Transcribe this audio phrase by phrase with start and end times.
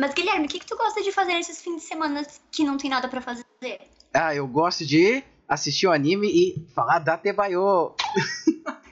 [0.00, 2.78] Mas, Guilherme, o que, que tu gosta de fazer nesses fins de semana que não
[2.78, 3.44] tem nada para fazer?
[4.14, 7.94] Ah, eu gosto de assistir o um anime e falar da Tebayo.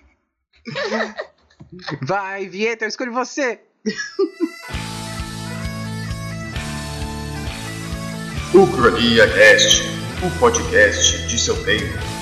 [2.03, 3.59] Vai, Vieta, eu escolho você.
[8.53, 9.85] Ucrania Cast,
[10.23, 12.18] o podcast de seu tempo.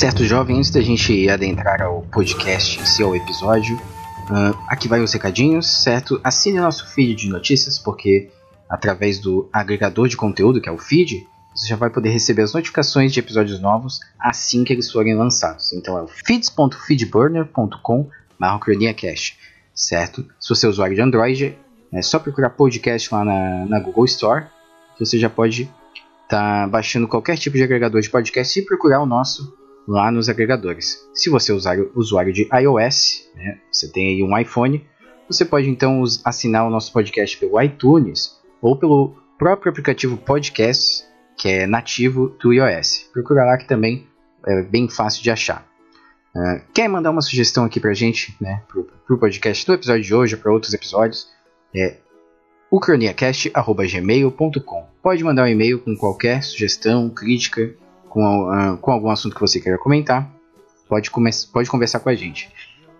[0.00, 5.02] Certo, jovem, antes da gente adentrar ao podcast em si, ao episódio, uh, aqui vai
[5.02, 6.18] os recadinhos, certo?
[6.24, 8.30] Assine nosso feed de notícias, porque
[8.66, 12.54] através do agregador de conteúdo, que é o feed, você já vai poder receber as
[12.54, 15.70] notificações de episódios novos assim que eles forem lançados.
[15.74, 18.08] Então é o feeds.feedburner.com
[18.58, 19.38] croniacast,
[19.74, 20.26] certo?
[20.40, 21.58] Se você é usuário de Android,
[21.92, 24.46] é só procurar podcast lá na, na Google Store,
[24.98, 25.70] você já pode
[26.24, 30.28] estar tá baixando qualquer tipo de agregador de podcast e procurar o nosso lá nos
[30.28, 30.98] agregadores.
[31.14, 34.84] Se você usar usuário de iOS, né, você tem aí um iPhone,
[35.28, 41.04] você pode então assinar o nosso podcast pelo iTunes ou pelo próprio aplicativo Podcast,
[41.36, 43.08] que é nativo do iOS.
[43.12, 44.06] Procura lá que também
[44.46, 45.66] é bem fácil de achar.
[46.34, 50.14] Uh, quer mandar uma sugestão aqui pra gente, né, pro, pro podcast do episódio de
[50.14, 51.28] hoje ou para outros episódios?
[51.74, 51.96] É
[52.70, 57.74] ucroniacast.gmail.com Pode mandar um e-mail com qualquer sugestão, crítica,
[58.10, 60.30] com, uh, com algum assunto que você queira comentar,
[60.88, 61.10] pode,
[61.52, 62.50] pode conversar com a gente.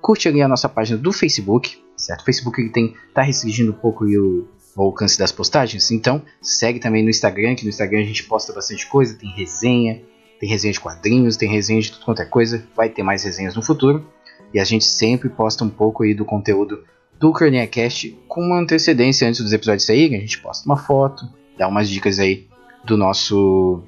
[0.00, 2.22] Curte ali a nossa página do Facebook, certo?
[2.22, 7.03] O Facebook tem, tá restringindo um pouco o, o alcance das postagens, então segue também
[7.03, 10.00] no Instagram, que no Instagram a gente posta bastante coisa, tem resenha,
[10.38, 13.55] tem resenha de quadrinhos, tem resenha de tudo quanto é coisa, vai ter mais resenhas
[13.55, 14.06] no futuro.
[14.55, 16.84] E a gente sempre posta um pouco aí do conteúdo
[17.19, 20.16] do CraniaCast com uma antecedência antes dos episódios saírem.
[20.16, 22.48] A gente posta uma foto, dá umas dicas aí
[22.84, 23.84] do nosso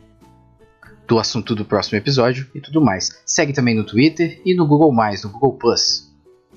[1.12, 3.20] do assunto do próximo episódio e tudo mais.
[3.26, 5.58] Segue também no Twitter e no Google+, no Google+.
[5.58, 6.10] Plus.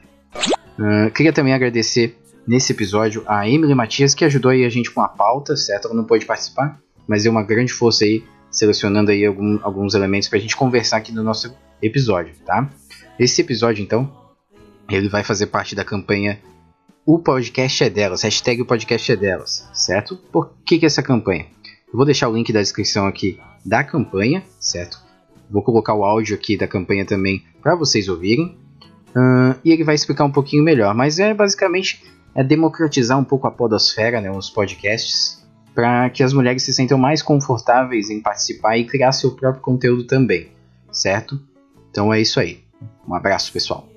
[0.78, 5.02] Uh, queria também agradecer nesse episódio a Emily Matias, que ajudou aí a gente com
[5.02, 5.88] a pauta, certo?
[5.88, 10.28] Ela não pôde participar, mas deu uma grande força aí, selecionando aí algum, alguns elementos
[10.28, 12.70] para a gente conversar aqui no nosso episódio, tá?
[13.20, 14.12] Esse episódio, então,
[14.90, 16.40] ele vai fazer parte da campanha
[17.06, 20.16] O Podcast é Delas, hashtag O Podcast é Delas, certo?
[20.16, 21.46] Por que, que essa campanha?
[21.88, 25.00] Eu vou deixar o link da descrição aqui da campanha, certo?
[25.50, 28.58] Vou colocar o áudio aqui da campanha também para vocês ouvirem.
[29.16, 32.04] Uh, e ele vai explicar um pouquinho melhor, mas é basicamente
[32.34, 35.43] é democratizar um pouco a podosfera, né, os podcasts,
[35.74, 40.06] para que as mulheres se sintam mais confortáveis em participar e criar seu próprio conteúdo
[40.06, 40.52] também,
[40.92, 41.40] certo?
[41.90, 42.64] Então é isso aí.
[43.08, 43.88] Um abraço, pessoal.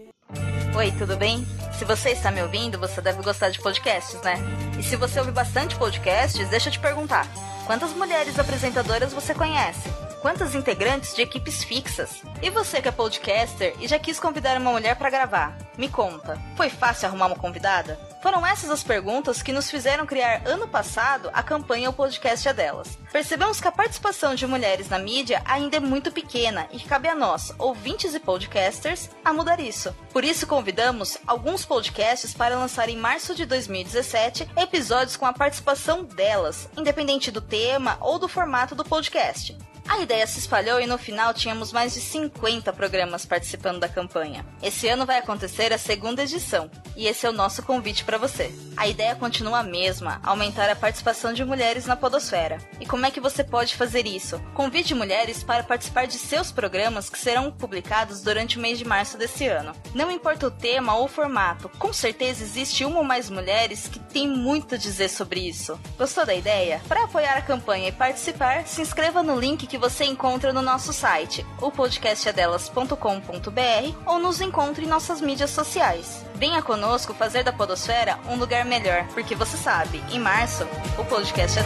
[0.75, 1.47] Oi, tudo bem?
[1.79, 4.35] Se você está me ouvindo, você deve gostar de podcasts, né?
[4.79, 7.27] E se você ouve bastante podcasts, deixa eu te perguntar:
[7.67, 10.06] quantas mulheres apresentadoras você conhece?
[10.21, 12.23] Quantas integrantes de equipes fixas?
[12.43, 15.57] E você que é podcaster e já quis convidar uma mulher para gravar?
[15.77, 17.99] Me conta, foi fácil arrumar uma convidada?
[18.23, 22.53] Foram essas as perguntas que nos fizeram criar ano passado a campanha O Podcast é
[22.53, 22.99] Delas.
[23.13, 27.09] Percebemos que a participação de mulheres na mídia ainda é muito pequena e que cabe
[27.09, 29.95] a nós, ouvintes e podcasters, a mudar isso.
[30.13, 36.03] Por isso convidamos alguns podcasts para lançar em março de 2017 episódios com a participação
[36.03, 39.57] delas, independente do tema ou do formato do podcast.
[39.89, 44.45] A ideia se espalhou e no final tínhamos mais de 50 programas participando da campanha.
[44.63, 48.53] Esse ano vai acontecer a segunda edição e esse é o nosso convite para você.
[48.77, 52.59] A ideia continua a mesma, aumentar a participação de mulheres na podosfera.
[52.81, 54.41] E como é que você pode fazer isso?
[54.55, 59.17] Convide mulheres para participar de seus programas que serão publicados durante o mês de março
[59.17, 59.73] desse ano.
[59.95, 63.99] Não importa o tema ou o formato, com certeza existe uma ou mais mulheres que
[63.99, 65.79] têm muito a dizer sobre isso.
[65.97, 66.83] Gostou da ideia?
[66.89, 70.63] Para apoiar a campanha e participar, se inscreva no link que que você encontra no
[70.63, 76.25] nosso site, o podcastadelas.com.br ou nos encontre em nossas mídias sociais.
[76.35, 80.67] Venha conosco fazer da Podosfera um lugar melhor, porque você sabe, em março,
[80.99, 81.63] o podcast é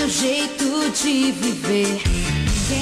[0.00, 0.59] meu jeito
[0.90, 2.02] de viver.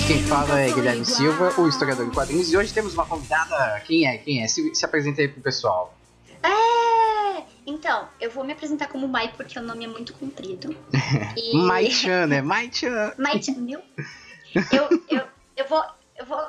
[0.07, 3.81] Quem fala é Guilherme Silva, o historiador de quadrinhos, e hoje temos uma convidada.
[3.81, 4.17] Quem é?
[4.17, 4.49] Quem é?
[4.49, 5.95] Se, se apresenta aí pro pessoal.
[6.43, 7.43] É!
[7.67, 10.75] Então, eu vou me apresentar como Mai porque o nome é muito comprido.
[11.37, 11.57] E...
[11.59, 12.41] Mai-chan, né?
[12.43, 13.13] Mai-chan.
[13.19, 13.83] Mai-chan, meu.
[14.55, 15.27] Eu, eu,
[15.57, 15.85] eu vou.
[16.17, 16.41] Eu vou.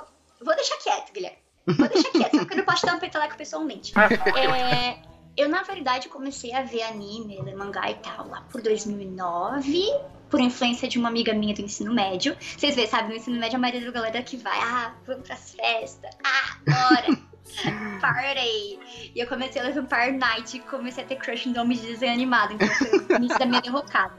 [0.41, 1.38] Vou deixar quieto, Guilherme.
[1.67, 3.94] Vou deixar quieto, porque eu não posso dar um peteleco pessoalmente.
[3.97, 4.97] É,
[5.35, 9.91] eu, na verdade, comecei a ver anime, ler mangá e tal lá por 2009,
[10.29, 12.37] por influência de uma amiga minha do ensino médio.
[12.39, 15.55] Vocês vê, sabe, no ensino médio a maioria da galera que vai, ah, vamos pras
[15.55, 17.29] festas, ah, bora.
[17.99, 18.79] Party!
[19.15, 21.87] E eu comecei a ler Vampire Night e comecei a ter crush em nome de
[21.87, 22.53] desenho animado.
[22.53, 24.13] Então foi o início da minha derrocada.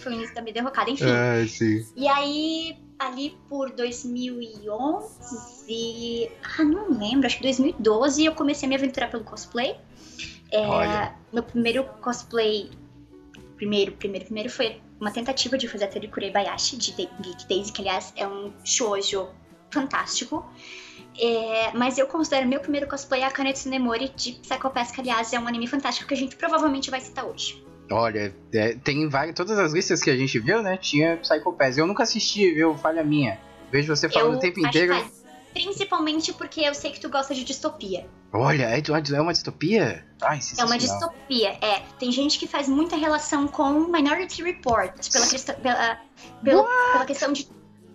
[0.00, 1.04] Foi o início da minha derrocada, enfim.
[1.06, 1.86] Ah, sim.
[1.96, 6.30] E aí, ali por 2011.
[6.58, 9.76] Ah, não lembro, acho que 2012 eu comecei a me aventurar pelo cosplay.
[10.50, 12.70] É, meu primeiro cosplay.
[13.64, 17.80] Primeiro, primeiro, primeiro foi uma tentativa de fazer a Terikure Bayashi de Geek Daisy, que
[17.80, 19.26] aliás é um shoujo
[19.70, 20.44] fantástico.
[21.18, 25.32] É, mas eu considero meu primeiro cosplay a Kanetsu Nemori de Psycho Pass, que aliás
[25.32, 27.64] é um anime fantástico que a gente provavelmente vai citar hoje.
[27.90, 29.34] Olha, é, tem várias.
[29.34, 30.76] Todas as listas que a gente viu, né?
[30.76, 31.78] Tinha Psycho Pass.
[31.78, 32.76] Eu nunca assisti, viu?
[32.76, 33.40] Falha minha.
[33.72, 34.94] Vejo você falando eu o tempo inteiro.
[35.54, 38.06] Principalmente porque eu sei que tu gosta de distopia.
[38.32, 38.82] Olha, é,
[39.14, 40.04] é uma distopia?
[40.20, 41.80] Ai, é uma distopia, é.
[41.98, 46.00] Tem gente que faz muita relação com Minority Report, pela, questão, pela,
[46.42, 47.48] pela, pela questão de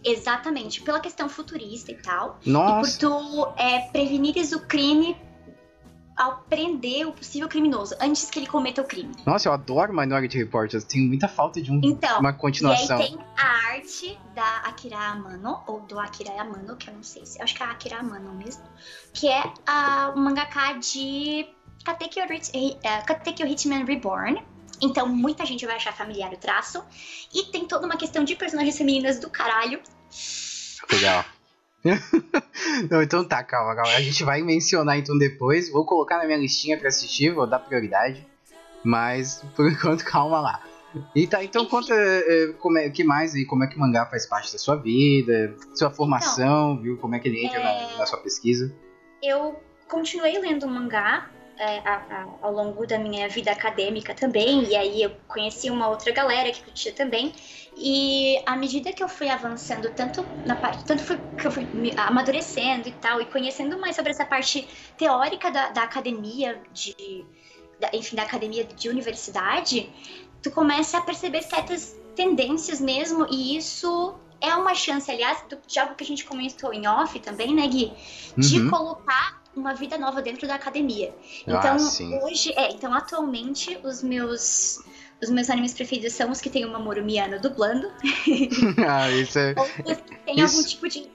[0.03, 2.39] Exatamente, pela questão futurista e tal.
[2.45, 2.89] Nossa.
[2.89, 5.17] E por tu é, prevenires o crime
[6.19, 9.15] ao prender o possível criminoso antes que ele cometa o crime.
[9.25, 12.99] Nossa, eu adoro Minority Report, eu tenho muita falta de um, então, uma continuação.
[12.99, 17.03] E aí tem a arte da Akira Amano, ou do Akira Amano, que eu não
[17.03, 17.41] sei se.
[17.41, 18.63] Acho que é a Akira Amano mesmo.
[19.13, 21.47] Que é a, o mangaka de
[21.85, 24.43] Katekyo, uh, Katekyo Hitman Reborn.
[24.81, 26.83] Então muita gente vai achar familiar o traço.
[27.33, 29.81] E tem toda uma questão de personagens femininas do caralho.
[30.91, 31.23] Legal.
[32.89, 33.95] Não, então tá, calma, calma.
[33.95, 35.71] A gente vai mencionar então depois.
[35.71, 38.25] Vou colocar na minha listinha pra assistir, vou dar prioridade.
[38.83, 40.63] Mas por enquanto, calma lá.
[41.15, 44.07] E tá, então conta é, como é, que mais e como é que o mangá
[44.07, 46.97] faz parte da sua vida, sua formação, então, viu?
[46.97, 47.63] Como é que ele entra é...
[47.63, 48.73] na, na, sua pesquisa?
[49.21, 51.29] Eu continuei lendo mangá
[51.59, 55.89] é, a, a, ao longo da minha vida acadêmica também, e aí eu conheci uma
[55.89, 57.33] outra galera que curtia também.
[57.75, 61.67] E à medida que eu fui avançando, tanto na parte, tanto fui, que eu fui
[61.97, 64.67] amadurecendo e tal, e conhecendo mais sobre essa parte
[64.97, 67.25] teórica da, da academia, de,
[67.79, 69.89] da, enfim, da academia de universidade,
[70.41, 75.95] tu começa a perceber certas tendências mesmo, e isso é uma chance, aliás, de algo
[75.95, 77.91] que a gente comentou em off também, né, Gui?
[78.37, 78.69] De uhum.
[78.69, 81.13] colocar uma vida nova dentro da academia.
[81.47, 84.79] Ah, então, ah, hoje, é, então atualmente os meus
[85.21, 87.91] os meus animes preferidos são os que tem o Mamoru Miyano dublando.
[88.87, 89.53] ah, isso é.
[89.57, 90.57] Ou os que tem isso...
[90.57, 91.09] algum tipo de.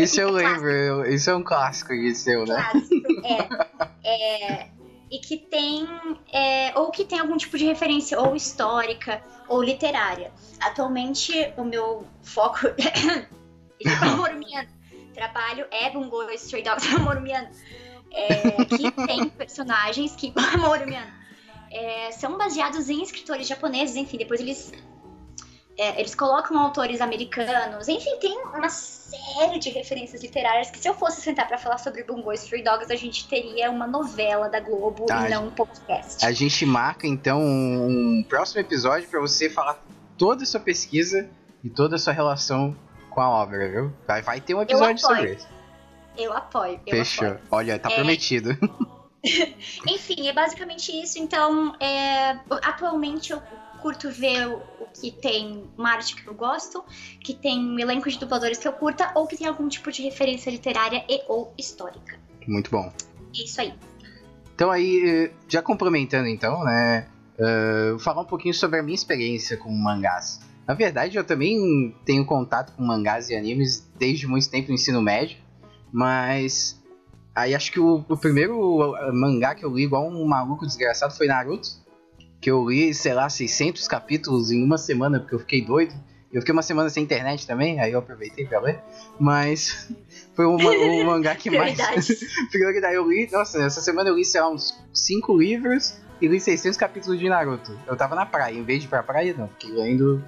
[0.00, 2.62] isso eu lembro, isso é um clássico de seu, né?
[2.70, 3.26] Clássico,
[4.04, 4.60] é.
[4.62, 4.68] é
[5.10, 5.86] e que tem.
[6.32, 10.32] É, ou que tem algum tipo de referência, ou histórica, ou literária.
[10.60, 12.68] Atualmente, o meu foco.
[12.68, 14.81] é Mamoru Miyano
[15.12, 17.48] trabalho é Bungo Stray Dogs Morumiano,
[18.10, 21.12] é, que tem personagens que Morumiano,
[21.70, 24.72] é, são baseados em escritores japoneses, enfim, depois eles
[25.78, 30.94] é, eles colocam autores americanos, enfim, tem uma série de referências literárias que se eu
[30.94, 35.06] fosse sentar para falar sobre Bungo Stray Dogs, a gente teria uma novela da Globo
[35.06, 36.24] tá, e não um podcast.
[36.24, 39.82] A gente marca então um próximo episódio para você falar
[40.18, 41.28] toda a sua pesquisa
[41.64, 42.76] e toda a sua relação
[43.12, 43.92] com a obra, viu?
[44.06, 45.48] Vai, vai ter um episódio sobre isso.
[46.16, 46.80] Eu apoio.
[46.86, 47.28] Eu Fechou.
[47.28, 47.42] Apoio.
[47.50, 47.94] Olha, tá é...
[47.94, 48.56] prometido.
[49.88, 51.18] Enfim, é basicamente isso.
[51.18, 52.38] Então, é...
[52.62, 53.42] atualmente eu
[53.80, 56.84] curto ver o que tem uma arte que eu gosto,
[57.20, 60.02] que tem um elenco de dubladores que eu curta, ou que tem algum tipo de
[60.02, 62.18] referência literária e ou histórica.
[62.46, 62.92] Muito bom.
[63.36, 63.74] É isso aí.
[64.54, 69.70] Então aí, já complementando então, né, uh, falar um pouquinho sobre a minha experiência com
[69.70, 70.40] mangás.
[70.72, 75.02] Na verdade, eu também tenho contato com mangás e animes desde muito tempo no ensino
[75.02, 75.36] médio,
[75.92, 76.82] mas
[77.34, 81.26] aí acho que o, o primeiro mangá que eu li igual um maluco desgraçado foi
[81.26, 81.68] Naruto,
[82.40, 85.94] que eu li, sei lá, 600 capítulos em uma semana porque eu fiquei doido.
[86.32, 88.80] Eu fiquei uma semana sem internet também, aí eu aproveitei pra ler.
[89.20, 89.94] Mas
[90.34, 91.76] foi o, o mangá que mais.
[92.50, 92.94] Prioridade.
[92.94, 96.76] Eu li, nossa, essa semana eu li, sei lá, uns 5 livros e li 600
[96.76, 97.76] capítulos de Naruto.
[97.84, 99.48] Eu tava na praia, em vez de ir pra praia, não.
[99.48, 100.24] Fiquei lendo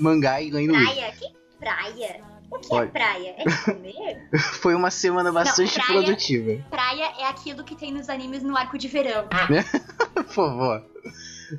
[0.00, 1.12] mangá e lendo Praia?
[1.12, 2.20] Que praia?
[2.50, 2.86] O que é Olha.
[2.86, 3.34] é praia?
[3.38, 4.28] É de comer?
[4.60, 6.64] Foi uma semana bastante não, praia, produtiva.
[6.68, 9.28] Praia é aquilo que tem nos animes no arco de verão.
[10.14, 10.84] Por favor.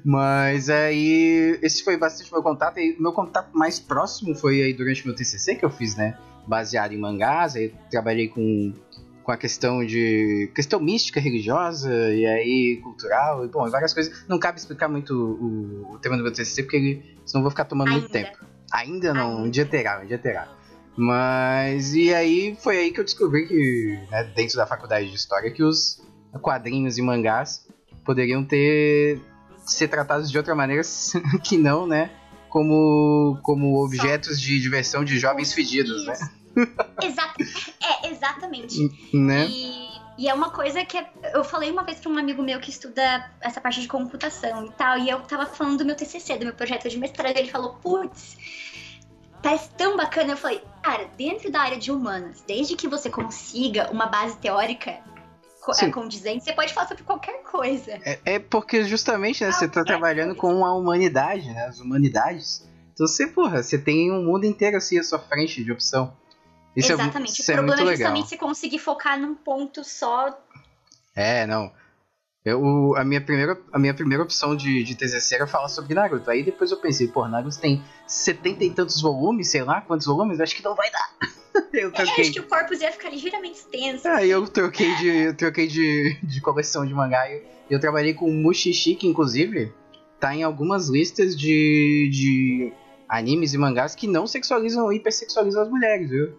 [0.03, 2.77] Mas aí, esse foi bastante meu contato.
[2.77, 6.17] E meu contato mais próximo foi aí durante meu TCC que eu fiz, né?
[6.45, 7.55] Baseado em mangás.
[7.55, 8.73] Aí trabalhei com
[9.27, 10.49] com a questão de.
[10.55, 14.25] questão mística, religiosa, e aí cultural, e bom, várias coisas.
[14.25, 17.65] Não cabe explicar muito o, o tema do meu TCC, porque ele, senão vou ficar
[17.65, 17.99] tomando Ainda.
[17.99, 18.37] muito tempo.
[18.71, 19.41] Ainda não, Ainda.
[19.41, 20.47] um dia terá, um dia terá.
[20.95, 25.51] Mas, e aí foi aí que eu descobri que, né, dentro da faculdade de História,
[25.51, 26.01] que os
[26.41, 27.67] quadrinhos e mangás
[28.05, 29.19] poderiam ter.
[29.65, 30.83] ser tratados de outra maneira
[31.43, 32.11] que não, né?
[32.47, 36.15] Como, como objetos de diversão de jovens fedidos, né?
[37.01, 37.43] Exato.
[37.83, 38.77] É, exatamente.
[39.13, 39.45] né?
[39.47, 39.87] E,
[40.17, 42.69] e é uma coisa que é- eu falei uma vez pra um amigo meu que
[42.69, 46.45] estuda essa parte de computação e tal, e eu tava falando do meu TCC, do
[46.45, 48.37] meu projeto de mestrado, e ele falou, putz,
[49.41, 50.33] parece tão bacana.
[50.33, 54.97] Eu falei, cara, dentro da área de humanas, desde que você consiga uma base teórica
[55.73, 55.91] Sim.
[55.91, 57.99] condizente, você pode falar sobre qualquer coisa.
[58.03, 60.57] É, é porque justamente né, você tá é trabalhando coisa.
[60.57, 61.65] com a humanidade, né?
[61.65, 62.65] As humanidades.
[62.93, 66.15] Então você, porra, você tem um mundo inteiro assim à sua frente de opção.
[66.77, 67.39] Isso Exatamente.
[67.39, 67.97] É, isso o é problema muito é legal.
[68.11, 70.37] justamente você conseguir focar num ponto só.
[71.15, 71.71] É, não.
[72.45, 76.29] Eu, a, minha primeira, a minha primeira opção de, de TCC era falar sobre Naruto.
[76.31, 80.39] Aí depois eu pensei, pô, Naruto tem setenta e tantos volumes, sei lá quantos volumes,
[80.39, 81.09] acho que não vai dar.
[81.73, 82.31] eu É, acho troquei.
[82.31, 84.07] que o corpus ia ficar ligeiramente extenso.
[84.07, 88.31] Aí eu troquei de, eu troquei de, de coleção de mangá e eu trabalhei com
[88.31, 89.73] Mushishi, que inclusive
[90.19, 92.73] tá em algumas listas de, de
[93.09, 96.33] animes e mangás que não sexualizam ou hipersexualizam as mulheres, viu?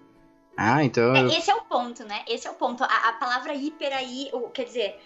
[0.60, 1.14] Ah, então.
[1.14, 2.22] É, esse é o ponto, né?
[2.26, 2.82] Esse é o ponto.
[2.82, 4.96] A, a palavra hiper aí, o, quer dizer,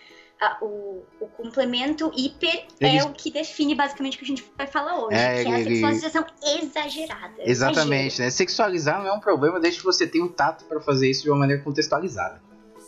[0.41, 4.45] a- o, o complemento hiper Eles- é o que define basicamente o que a gente
[4.57, 7.35] vai falar hoje, É, que é a ele- sexualização exagerada.
[7.41, 8.31] Exatamente, né?
[8.31, 11.31] Sexualizar não é um problema desde que você tenha o tato pra fazer isso de
[11.31, 12.41] uma maneira contextualizada.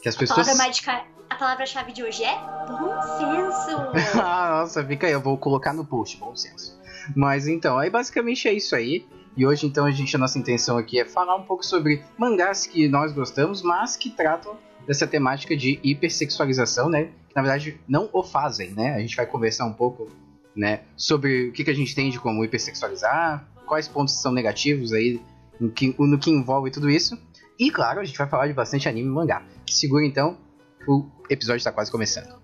[0.02, 0.46] Que as A pessoas.
[0.46, 2.34] palavra mágica, a palavra-chave de hoje é
[2.66, 3.78] bom senso.
[4.22, 6.78] ah, nossa, fica aí, eu vou colocar no post, bom senso.
[7.14, 9.06] Mas então, aí basicamente é isso aí.
[9.35, 12.65] E hoje então a gente a nossa intenção aqui é falar um pouco sobre mangás
[12.65, 17.05] que nós gostamos, mas que tratam dessa temática de hipersexualização, né?
[17.29, 18.95] Que na verdade não o fazem, né?
[18.95, 20.09] A gente vai conversar um pouco,
[20.55, 25.21] né, sobre o que, que a gente entende como hipersexualizar, quais pontos são negativos aí
[25.59, 27.17] no que, no que envolve tudo isso.
[27.57, 29.43] E claro, a gente vai falar de bastante anime e mangá.
[29.69, 30.37] Segura então,
[30.83, 32.39] que o episódio está quase começando.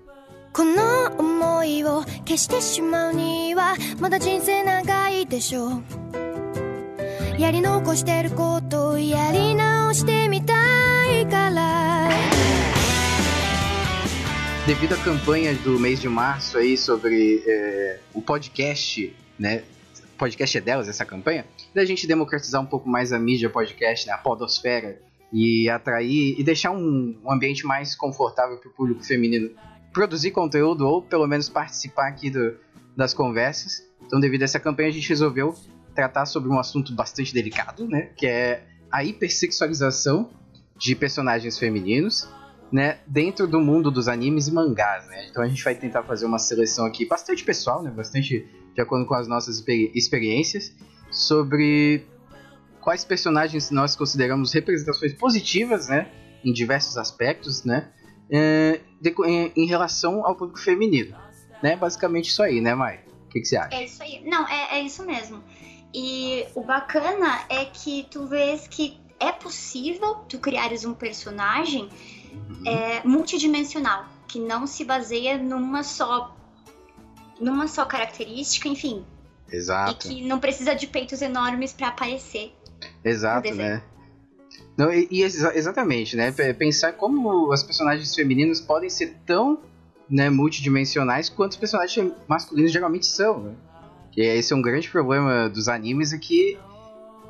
[0.56, 6.29] この想いを消してしまうにはまだ人生長いでしょう
[7.40, 10.54] やり残してることをやり直してみた
[11.20, 12.10] いから
[14.68, 19.62] Devido à campanha do mês de março aí sobre é, o podcast, né?
[20.16, 24.08] O podcast é delas, essa campanha, da gente democratizar um pouco mais a mídia podcast,
[24.08, 25.00] né, a podosfera,
[25.32, 29.52] e atrair e deixar um, um ambiente mais confortável para o público feminino
[29.94, 32.56] produzir conteúdo ou pelo menos participar aqui do-
[32.98, 33.84] das conversas.
[34.06, 35.54] Então, devido a essa campanha, a gente resolveu
[35.95, 38.11] tratar sobre um assunto bastante delicado, né?
[38.17, 40.31] Que é a hipersexualização
[40.77, 42.29] de personagens femininos,
[42.73, 42.99] né?
[43.07, 45.27] Dentro do mundo dos animes e mangás, né?
[45.29, 47.91] Então a gente vai tentar fazer uma seleção aqui bastante pessoal, né?
[47.91, 50.75] Bastante de acordo com as nossas experi- experiências
[51.11, 52.07] sobre
[52.81, 56.09] quais personagens nós consideramos representações positivas, né?
[56.45, 57.89] Em diversos aspectos, né?
[58.33, 61.17] é, de- em, em relação ao público feminino,
[61.63, 61.75] né?
[61.75, 63.01] Basicamente isso aí, né, Mai?
[63.27, 63.75] O que, que você acha?
[63.77, 64.23] É isso aí.
[64.25, 65.43] Não, é, é isso mesmo.
[65.93, 71.89] E o bacana é que tu vês que é possível tu criares um personagem
[72.65, 76.37] é, multidimensional, que não se baseia numa só
[77.41, 79.05] numa só característica, enfim,
[79.51, 80.07] Exato.
[80.07, 82.55] e que não precisa de peitos enormes pra aparecer.
[83.03, 83.83] Exato, né?
[84.77, 86.33] Não, e, e exa- exatamente, né?
[86.53, 89.59] Pensar como as personagens femininos podem ser tão
[90.09, 93.55] né, multidimensionais quanto os personagens masculinos geralmente são, né?
[94.13, 96.59] Que esse é um grande problema dos animes é que,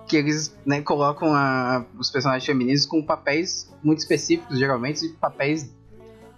[0.09, 5.71] que eles né, colocam a- os personagens femininos com papéis muito específicos, geralmente, e papéis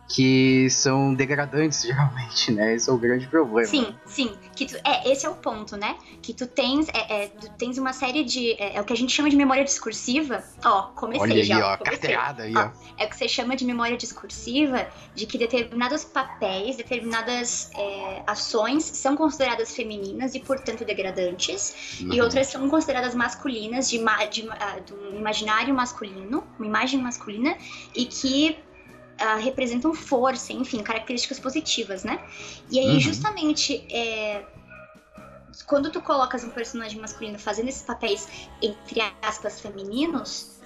[0.08, 2.74] que são degradantes, geralmente, né?
[2.74, 3.66] Esse é o grande problema.
[3.68, 4.32] Sim, sim.
[4.54, 5.96] Que tu, é, esse é o ponto, né?
[6.20, 8.52] Que tu tens, é, é, tu tens uma série de.
[8.60, 10.44] É, é o que a gente chama de memória discursiva.
[10.64, 11.72] Ó, comecei Olha aí, já.
[11.74, 12.14] ó, comecei.
[12.14, 12.70] aí, Ó, ó.
[12.98, 18.84] é o que você chama de memória discursiva, de que determinados papéis, determinadas é, ações
[18.84, 22.24] são consideradas femininas e, portanto, degradantes, e Uhum.
[22.24, 27.56] outras são consideradas masculinas, de, ma- de, ah, de um imaginário masculino, uma imagem masculina,
[27.94, 28.58] e que
[29.18, 32.20] ah, representam força, enfim, características positivas, né?
[32.70, 33.00] E aí, Uhum.
[33.00, 34.44] justamente, é,
[35.66, 38.26] quando tu colocas um personagem masculino fazendo esses papéis,
[38.60, 40.58] entre aspas, femininos,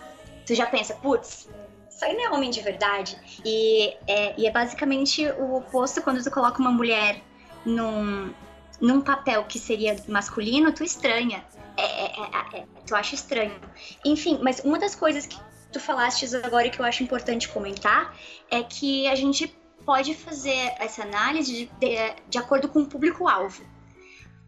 [0.46, 1.48] tu já pensa, putz,
[1.90, 3.18] isso aí não é homem de verdade.
[3.44, 7.22] E é, e é basicamente o oposto quando tu coloca uma mulher
[7.64, 8.32] num,
[8.80, 11.44] num papel que seria masculino, tu estranha.
[11.76, 13.58] É, é- é- é- tu acha estranho.
[14.04, 15.36] Enfim, mas uma das coisas que
[15.76, 18.16] tu falaste agora e que eu acho importante comentar
[18.50, 19.54] é que a gente
[19.84, 21.96] pode fazer essa análise de, de,
[22.28, 23.62] de acordo com o público-alvo.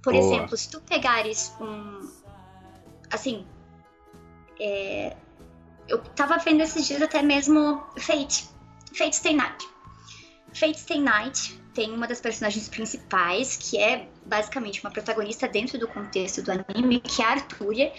[0.03, 0.25] Por Boa.
[0.25, 2.11] exemplo, se tu pegares um.
[3.11, 3.47] Assim.
[4.59, 5.17] É,
[5.87, 8.49] eu tava vendo esses dias até mesmo Fate.
[8.95, 9.69] Fate Stay Night.
[10.53, 15.87] Fate Stay Night tem uma das personagens principais, que é basicamente uma protagonista dentro do
[15.87, 17.93] contexto do anime, que é a Artúria,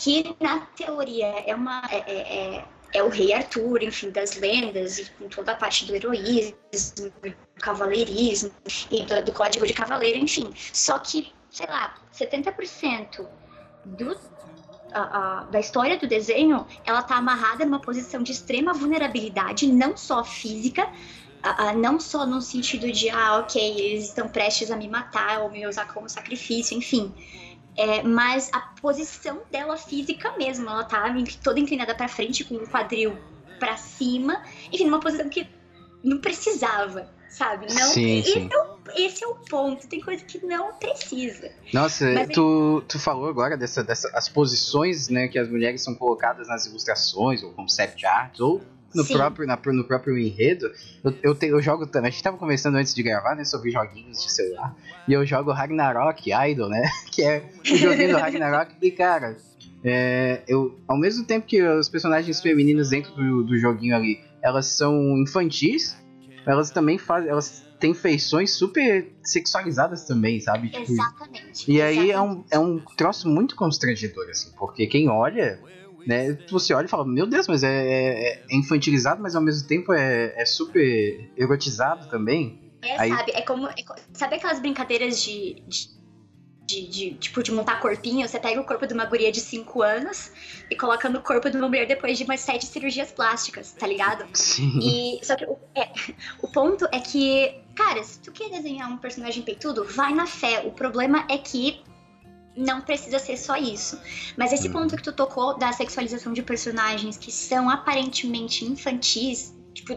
[0.00, 1.82] que na teoria é uma.
[1.90, 5.84] É, é, é, é o rei Arthur, enfim, das lendas, e com toda a parte
[5.84, 6.56] do heroísmo,
[6.96, 8.50] do cavaleirismo
[8.90, 10.52] e do, do código de cavaleiro, enfim.
[10.72, 13.28] Só que, sei lá, 70%
[13.84, 14.18] do
[15.52, 20.90] da história do desenho, ela tá amarrada numa posição de extrema vulnerabilidade, não só física,
[21.76, 25.64] não só no sentido de, ah, ok, eles estão prestes a me matar ou me
[25.64, 27.14] usar como sacrifício, enfim.
[27.76, 31.04] É, mas a posição dela física mesmo, ela tá
[31.42, 33.16] toda inclinada para frente, com o quadril
[33.58, 35.46] para cima, enfim, numa posição que
[36.02, 37.66] não precisava, sabe?
[37.72, 38.48] Não, sim, esse, sim.
[38.52, 41.52] É o, esse é o ponto, tem coisa que não precisa.
[41.72, 45.94] Nossa, mas, tu, tu falou agora dessa, dessa, as posições né, que as mulheres são
[45.94, 48.60] colocadas nas ilustrações, ou concept art, ou
[48.94, 50.70] no próprio, na, no próprio enredo,
[51.04, 52.08] eu, eu, te, eu jogo também.
[52.08, 53.44] A gente tava conversando antes de gravar, né?
[53.44, 54.74] Sobre joguinhos de celular.
[55.06, 56.90] E eu jogo Ragnarok Idol, né?
[57.10, 58.74] Que é o joguinho do Ragnarok.
[58.80, 59.36] E, cara,
[59.84, 64.66] é, eu, ao mesmo tempo que os personagens femininos dentro do, do joguinho ali, elas
[64.66, 65.96] são infantis,
[66.46, 67.30] elas também fazem.
[67.30, 70.68] Elas têm feições super sexualizadas também, sabe?
[70.68, 71.70] Tipo, Exatamente.
[71.70, 75.58] E aí é um, é um troço muito constrangedor, assim, porque quem olha
[76.06, 76.38] né?
[76.50, 79.92] Você olha e fala, meu Deus, mas é, é, é infantilizado, mas ao mesmo tempo
[79.92, 82.72] é, é super erotizado também.
[82.82, 83.10] É, Aí...
[83.10, 83.32] sabe?
[83.32, 83.66] É como.
[83.68, 83.74] É,
[84.12, 86.00] sabe aquelas brincadeiras de, de...
[86.70, 89.82] De, de, tipo, de montar corpinho, você pega o corpo de uma guria de 5
[89.82, 90.30] anos
[90.70, 94.24] e coloca no corpo de uma mulher depois de umas 7 cirurgias plásticas, tá ligado?
[94.34, 94.78] Sim.
[94.80, 95.42] E, só que
[95.74, 95.90] é,
[96.40, 100.60] o ponto é que, cara, se tu quer desenhar um personagem peitudo, vai na fé.
[100.64, 101.82] O problema é que
[102.60, 103.98] não precisa ser só isso.
[104.36, 104.74] Mas esse uhum.
[104.74, 109.94] ponto que tu tocou da sexualização de personagens que são aparentemente infantis, tipo,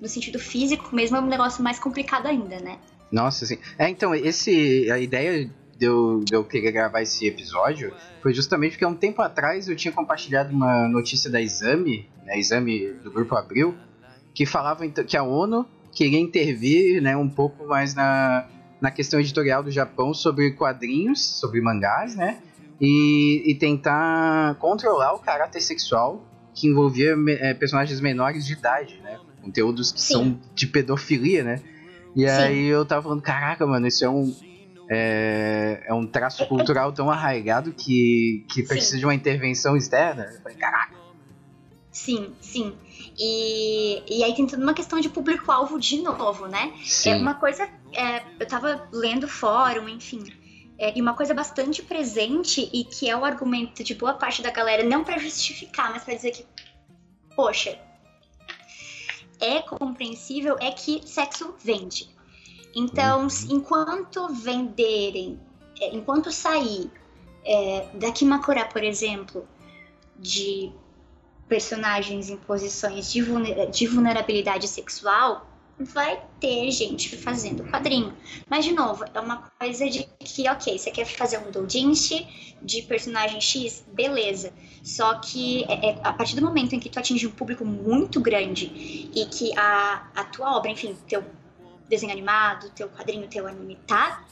[0.00, 2.78] no sentido físico mesmo, é um negócio mais complicado ainda, né?
[3.10, 3.58] Nossa, sim.
[3.78, 4.90] É, então, esse.
[4.90, 8.94] A ideia de eu, de eu querer gravar esse episódio foi justamente porque há um
[8.94, 13.74] tempo atrás eu tinha compartilhado uma notícia da Exame, né, Exame do Grupo Abril,
[14.32, 18.46] que falava então, que a ONU queria intervir né, um pouco mais na,
[18.82, 22.38] na questão editorial do Japão sobre quadrinhos, sobre mangás, né?
[22.80, 29.20] E, e tentar controlar o caráter sexual que envolvia é, personagens menores de idade, né?
[29.40, 30.12] Conteúdos que Sim.
[30.12, 31.62] são de pedofilia, né?
[32.16, 32.34] E Sim.
[32.34, 34.34] aí eu tava falando, caraca, mano, isso é um.
[34.90, 38.98] É, é um traço cultural tão arraigado que, que precisa Sim.
[38.98, 40.24] de uma intervenção externa.
[40.24, 41.01] Eu falei, caraca.
[41.92, 42.74] Sim, sim.
[43.18, 46.72] E, e aí tem toda uma questão de público-alvo de novo, né?
[46.82, 47.10] Sim.
[47.10, 47.68] É uma coisa.
[47.92, 50.24] É, eu tava lendo fórum, enfim.
[50.78, 54.50] É, e uma coisa bastante presente e que é o argumento de boa parte da
[54.50, 56.46] galera, não para justificar, mas para dizer que,
[57.36, 57.78] poxa,
[59.38, 62.08] é compreensível, é que sexo vende.
[62.74, 63.28] Então, uhum.
[63.50, 65.38] enquanto venderem,
[65.78, 66.90] é, enquanto sair
[67.44, 69.46] é, da Kimakura, por exemplo,
[70.18, 70.72] de
[71.48, 75.46] personagens em posições de, vulner de vulnerabilidade sexual,
[75.78, 78.14] vai ter gente fazendo quadrinho.
[78.48, 82.82] Mas, de novo, é uma coisa de que, ok, você quer fazer um doujinshi de
[82.82, 84.52] personagem X, beleza.
[84.82, 88.20] Só que é, é, a partir do momento em que tu atinge um público muito
[88.20, 88.66] grande
[89.14, 91.24] e que a, a tua obra, enfim, teu
[91.88, 94.24] desenho animado, teu quadrinho, teu anime tá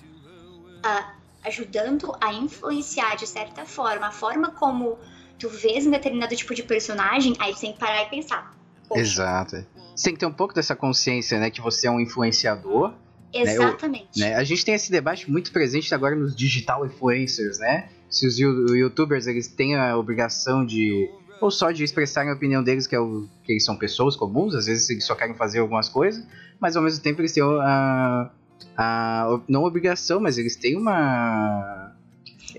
[0.85, 4.99] uh, ajudando a influenciar de certa forma a forma como
[5.41, 8.55] tu vês um determinado tipo de personagem, aí você tem que parar e pensar.
[8.95, 9.65] Exato.
[9.97, 12.93] Você tem que ter um pouco dessa consciência, né, que você é um influenciador.
[13.33, 14.19] Exatamente.
[14.19, 17.89] Né, eu, né, a gente tem esse debate muito presente agora nos digital influencers, né?
[18.11, 21.09] Se os youtubers eles têm a obrigação de
[21.41, 24.55] ou só de expressarem a opinião deles, que, é o, que eles são pessoas comuns,
[24.55, 26.23] às vezes eles só querem fazer algumas coisas,
[26.61, 28.31] mas ao mesmo tempo eles têm a,
[28.77, 31.95] a não obrigação, mas eles têm uma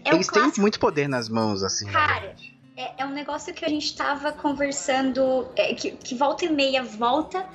[0.04, 1.86] é eles têm muito poder nas mãos, assim.
[1.88, 2.34] Cara,
[2.82, 6.84] é, é um negócio que a gente estava conversando, é, que, que volta e meia
[6.84, 7.48] volta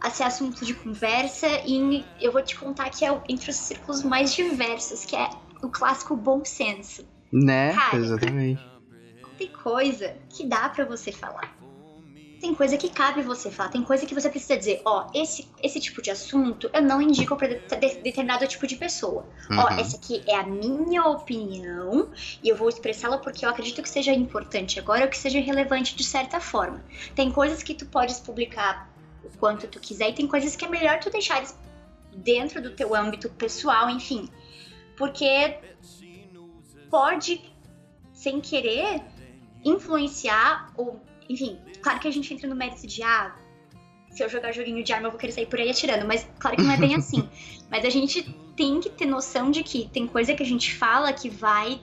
[0.00, 4.02] a ser assunto de conversa e eu vou te contar que é entre os círculos
[4.02, 5.30] mais diversos, que é
[5.62, 7.06] o clássico bom senso.
[7.32, 7.72] Né?
[7.72, 8.62] Cara, Exatamente.
[9.38, 11.56] Tem coisa que dá para você falar.
[12.44, 15.80] Tem coisa que cabe você falar, tem coisa que você precisa dizer, ó, esse, esse
[15.80, 19.26] tipo de assunto eu não indico pra de- de- determinado tipo de pessoa.
[19.50, 19.78] Ó, Uhum.
[19.80, 22.10] essa aqui é a minha opinião
[22.42, 25.96] e eu vou expressá-la porque eu acredito que seja importante agora ou que seja relevante
[25.96, 26.84] de certa forma.
[27.14, 28.90] Tem coisas que tu podes publicar
[29.24, 31.56] o quanto tu quiser e tem coisas que é melhor tu deixares
[32.14, 34.28] dentro do teu âmbito pessoal, enfim.
[34.98, 35.56] Porque
[36.90, 37.42] pode,
[38.12, 39.00] sem querer,
[39.64, 43.34] influenciar ou, enfim, claro que a gente entra no mérito de ah,
[44.10, 46.56] se eu jogar joguinho de arma eu vou querer sair por aí atirando, mas claro
[46.56, 47.28] que não é bem assim.
[47.70, 48.22] Mas a gente
[48.54, 51.80] tem que ter noção de que tem coisa que a gente fala que vai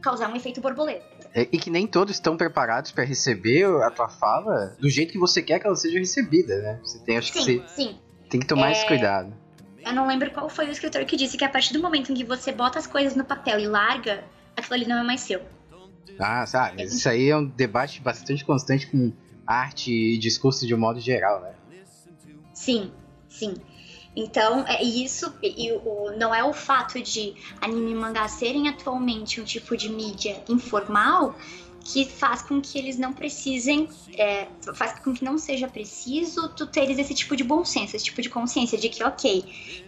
[0.00, 1.04] causar um efeito borboleta.
[1.34, 5.18] É, E que nem todos estão preparados pra receber a tua fala do jeito que
[5.18, 6.80] você quer que ela seja recebida, né?
[6.82, 7.98] Você tem, acho que Sim, você sim.
[8.30, 9.34] tem que tomar esse É, cuidado.
[9.84, 12.14] Eu não lembro qual foi o escritor que disse que a partir do momento em
[12.14, 14.24] que você bota as coisas no papel e larga,
[14.56, 15.42] aquilo ali não é mais seu.
[16.18, 19.12] Ah, sabe, isso aí é um debate bastante constante com
[19.46, 21.54] arte e discurso de um modo geral, né?
[22.54, 22.90] Sim,
[23.28, 23.54] sim.
[24.16, 29.42] Então, é isso, e o, não é o fato de anime e mangá serem atualmente
[29.42, 31.36] um tipo de mídia informal
[31.92, 36.66] que faz com que eles não precisem, é, faz com que não seja preciso tu
[36.66, 39.44] teres esse tipo de bom senso, esse tipo de consciência de que, ok,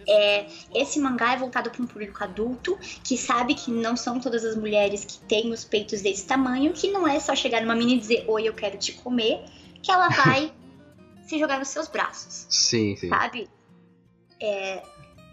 [0.07, 4.45] é, esse mangá é voltado para um público adulto que sabe que não são todas
[4.45, 7.97] as mulheres que têm os peitos desse tamanho, que não é só chegar numa menina
[7.97, 9.43] e dizer, oi, eu quero te comer,
[9.83, 10.53] que ela vai
[11.27, 13.09] se jogar nos seus braços Sim, sim.
[13.09, 13.49] sabe?
[14.41, 14.81] É,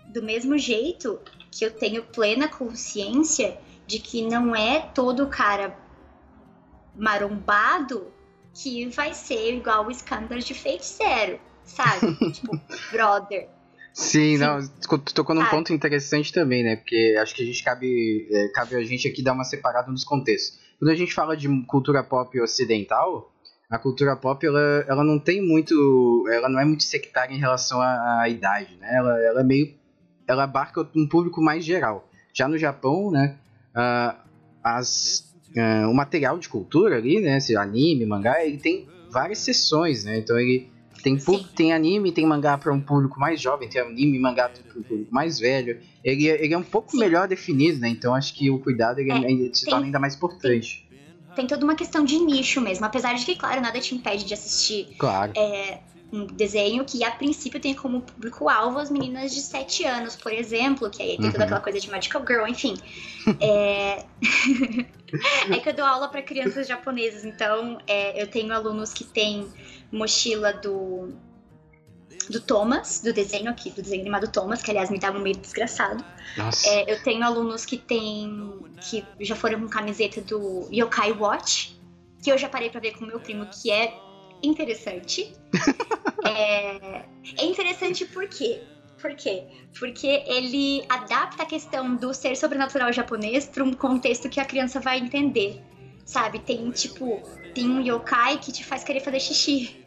[0.09, 5.86] do mesmo jeito que eu tenho plena consciência de que não é todo cara
[6.97, 8.13] marombado
[8.55, 12.15] que vai ser igual o escândalo de feiticeiro, sabe?
[12.33, 12.59] tipo,
[12.91, 13.49] brother.
[13.93, 14.39] Sim, Sim.
[14.39, 14.67] não,
[15.15, 15.51] tocou num Ah.
[15.51, 16.77] ponto interessante também, né?
[16.77, 20.05] Porque acho que a gente cabe, é, cabe a gente aqui dar uma separada nos
[20.05, 20.59] contextos.
[20.79, 23.33] Quando a gente fala de cultura pop ocidental,
[23.71, 27.81] a cultura pop ela, ela não tem muito, ela não é muito sectária em relação
[27.81, 28.95] à, à idade, né?
[28.95, 29.75] Ela, ela é meio,
[30.27, 32.09] ela abarca um público mais geral.
[32.35, 33.39] Já no Japão, né?
[33.75, 34.17] ah,
[34.63, 37.39] as, ah, o material de cultura ali, né?
[37.39, 40.19] Esse anime, mangá, ele tem várias seções, né?
[40.19, 40.71] Então ele
[41.03, 41.45] tem, Sim.
[41.55, 44.83] tem anime, tem mangá para um público mais jovem, tem anime e mangá para um
[44.83, 45.79] público mais velho.
[46.03, 46.99] Ele, é- ele é um pouco Sim.
[46.99, 47.89] melhor definido, né?
[47.89, 50.85] Então acho que o cuidado ele É, se tem- torna ainda mais importante.
[51.35, 54.33] Tem toda uma questão de nicho mesmo, apesar de que, claro, nada te impede de
[54.35, 55.33] assistir Claro.
[55.37, 55.81] é,
[56.13, 60.89] um desenho que a princípio tem como público-alvo as meninas de 7 anos, por exemplo,
[60.89, 61.45] que aí tem toda Uhum.
[61.45, 62.75] aquela coisa de Magical Girl, enfim.
[63.41, 64.05] É,
[65.51, 69.49] é que eu dou aula para crianças japonesas, então é, eu tenho alunos que têm
[69.91, 71.13] mochila do
[72.29, 75.37] do Thomas, do desenho aqui, do desenho animado Thomas, que aliás me dava um meio
[75.37, 76.05] desgraçado.
[76.37, 76.69] Nossa.
[76.69, 78.61] É, eu tenho alunos que têm.
[78.81, 81.77] que já foram com camiseta do Yokai Watch,
[82.23, 83.95] que eu já parei pra ver com meu primo, que é
[84.47, 85.35] interessante.
[86.25, 87.03] é,
[87.39, 88.63] é interessante por quê?
[89.01, 89.45] Por quê?
[89.79, 94.81] Porque ele adapta a questão do ser sobrenatural japonês para um contexto que a criança
[94.81, 95.63] vai entender.
[96.05, 96.39] Sabe?
[96.39, 97.21] Tem tipo.
[97.55, 99.85] Tem um yokai que te faz querer fazer xixi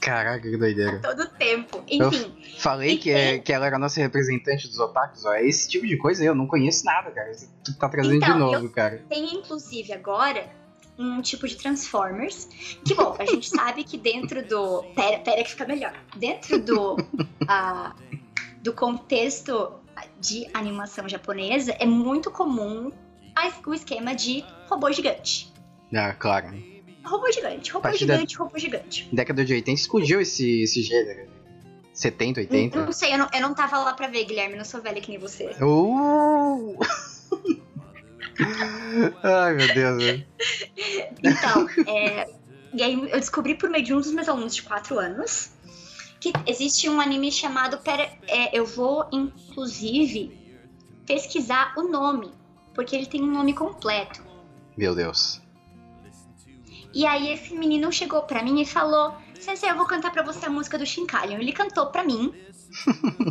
[0.00, 1.00] Caraca, que doideira.
[1.00, 1.82] todo tempo.
[1.90, 5.32] Enfim, Falei E que, é, tem- que ela era a nossa representante dos otakus, ó.
[5.34, 7.30] É esse tipo de coisa aí, eu não conheço nada, cara.
[7.64, 9.04] Tu tá trazendo de Então, novo, cara.
[9.08, 10.48] Tem inclusive agora
[10.98, 12.48] um tipo de Transformers.
[12.84, 14.82] Que bom, a gente sabe que dentro do.
[14.94, 15.94] Pera, pera que fica melhor.
[16.16, 16.96] Dentro do.
[17.48, 17.94] ah,
[18.62, 19.72] do contexto
[20.20, 22.92] de animação japonesa, é muito comum
[23.66, 25.52] o esquema de robô gigante.
[25.94, 26.48] Ah, claro.
[27.04, 29.08] Robô gigante, robô Partir da- gigante, robô gigante.
[29.12, 31.28] Década de 80 explodiu esse, esse gênero.
[31.92, 32.84] 70, 80.
[32.84, 35.10] Não sei, eu não, eu não tava lá pra ver, Guilherme, não sou velha que
[35.10, 35.56] nem você.
[35.62, 36.76] Uh!
[39.22, 40.26] Ai, meu Deus, velho.
[41.22, 42.28] Então, é,
[42.72, 45.52] e aí eu descobri por meio de um dos meus alunos de 4 anos
[46.20, 47.78] que existe um anime chamado.
[47.78, 50.36] Pera, é, eu vou, inclusive,
[51.06, 52.32] pesquisar o nome,
[52.74, 54.22] porque ele tem um nome completo.
[54.76, 55.40] Meu Deus.
[56.94, 60.46] E aí esse menino chegou pra mim e falou: Sensei, eu vou cantar pra você
[60.46, 61.38] a música do Shinkalion.
[61.38, 62.34] Ele cantou pra mim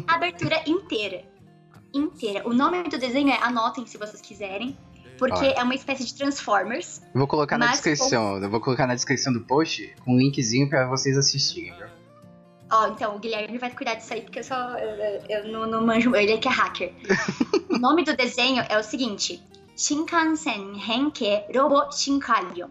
[0.08, 1.26] a abertura inteira.
[1.94, 2.48] Inteira.
[2.48, 4.78] O nome do desenho é, anotem se vocês quiserem,
[5.18, 5.60] porque Olha.
[5.60, 7.02] é uma espécie de Transformers.
[7.14, 8.38] Eu Vou colocar na descrição.
[8.38, 11.88] Eu vou colocar na descrição do post um linkzinho pra vocês assistirem, viu?
[12.70, 14.78] Ó, então, o Guilherme vai cuidar disso aí, porque eu só.
[14.78, 16.16] Eu, eu não, não manjo.
[16.16, 16.94] Ele é que é hacker.
[17.70, 19.42] o nome do desenho é o seguinte:
[19.76, 22.70] Shinkansen Henke Robo Shinkalion.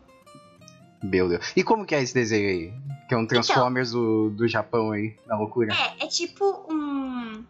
[1.02, 1.52] Meu Deus.
[1.56, 2.74] E como que é esse desenho aí?
[3.08, 5.72] Que é um Transformers do, do Japão aí, na loucura.
[5.72, 7.44] É, é tipo um.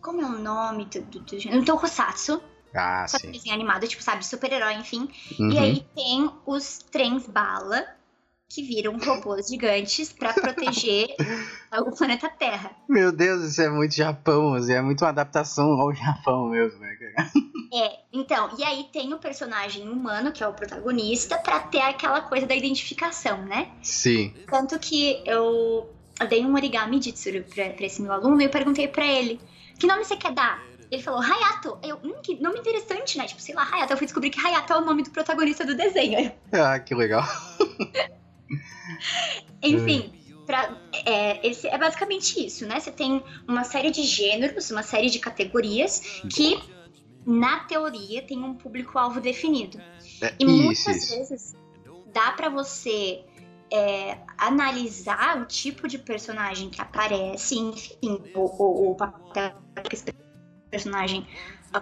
[0.00, 1.02] Como é o nome do.
[1.02, 2.40] do, do um Tokusatsu,
[2.74, 3.30] Ah, só sim.
[3.30, 5.08] desenho animado, tipo, sabe, super-herói, enfim.
[5.38, 5.50] Uhum.
[5.52, 7.84] E aí tem os trens bala,
[8.48, 11.06] que viram robôs gigantes pra proteger
[11.72, 12.72] o planeta Terra.
[12.88, 16.96] Meu Deus, isso é muito Japão, assim, é muito uma adaptação ao Japão mesmo, né?
[17.72, 22.20] É, então, e aí tem o personagem humano, que é o protagonista, pra ter aquela
[22.20, 23.70] coisa da identificação, né?
[23.80, 24.34] Sim.
[24.48, 25.88] Tanto que eu,
[26.28, 29.40] dei um origami de tsuru pra, pra esse meu aluno e eu perguntei pra ele:
[29.78, 30.69] que nome você quer dar?
[30.90, 31.78] Ele falou Hayato.
[31.82, 33.26] Eu, hum, que nome interessante, né?
[33.26, 33.92] Tipo, sei lá, Hayato.
[33.92, 36.32] Eu fui descobrir que Hayato é o nome do protagonista do desenho.
[36.52, 37.22] Ah, que legal.
[39.62, 40.12] Enfim,
[40.46, 40.76] pra,
[41.06, 42.80] é, esse é basicamente isso, né?
[42.80, 46.60] Você tem uma série de gêneros, uma série de categorias que,
[47.24, 49.80] na teoria, tem um público-alvo definido.
[50.20, 51.16] É, E muitas isso.
[51.16, 51.54] vezes
[52.12, 53.24] dá pra você
[53.72, 59.54] é, analisar o tipo de personagem que aparece, enfim, o, o, o papel
[59.88, 59.96] que
[60.70, 61.26] personagem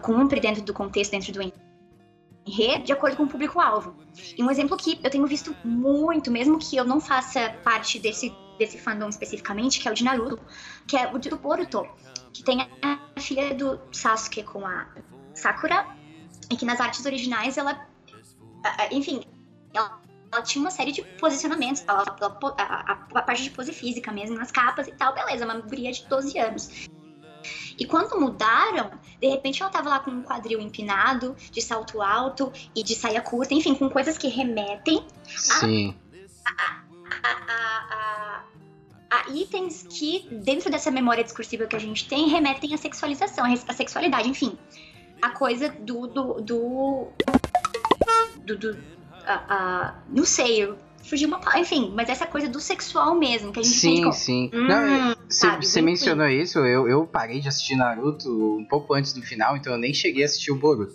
[0.03, 1.41] cumpre dentro do contexto, dentro do
[2.47, 3.95] enredo, de acordo com o público-alvo.
[4.37, 8.35] E um exemplo que eu tenho visto muito, mesmo que eu não faça parte desse,
[8.59, 10.41] desse fandom especificamente, que é o de Naruto,
[10.87, 11.87] que é o de Boruto,
[12.33, 14.87] que tem a filha do Sasuke com a
[15.35, 15.87] Sakura,
[16.51, 17.87] e que nas artes originais ela
[18.91, 19.23] enfim,
[19.73, 20.01] ela,
[20.33, 24.11] ela tinha uma série de posicionamentos, ela, ela a, a- a parte de pose física
[24.13, 26.89] mesmo, nas capas e tal, beleza, uma guria de 12 anos.
[27.79, 32.53] E quando mudaram, de repente ela tava lá com um quadril empinado, de salto alto
[32.75, 35.95] e de saia curta, enfim, com coisas que remetem Sim.
[36.45, 36.83] a,
[37.23, 38.43] a- a-
[39.11, 43.73] a itens que, dentro dessa memória discursiva que a gente tem, remetem à sexualização, à
[43.73, 44.59] sexualidade, enfim.
[45.23, 46.07] A coisa do.
[46.07, 46.35] do.
[46.43, 47.09] do.
[48.45, 48.79] do, do-
[49.27, 53.63] a- não sei, eu fugi uma enfim, mas essa coisa do sexual mesmo, que a
[53.63, 54.51] gente Sim, sim.
[54.53, 55.15] Hum, Não,
[55.63, 59.73] Você mencionou isso, eu, eu parei de assistir Naruto um pouco antes do final, então
[59.75, 60.95] eu nem cheguei a assistir o Boruto.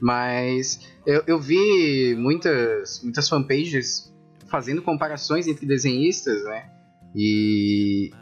[0.00, 4.12] Mas eu, eu vi muitas, muitas fanpages
[4.48, 6.68] fazendo comparações entre desenhistas, né?
[7.14, 8.12] E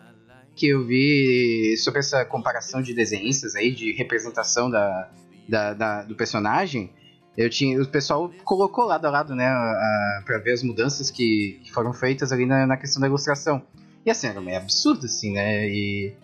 [0.55, 5.11] que eu vi sobre essa comparação de desenhistas aí, de representação da,
[5.49, 6.91] da, da- do personagem.
[7.37, 11.61] Eu tinha, o pessoal colocou lado a lado, né, a, pra ver as mudanças que,
[11.65, 13.63] que foram feitas ali na, na questão da ilustração.
[14.05, 15.69] E assim, era meio absurdo, assim, né?
[15.69, 16.17] E.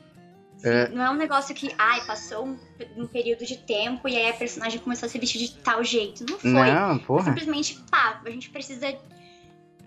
[0.57, 2.59] Sim, Não é um negócio que, ai, passou um,
[2.97, 6.25] um período de tempo e aí a personagem começou a se vestir de tal jeito.
[6.29, 6.51] Não foi.
[6.51, 7.25] Não, porra.
[7.25, 8.97] Simplesmente, pá, a gente precisa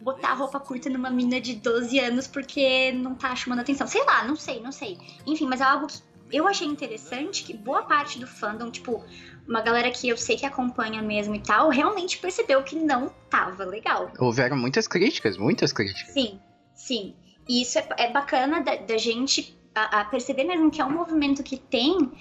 [0.01, 3.87] botar roupa curta numa mina de 12 anos porque não tá chamando atenção.
[3.87, 4.97] Sei lá, não sei, não sei.
[5.25, 5.99] Enfim, mas é algo que
[6.31, 9.03] eu achei interessante, que boa parte do fandom, tipo,
[9.47, 13.65] uma galera que eu sei que acompanha mesmo e tal, realmente percebeu que não tava
[13.65, 14.11] legal.
[14.19, 16.13] Houveram muitas críticas, muitas críticas.
[16.13, 16.39] Sim,
[16.75, 17.15] sim.
[17.49, 20.91] E isso é, é bacana da, da gente a, a perceber mesmo que é um
[20.91, 22.11] movimento que tem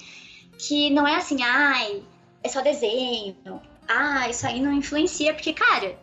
[0.58, 2.02] que não é assim, ai,
[2.42, 3.36] é só desenho,
[3.86, 5.98] ah, isso aí não influencia, porque, cara,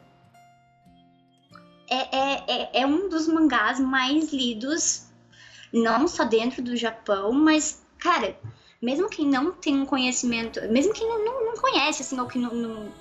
[1.89, 5.07] é, é, é, é um dos mangás mais lidos,
[5.73, 8.37] não só dentro do Japão, mas, cara,
[8.81, 12.39] mesmo quem não tem um conhecimento, mesmo quem não, não, não conhece, assim, ou que
[12.39, 12.91] não, não,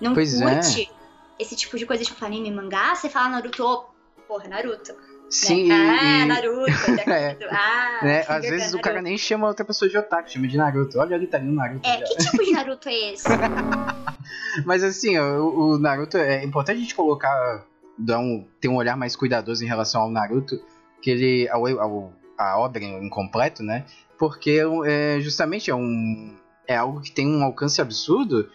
[0.00, 0.14] não é.
[0.14, 0.90] curte
[1.38, 3.84] esse tipo de coisa, tipo anime mangá, você fala Naruto, ô,
[4.28, 4.94] porra, Naruto.
[5.30, 5.98] Sim, né?
[6.22, 6.70] Ah, Naruto,
[7.10, 7.36] É.
[7.50, 9.08] ah, né, às vezes Gun o cara Naruto.
[9.10, 10.98] nem chama outra pessoa de otaku, chama de Naruto.
[10.98, 11.88] Olha ali, tá ali o Naruto.
[11.88, 12.04] É, já.
[12.04, 13.28] que tipo de Naruto é esse?
[14.64, 17.64] Mas assim, o, o Naruto é importante a gente colocar,
[17.98, 20.60] dar um, ter um olhar mais cuidadoso em relação ao Naruto,
[21.02, 23.84] que ele ao, ao- a obra incompleto, né?
[24.18, 28.48] Porque é, justamente é um é algo que tem um alcance absurdo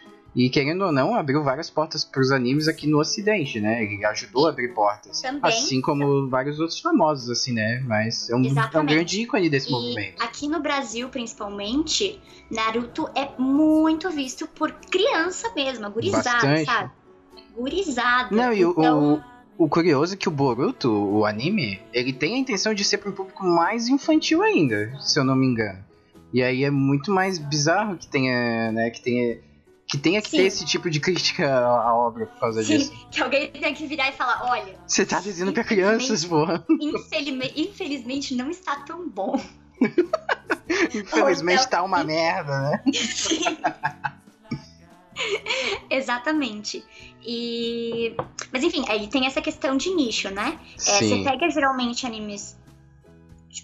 [0.46, 3.84] e querendo ou não abriu várias portas para os animes aqui no Ocidente, né?
[3.84, 5.42] Ele ajudou a abrir portas, Também.
[5.44, 7.84] assim como vários outros famosos, assim, né?
[7.86, 10.22] Mas é um, é um grande ícone desse E movimento.
[10.24, 16.66] aqui no Brasil, principalmente, Naruto é muito visto por criança mesmo, gurizada, Bastante.
[16.66, 16.92] sabe?
[17.56, 18.36] Gurizada.
[18.36, 19.24] Não, e o- então,
[19.58, 23.10] O curioso é que o Boruto, o anime, ele tem a intenção de ser para
[23.10, 25.84] um público mais infantil ainda, se eu não me engano.
[26.32, 29.38] E aí é muito mais bizarro que tenha, né, que tenha
[29.90, 30.38] que tenha que Sim.
[30.38, 32.92] ter esse tipo de crítica à, obra por causa disso.
[32.92, 36.64] sim, que alguém tem que virar e falar, olha, Você tá dizendo pra crianças, porra.
[36.80, 39.42] infelizmente, infelizmente não está tão bom.
[40.94, 42.84] Infelizmente então- tá uma merda, né?
[45.90, 46.86] Exatamente.
[47.26, 48.16] E.
[48.54, 50.60] Mas enfim, aí tem essa questão de nicho, né?
[50.76, 52.58] É, você pega geralmente animes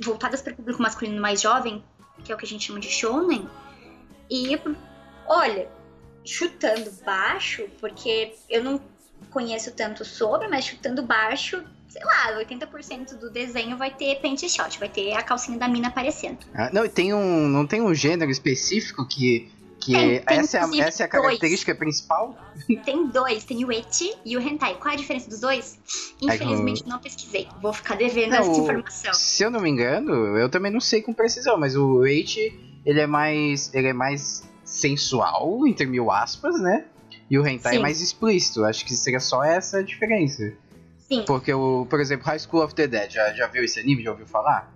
[0.01, 1.83] voltados para o público masculino mais jovem,
[2.23, 3.47] que é o que a gente chama de shounen,
[4.29, 4.59] e
[5.27, 5.69] olha,
[6.25, 8.81] chutando baixo, porque eu não
[9.31, 14.77] conheço tanto sobre, mas chutando baixo, sei lá, 80% do desenho vai ter pente shot,
[14.79, 16.39] vai ter a calcinha da mina aparecendo.
[16.53, 20.57] Ah, não, e tem um, não tem um gênero específico que, Que Tem- tem, essa,
[20.57, 21.23] é a, essa é a dois.
[21.25, 22.35] característica principal?
[22.83, 24.75] Tem dois, tem o eti e o hentai.
[24.75, 25.77] Qual é a diferença dos dois?
[26.19, 27.47] Infelizmente não pesquisei.
[27.61, 29.13] Vou ficar devendo Não, essa informação.
[29.13, 32.39] Se eu não me engano, eu também não sei com precisão, mas o Eight,
[32.83, 33.71] ele é mais.
[33.75, 34.43] ele é mais
[34.75, 36.85] sensual, entre mil aspas, né?
[37.29, 37.81] E o hentai é Sim.
[37.81, 38.63] mais explícito.
[38.63, 40.53] Acho que seria só essa a diferença.
[41.07, 44.03] Sim, Porque o, por exemplo, High School of the Dead, já, já viu esse anime?
[44.03, 44.73] Já ouviu falar?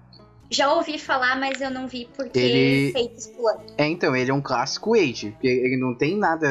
[0.51, 3.62] já ouvi falar, mas eu não vi porque Ele- feitos pulando.
[3.77, 6.47] É, então, ele é um clássico Eight, porque ele não tem nada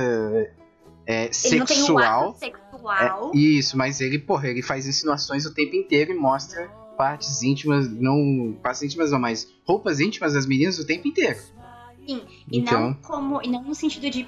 [1.05, 2.37] é, não tem um sexual.
[2.39, 3.33] sexual.
[3.35, 7.91] É, isso, mas ele, porra, ele faz insinuações o tempo inteiro e mostra partes íntimas,
[7.91, 8.57] não.
[8.63, 11.39] Partes íntimas não, mas roupas íntimas das meninas o tempo inteiro.
[12.09, 13.43] Sim, e Então, não como.
[13.43, 14.27] E não no sentido de,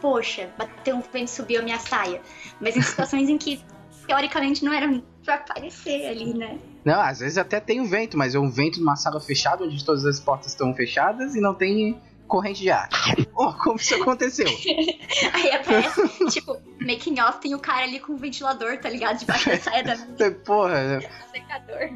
[0.00, 2.20] poxa, bateu um vento e subiu a minha saia.
[2.60, 3.62] Mas em situações em que,
[4.06, 6.58] teoricamente, não era pra aparecer ali, né?
[6.84, 9.82] não, às vezes até tem um vento, mas é um vento numa sala fechada onde
[9.82, 12.88] todas as portas estão fechadas e não tem corrente de ar.
[13.36, 14.46] Oh, como isso aconteceu?
[15.34, 19.18] Aí aparece, tipo, making off, tem o cara ali com o ventilador, tá ligado?
[19.18, 19.96] Debaixo da saia da
[20.46, 21.00] Porra,
[21.32, 21.90] secador.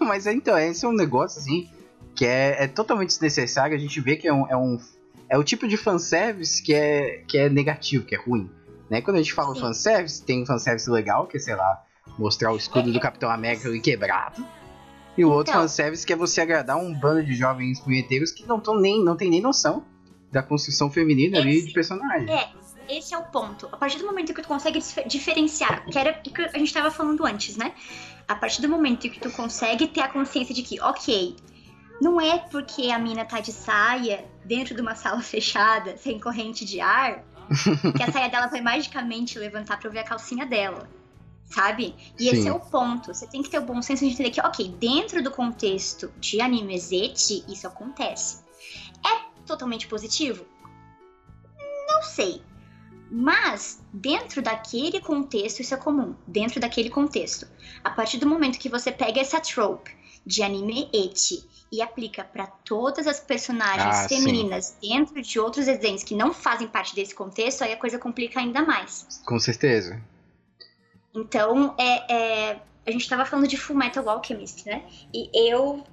[0.00, 1.70] mas então, esse é um negócio assim
[2.14, 3.76] que é, é totalmente desnecessário.
[3.76, 4.78] A gente vê que é um, é um.
[5.28, 8.50] É o tipo de fanservice que é, que é negativo, que é ruim.
[8.90, 9.00] Né?
[9.00, 9.60] Quando a gente fala Sim.
[9.62, 11.82] fanservice, tem um fanservice legal, que é, sei lá,
[12.18, 14.44] mostrar o escudo do Capitão América ali quebrado.
[15.16, 15.62] E o outro Então.
[15.62, 19.16] fanservice que é você agradar um bando de jovens punheteiros que não, tão nem, não
[19.16, 19.84] tem nem noção
[20.30, 22.30] da construção feminina ali Esse- de personagem.
[22.30, 22.48] É,
[22.88, 23.68] esse é o ponto.
[23.72, 26.72] A partir do momento que tu consegue dif- diferenciar, que era o que a gente
[26.72, 27.72] tava falando antes, né?
[28.28, 31.36] A partir do momento que tu consegue ter a consciência de que, ok,
[32.00, 36.64] não é porque a mina tá de saia dentro de uma sala fechada, sem corrente
[36.64, 37.24] de ar,
[37.96, 40.88] que a saia dela vai magicamente levantar pra eu ver a calcinha dela.
[41.44, 41.94] Sabe?
[42.18, 42.48] E esse Sim.
[42.48, 43.12] é o ponto.
[43.12, 46.40] Você tem que ter o bom senso de entender que, ok, dentro do contexto de
[46.40, 48.42] animezete, isso acontece.
[49.04, 50.46] É totalmente positivo?
[51.88, 52.40] Não sei.
[53.10, 56.14] Mas, dentro daquele contexto, isso é comum.
[56.26, 57.46] Dentro daquele contexto.
[57.84, 59.94] A partir do momento que você pega essa trope
[60.24, 64.18] de anime eti e aplica pra todas as personagens Ah, sim.
[64.20, 68.38] femininas dentro de outros desenhos que não fazem parte desse contexto, aí a coisa complica
[68.40, 69.22] ainda mais.
[69.24, 69.98] Com certeza.
[71.14, 72.12] Então, é,
[72.50, 74.82] é, a gente tava falando de Full Metal Alchemist, né?
[75.12, 75.84] E eu.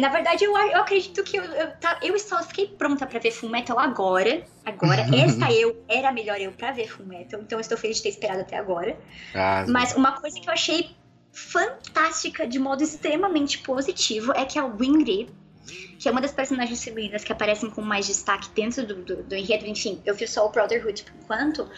[0.00, 3.30] Na verdade, eu, eu acredito que eu, eu, tá- eu só fiquei pronta pra ver
[3.30, 4.44] Full Metal agora.
[4.64, 7.98] Agora, essa eu era a melhor eu pra ver Full Metal, então eu estou feliz
[7.98, 8.98] de ter esperado até agora.
[9.32, 10.96] Ah, Mas uma coisa que eu achei
[11.34, 15.28] fantástica, de modo extremamente positivo, é que a Winry,
[15.98, 19.34] que é uma das personagens femininas que aparecem com mais destaque dentro do, do, do
[19.34, 21.68] enredo, enfim, eu vi só o Brotherhood por enquanto,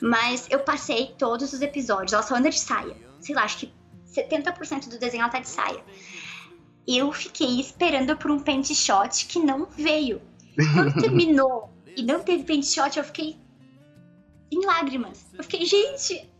[0.00, 2.94] mas eu passei todos os episódios, ela só anda de saia.
[3.18, 3.72] Sei lá, acho que
[4.14, 5.82] 70% do desenho ela tá de saia.
[6.86, 10.20] Eu fiquei esperando por um pente shot que não veio.
[10.74, 13.36] Quando terminou e não teve pente shot, eu fiquei
[14.52, 15.26] em lágrimas.
[15.32, 16.30] Eu fiquei, gente,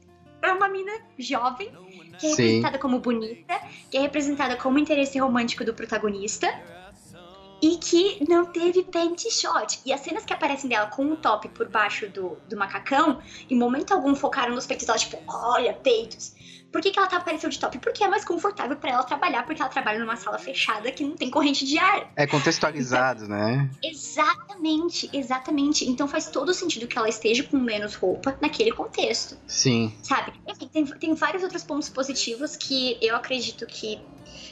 [0.42, 1.72] é uma mina jovem,
[2.18, 2.42] que é Sim.
[2.42, 6.48] representada como bonita, que é representada como interesse romântico do protagonista.
[7.62, 9.80] E que não teve pente shot.
[9.86, 13.56] E as cenas que aparecem dela com o top por baixo do, do macacão, em
[13.56, 16.35] momento algum focaram nos peitos dela, tipo, olha, peitos.
[16.76, 17.78] Por que, que ela tá aparecendo de top?
[17.78, 21.16] Porque é mais confortável pra ela trabalhar, porque ela trabalha numa sala fechada que não
[21.16, 22.12] tem corrente de ar.
[22.14, 23.70] É contextualizado, né?
[23.82, 25.88] Exatamente, exatamente.
[25.88, 29.90] Então faz todo sentido que ela esteja com menos roupa naquele contexto, Sim.
[30.02, 30.34] sabe?
[30.46, 33.98] Enfim, tem, tem vários outros pontos positivos que eu acredito que.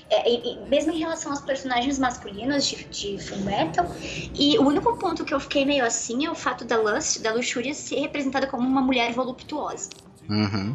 [0.08, 3.86] é, e mesmo em relação aos personagens masculinos de, de Full Metal,
[4.34, 7.34] e o único ponto que eu fiquei meio assim é o fato da Lust, da
[7.34, 9.90] luxúria, ser representada como uma mulher voluptuosa.
[10.26, 10.74] Uhum.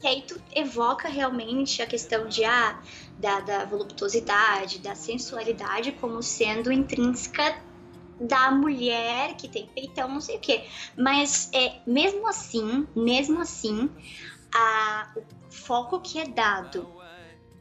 [0.00, 2.78] Que aí tu evoca realmente a questão de ah,
[3.16, 7.56] da, da voluptuosidade, da sensualidade como sendo intrínseca
[8.20, 10.64] da mulher que tem peitão, não sei o quê.
[10.96, 13.90] Mas é, mesmo assim, mesmo assim,
[14.54, 16.88] a, o foco que é dado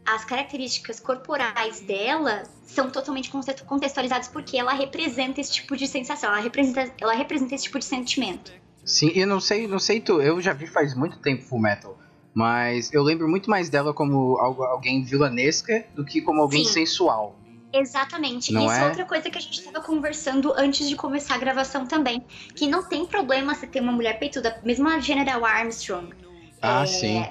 [0.05, 6.29] às características corporais dela são totalmente conte- contextualizadas porque ela representa esse tipo de sensação,
[6.29, 8.53] ela representa, ela representa esse tipo de sentimento.
[8.83, 11.97] Sim, e não sei, não sei tu, eu já vi faz muito tempo Full Metal,
[12.35, 16.73] mas eu lembro muito mais dela como alguém vilanesca do que como alguém Sim.
[16.73, 17.39] sensual.
[17.71, 18.51] Exatamente.
[18.51, 18.81] Não Isso é?
[18.81, 18.87] é?
[18.87, 22.21] outra coisa que a gente estava conversando antes de começar a gravação também.
[22.53, 26.13] Que não tem problema você ter uma mulher peituda, mesmo a General Armstrong.
[26.61, 27.25] Ah, É, sim.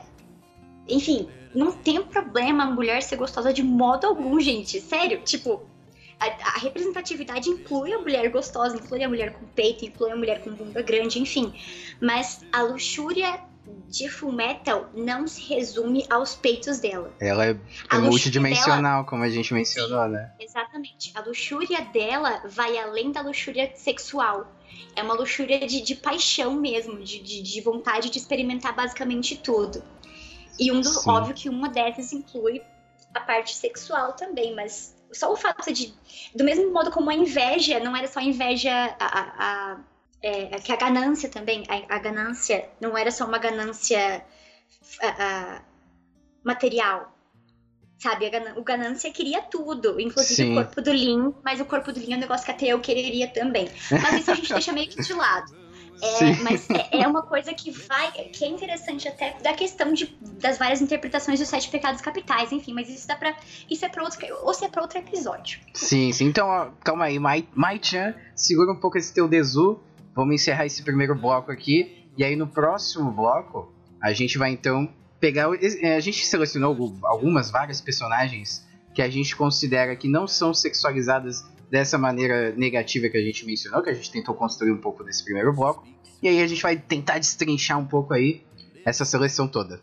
[0.88, 4.80] Enfim, não tem problema a mulher ser gostosa de modo algum, gente.
[4.80, 5.62] Sério, tipo.
[6.18, 10.42] A, a representatividade inclui a mulher gostosa, inclui a mulher com peito, inclui a mulher
[10.42, 11.52] com bunda grande, enfim.
[12.00, 13.40] Mas a luxúria
[13.88, 17.12] de Full Metal não se resume aos peitos dela.
[17.20, 17.56] Ela é,
[17.88, 20.32] A multidimensional, como a gente mencionou, né?
[20.38, 21.12] Exatamente.
[21.14, 24.52] A luxúria dela vai além da luxúria sexual.
[24.96, 29.82] É uma luxúria de, de paixão mesmo, de, de, de vontade de experimentar basicamente tudo.
[30.58, 31.10] E um do, Sim.
[31.10, 32.62] óbvio que uma dessas inclui
[33.14, 35.94] a parte sexual também, mas só o fato de.
[36.34, 38.70] Do mesmo modo como a inveja, não era só a inveja.
[38.98, 39.93] A, a, a-
[40.24, 41.64] é, que a ganância também.
[41.68, 44.24] A, a ganância não era só uma ganância
[45.02, 45.62] a- a-
[46.44, 47.12] material.
[47.98, 50.52] Sabe, a gana- o ganância queria tudo, inclusive Sim.
[50.52, 52.80] o corpo do Lin, mas o corpo do Lin é um negócio que até eu
[52.80, 53.68] quereria também.
[53.90, 55.46] Mas isso a gente deixa meio que de lado.
[56.02, 60.14] É, mas é, é uma coisa que vai, que é interessante até da questão de,
[60.20, 63.34] das várias interpretações dos sete pecados capitais, enfim, mas isso dá pra.
[63.70, 64.18] Isso é pra outro.
[64.42, 65.60] Ou se é pra outro episódio.
[65.72, 66.26] Sim, sim.
[66.26, 69.80] Então, ó, calma aí, Mai, Mai-chan, segura um pouco esse teu desu.
[70.14, 72.04] Vamos encerrar esse primeiro bloco aqui.
[72.16, 74.88] E aí no próximo bloco, a gente vai então
[75.20, 75.48] pegar.
[75.82, 80.54] é, A gente selecionou algu- algumas, várias personagens que a gente considera que não são
[80.54, 85.02] sexualizadas dessa maneira negativa que a gente mencionou, que a gente tentou construir um pouco
[85.02, 85.84] nesse primeiro bloco.
[86.22, 88.42] E aí a gente vai tentar destrinchar um pouco aí
[88.84, 89.80] essa seleção toda.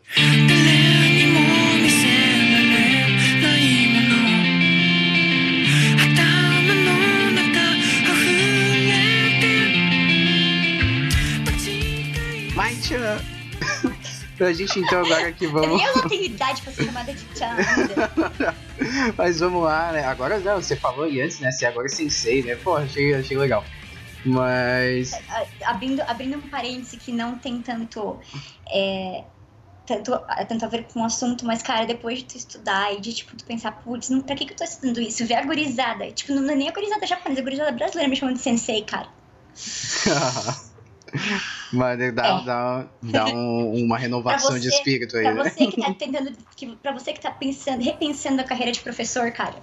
[12.92, 13.20] 違い Mai-chan!
[14.40, 15.76] a gente então agora que Eu vamos.
[15.78, 18.54] nem não tenho idade pra ser chamada de Chan ainda.
[19.16, 20.04] Mas vamos lá, né?
[20.04, 21.52] Agora não, você falou aí antes, né?
[21.52, 22.56] Você agora é sensei, né?
[22.56, 23.64] Pô, achei, achei legal.
[24.24, 25.12] Mas.
[25.12, 28.18] A- Abrindo, abrindo um parêntese que não tem tanto.
[28.68, 29.24] é,
[29.86, 30.12] tanto,
[30.48, 33.36] tanto a ver com o assunto, mas, cara, depois de tu estudar e de, tipo,
[33.36, 35.24] tu pensar, putz, pra que, que eu tô estudando isso?
[35.26, 36.10] Ver a gurizada.
[36.10, 39.08] Tipo, não é nem a gurizada japonesa, a gurizada brasileira me chamando de sensei, cara.
[41.72, 42.44] Mas dá, É.
[42.44, 45.44] dá, dá um- uma renovação Pra de você- espírito aí, Pra né?
[45.50, 46.32] você que tá tentando.
[46.54, 49.56] Que, pra você que tá pensando, repensando a carreira de professor, cara.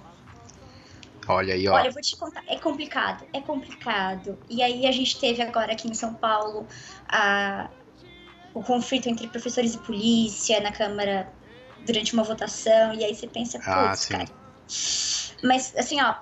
[1.28, 1.74] Olha aí, ó.
[1.74, 4.36] Olha, eu vou te contar, é complicado, é complicado.
[4.48, 6.66] E aí a gente teve agora aqui em São Paulo
[7.08, 7.68] a,
[8.52, 11.32] o conflito entre professores e polícia na Câmara
[11.86, 14.12] durante uma votação, e aí você pensa, putz, Ah, sim.
[14.14, 14.28] cara.
[15.42, 16.14] Mas assim, ó,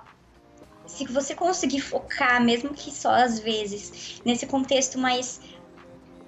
[0.85, 5.41] se você conseguir focar, mesmo que só às vezes, nesse contexto mais,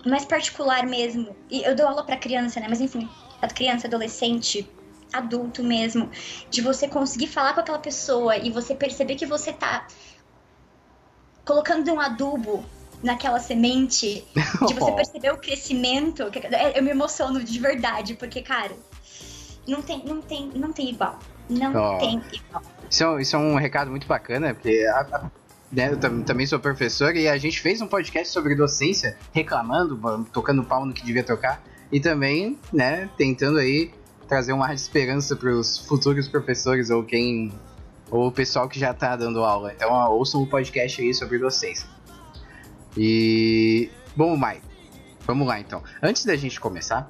[0.05, 2.67] mais particular mesmo, e eu dou aula pra criança, né?
[2.69, 3.07] Mas enfim,
[3.41, 4.69] a criança, adolescente,
[5.13, 6.09] adulto mesmo,
[6.49, 9.85] de você conseguir falar com aquela pessoa e você perceber que você tá
[11.45, 12.63] colocando um adubo
[13.03, 14.25] naquela semente,
[14.67, 18.71] de você perceber o crescimento, é, eu me emociono de verdade, porque, cara,
[19.67, 21.19] não tem, não tem, não tem igual.
[21.49, 21.97] Não Ó.
[21.97, 22.61] tem igual.
[22.89, 25.31] Isso, é, um- isso é um recado muito bacana, porque a-
[25.71, 30.25] né, eu tam- também sou professor e a gente fez um podcast sobre docência, reclamando,
[30.33, 33.91] tocando pau no que devia tocar, e também, né, tentando aí
[34.27, 37.51] trazer um ar de esperança para os futuros professores ou quem.
[38.09, 39.73] ou o pessoal que já tá dando aula.
[39.73, 41.87] Então, ouçam o podcast aí sobre docência.
[42.97, 43.89] E.
[44.15, 44.61] Bom, Mai,
[45.25, 45.81] vamos lá então.
[46.01, 47.09] Antes da gente começar,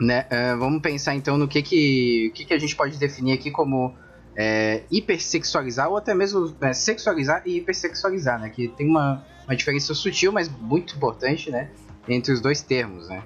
[0.00, 3.50] né, ah, vamos pensar então no que que, que que a gente pode definir aqui
[3.50, 3.94] como
[4.40, 8.48] é, hipersexualizar ou até mesmo é, sexualizar e hipersexualizar, né?
[8.48, 11.68] Que tem uma, uma diferença sutil, mas muito importante, né?
[12.08, 13.24] Entre os dois termos, né?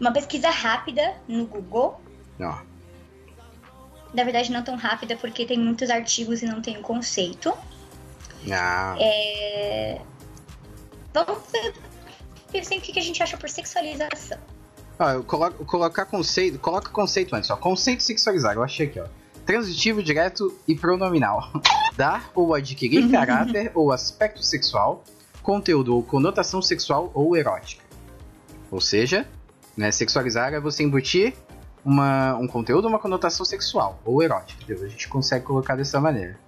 [0.00, 2.00] Uma pesquisa rápida no Google,
[2.40, 2.58] Ó,
[4.12, 7.54] na verdade não tão rápida porque tem muitos artigos e não tem o conceito.
[8.50, 10.00] ah, É...
[11.14, 11.72] Vamos ver
[12.50, 14.38] pensem o que a gente acha por sexualização.
[14.98, 17.56] ó, eu coloco, colocar conceito, coloca conceito antes, ó.
[17.56, 19.06] Conceito sexualizar, eu achei aqui, ó.
[19.46, 21.52] Transitivo, direto e pronominal.
[21.96, 25.04] Dar ou adquirir caráter ou aspecto sexual,
[25.42, 27.82] conteúdo ou conotação sexual ou erótica.
[28.70, 29.26] Ou seja,
[29.76, 31.34] né, sexualizar é você embutir
[31.84, 34.74] uma, um conteúdo, uma conotação sexual ou erótica.
[34.74, 36.38] A gente consegue colocar dessa maneira.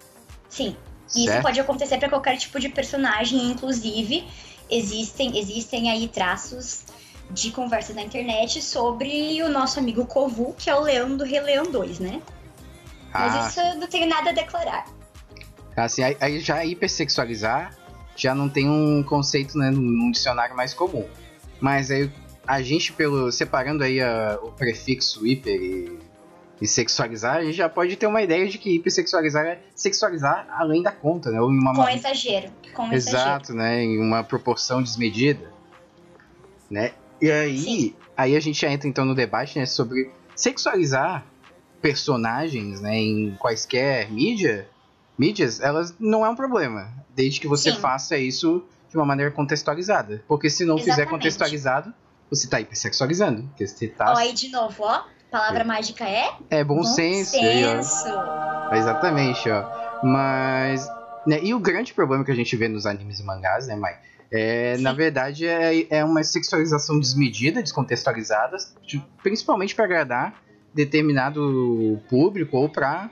[0.48, 0.76] Sim,
[1.14, 4.26] e isso pode acontecer para qualquer tipo de personagem, inclusive
[4.70, 6.84] existem, existem aí traços
[7.30, 11.40] de conversas na internet sobre o nosso amigo Kovu, que é o leão do Rei
[11.40, 12.22] Leão 2, né?
[13.12, 14.84] Mas Ah, isso eu não tenho nada a declarar.
[15.76, 17.76] Assim, aí, aí já hipersexualizar
[18.16, 21.06] já não tem um conceito né, num dicionário mais comum.
[21.60, 22.10] Mas aí
[22.46, 25.98] a gente, pelo separando aí a- o prefixo hiper e,
[26.60, 30.82] e sexualizar, a gente já pode ter uma ideia de que hipersexualizar é sexualizar além
[30.82, 31.40] da conta, né?
[31.40, 32.50] Ou uma Com exagero.
[32.74, 32.96] Com exagero.
[33.22, 33.82] Exato, né?
[33.84, 35.52] Em uma proporção desmedida.
[36.68, 36.90] Né?
[37.22, 37.94] E aí, Sim.
[38.16, 41.24] aí a gente já entra então no debate né, sobre sexualizar
[41.80, 44.68] personagens né, em quaisquer mídia,
[45.18, 46.88] mídias, elas não é um problema.
[47.14, 47.78] Desde que você Sim.
[47.80, 50.22] faça isso de uma maneira contextualizada.
[50.28, 51.10] Porque se não fizer Exatamente.
[51.10, 51.92] contextualizado,
[52.30, 53.42] você tá hipersexualizando.
[53.48, 54.12] Porque você tá.
[54.12, 55.02] Ó, aí de novo, ó.
[55.30, 57.36] Palavra mágica é É bom, senso.
[57.36, 57.82] aí, ó.
[57.82, 58.08] senso.
[58.72, 59.64] Exatamente, ó.
[60.02, 60.88] Mas
[61.26, 61.40] Né?
[61.42, 63.96] E o grande problema que a gente vê nos animes e mangás, né, Mai?
[64.30, 64.82] É, Sim.
[64.82, 68.56] na verdade, é, é uma sexualização desmedida, descontextualizada,
[68.86, 70.34] de- principalmente para agradar
[70.74, 73.10] determinado público ou para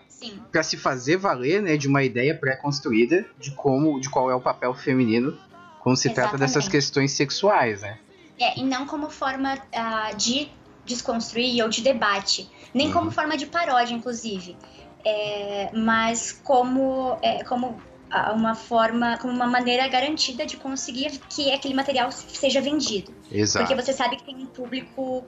[0.51, 4.41] para se fazer valer né, de uma ideia pré-construída de como de qual é o
[4.41, 5.37] papel feminino
[5.81, 6.71] quando se trata dessas Exatamente.
[6.73, 7.99] questões sexuais, né?
[8.39, 10.49] É, e não como forma ah, de
[10.85, 12.93] desconstruir ou de debate, nem Uhum.
[12.93, 14.57] como forma de paródia, inclusive,
[15.05, 17.81] É, mas como, é, como
[18.11, 23.65] ah, uma forma, como uma maneira garantida de conseguir que aquele material seja vendido, Exato.
[23.65, 25.25] porque você sabe que tem um público,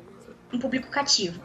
[0.52, 1.40] um público cativo.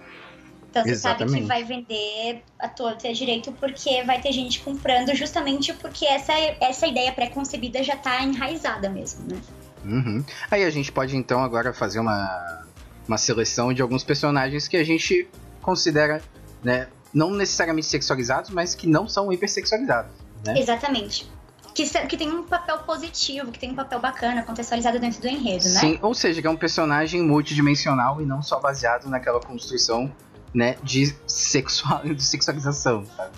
[0.73, 1.41] Então você sabe Exatamente.
[1.43, 6.03] que vai vender a torta e a direito porque vai ter gente comprando justamente porque
[6.03, 9.39] essa, essa ideia pré-concebida já tá enraizada mesmo, né?
[9.85, 10.25] Uhum.
[10.49, 12.65] Aí a gente pode então agora fazer uma,
[13.07, 15.29] uma seleção de alguns personagens que a gente
[15.61, 16.23] considera,
[16.63, 20.11] né, não necessariamente sexualizados, mas que não são hipersexualizados.
[20.43, 20.59] Né?
[20.59, 21.31] Exatamente.
[21.75, 25.65] Que, que tem um papel positivo, que tem um papel bacana, contextualizado dentro do enredo,
[25.65, 25.79] né?
[25.79, 30.11] Sim, ou seja, que é um personagem multidimensional e não só baseado naquela construção
[30.53, 33.31] né, de, sexual, de sexualização, sabe?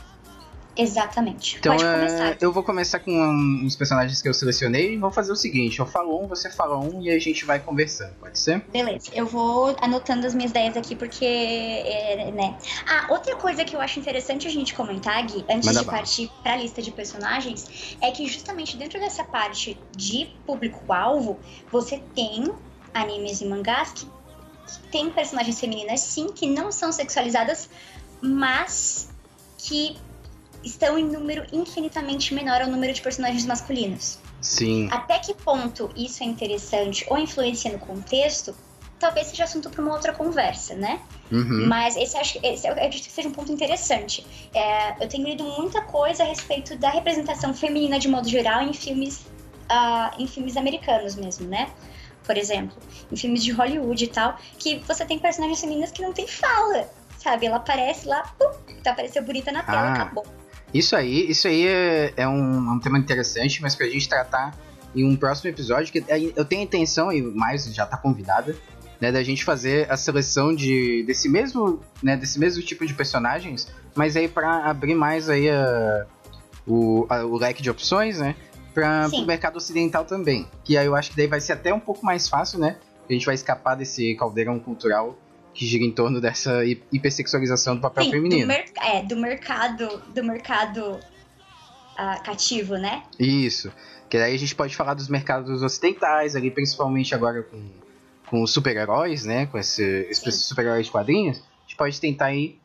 [0.77, 1.55] Exatamente.
[1.57, 2.37] Então, Pode é, começar.
[2.41, 5.79] eu vou começar com um- uns personagens que eu selecionei e vou fazer o seguinte:
[5.79, 8.59] eu falo um, você fala um e a gente vai conversando, pode ser?
[8.73, 12.57] Beleza, eu vou anotando as minhas ideias aqui porque, é, né?
[12.85, 15.97] Ah, outra coisa que eu acho interessante a gente comentar, Gui, antes Manda de bala.
[15.99, 21.39] partir pra lista de personagens, é que justamente dentro dessa parte de público-alvo,
[21.71, 22.51] você tem
[22.93, 24.05] animes e mangás que
[24.91, 27.69] tem personagens femininas, sim, que não são sexualizadas,
[28.21, 29.09] mas
[29.57, 29.97] que
[30.63, 34.19] estão em número infinitamente menor ao número de personagens masculinos.
[34.41, 34.89] Sim.
[34.91, 38.55] Até que ponto isso é interessante ou influencia no contexto,
[38.99, 41.01] talvez seja assunto para uma outra conversa, né?
[41.31, 41.67] Uhum.
[41.67, 44.25] Mas esse, acho, esse eu acredito que seja um ponto interessante.
[44.53, 48.73] É, eu tenho lido muita coisa a respeito da representação feminina de modo geral em
[48.73, 49.25] filmes,
[49.69, 51.69] ah, em filmes americanos mesmo, né?
[52.25, 52.75] Por exemplo,
[53.11, 56.89] em filmes de Hollywood e tal, que você tem personagens femininas que não tem fala,
[57.19, 57.45] sabe?
[57.45, 58.49] Ela aparece lá, pum,
[58.83, 59.93] tá apareceu bonita na tela, Ah.
[59.93, 60.25] acabou.
[60.73, 64.53] Isso aí, isso aí é, é um, um tema interessante, mas pra gente tratar
[64.95, 66.03] em um próximo episódio, que
[66.35, 68.55] eu tenho a intenção, e mais já tá convidada,
[68.99, 73.67] né, da gente fazer a seleção de, desse mesmo, né, desse mesmo tipo de personagens,
[73.93, 76.05] mas aí pra abrir mais aí a,
[76.65, 78.35] o, a- o leque de opções, né,
[79.09, 79.17] Sim.
[79.17, 80.47] pro mercado ocidental também.
[80.63, 82.77] Que aí eu acho que daí vai ser até um pouco mais fácil, né,
[83.09, 85.17] a gente vai escapar desse caldeirão cultural
[85.53, 88.47] que gira em torno dessa hi- hipersexualização do papel Sim, do, feminino.
[88.47, 90.99] mer é, do mercado, do mercado
[91.97, 93.03] ah, cativo, né?
[93.17, 93.71] Isso.
[94.09, 97.69] Que daí a gente pode falar dos mercados ocidentais, ali, principalmente agora com,
[98.27, 99.45] com os super-heróis, né?
[99.45, 101.37] Com esse, esses super-heróis de quadrinhos.
[101.37, 102.59] A gente pode tentar aí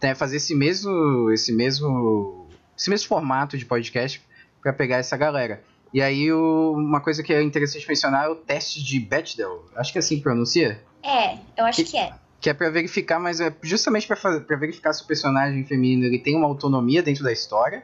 [0.00, 1.30] né, fazer esse mesmo.
[1.32, 2.46] esse mesmo.
[2.78, 4.22] esse mesmo formato de podcast
[4.62, 5.62] para pegar essa galera.
[5.92, 9.64] E aí o- uma coisa que é interessante mencionar é o teste de Bechdel.
[9.76, 10.80] Acho que é assim que pronuncia.
[11.02, 12.12] É, eu acho Que- que é.
[12.40, 16.36] Que é pra verificar, mas é justamente pra verificar se o personagem feminino ele tem
[16.36, 17.82] uma autonomia dentro da história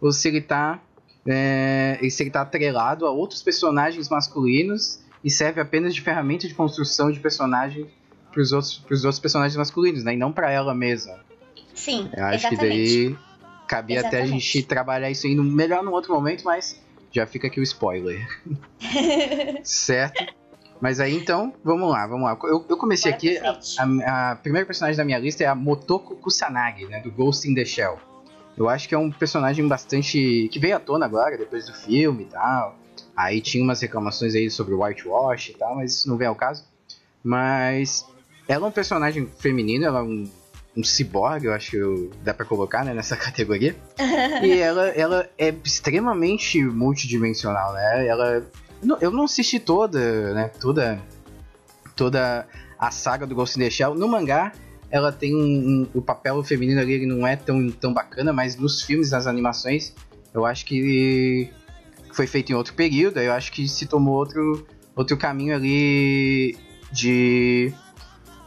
[0.00, 0.80] ou se ele tá
[1.26, 6.52] é, se ele tá atrelado a outros personagens masculinos e serve apenas de ferramenta de
[6.52, 7.86] construção de personagem
[8.30, 10.12] pros outros, pros outros personagens masculinos, né?
[10.12, 11.18] E não pra ela mesma.
[11.74, 12.50] Sim, Eu acho exatamente.
[12.50, 12.56] que
[13.08, 13.18] daí
[13.66, 14.44] cabia até a Exatamente.
[14.44, 18.26] gente trabalhar isso aí no, melhor num outro momento, mas já fica aqui o spoiler.
[19.62, 20.34] certo?
[20.80, 22.38] Mas aí então, vamos lá, vamos lá.
[22.44, 23.38] Eu, eu comecei Bora aqui.
[23.38, 27.00] A, a, a primeira personagem da minha lista é a Motoko Kusanagi, né?
[27.00, 27.98] Do Ghost in the Shell.
[28.56, 30.48] Eu acho que é um personagem bastante.
[30.50, 32.76] que veio à tona agora, depois do filme e tal.
[33.16, 36.34] Aí tinha umas reclamações aí sobre o whitewash e tal, mas isso não vem ao
[36.34, 36.64] caso.
[37.22, 38.04] Mas
[38.48, 40.30] ela é um personagem feminino, ela é um,
[40.76, 43.76] um ciborgue, eu acho que dá pra colocar né, nessa categoria.
[44.42, 48.06] e ela, ela é extremamente multidimensional, né?
[48.06, 48.44] Ela.
[49.00, 50.50] eu não- assisti toda, né?
[50.60, 51.00] Toda.
[51.96, 52.46] Toda
[52.78, 53.94] a saga do Ghost in the Shell.
[53.94, 54.52] No mangá,
[54.90, 58.56] ela tem um, um- o papel feminino ali ele não é tão, tão bacana, mas
[58.56, 59.94] nos filmes, nas animações,
[60.34, 61.48] eu acho que
[62.12, 64.66] foi feito em outro período, aí eu acho que se tomou outro,
[64.96, 66.56] outro caminho ali
[66.90, 67.72] de.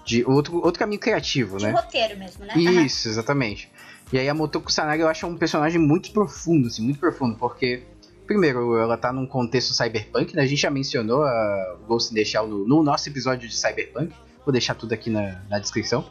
[0.08, 1.72] De outro, outro caminho criativo, De né?
[1.72, 2.54] roteiro mesmo, né?
[2.56, 3.70] Isso, exatamente.
[4.12, 7.84] E aí a Motoko Kusanagi eu acho um personagem muito profundo, assim, muito profundo, porque,
[8.26, 10.44] primeiro, ela tá num contexto cyberpunk, né?
[10.44, 14.14] A gente já mencionou a Ghost in the Shell no, no nosso episódio de cyberpunk,
[14.46, 16.10] vou deixar tudo aqui na, na descrição.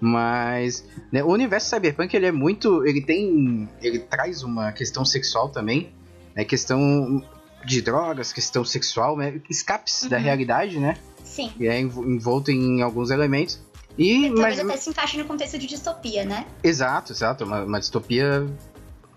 [0.00, 5.48] Mas né, o universo cyberpunk ele é muito, ele tem, ele traz uma questão sexual
[5.48, 5.92] também,
[6.34, 6.44] né?
[6.44, 7.24] Questão
[7.64, 9.40] de drogas, questão sexual, né?
[9.48, 10.22] Escapes da Uhum.
[10.22, 10.96] realidade, né?
[11.26, 11.52] Sim.
[11.58, 13.60] E é envo- envolto em alguns elementos.
[13.98, 16.46] E, Talvez mas, até se encaixe no contexto de distopia, né?
[16.62, 17.44] Exato, exato.
[17.44, 18.46] Uma, uma distopia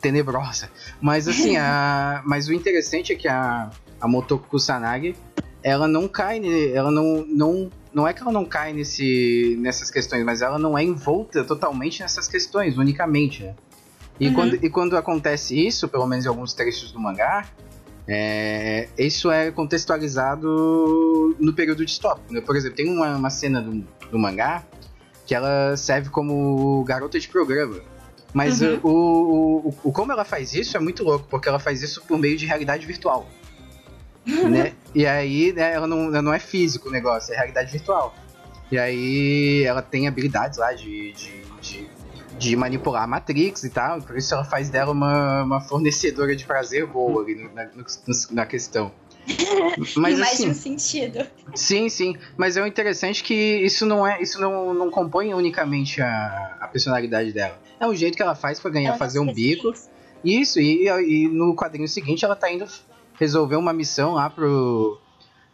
[0.02, 0.70] tenebrosa.
[1.00, 3.70] Mas assim, a, mas o interessante é que a,
[4.02, 5.16] a Motoko Kusanagi,
[5.62, 6.42] ela não cai,
[6.74, 10.78] ela não, não, não é que ela não cai nesse, nessas questões, mas ela não
[10.78, 13.56] é envolta totalmente nessas questões, unicamente, né?
[14.20, 14.34] E, uhum.
[14.34, 17.46] quando, e quando acontece isso, pelo menos em alguns trechos do mangá,
[18.08, 22.34] é, isso é contextualizado no período distópico.
[22.34, 22.42] Né?
[22.42, 24.64] Por exemplo, tem uma, uma cena do, do mangá
[25.26, 27.80] que ela serve como garota de programa.
[28.34, 28.80] Mas uhum.
[28.84, 32.18] o, o, o, como ela faz isso é muito louco, porque ela faz isso por
[32.18, 33.28] meio de realidade virtual.
[34.26, 34.74] né?
[34.94, 38.16] E aí, né, ela, não, ela não é físico o negócio, é realidade virtual.
[38.72, 41.90] E aí ela tem habilidades lá de, de, de,
[42.40, 46.46] de, manipular a Matrix e tal, por isso ela faz dela uma, uma fornecedora de
[46.46, 47.86] prazer boa ali na, na,
[48.32, 48.92] na questão.
[49.98, 51.28] Mas, em mais assim, de um sentido.
[51.54, 52.16] Sim, sim.
[52.36, 54.20] Mas é o interessante que isso não é.
[54.22, 57.60] Isso não, não compõe unicamente a, a personalidade dela.
[57.80, 59.72] É o jeito que ela faz para ganhar, ela fazer um bico.
[60.24, 62.66] Isso, e, e no quadrinho seguinte ela tá indo
[63.20, 65.00] resolver uma missão lá pro.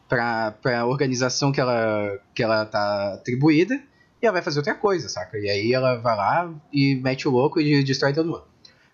[0.07, 3.81] Pra, pra organização que ela, que ela tá atribuída
[4.25, 5.37] e ela vai fazer outra coisa, saca?
[5.37, 8.43] E aí ela vai lá e mete o louco e destrói todo mundo.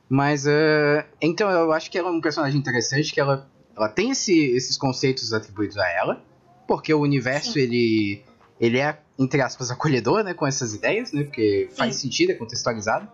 [0.08, 4.12] Mas, uh, então eu acho que ela é um personagem interessante, que ela ela tem
[4.12, 6.22] esse, esses conceitos atribuídos a ela,
[6.68, 8.22] porque o universo ele
[8.60, 11.78] ele é entre aspas acolhedor, né, com essas ideias, né, porque Sim.
[11.78, 13.08] faz sentido, é contextualizado.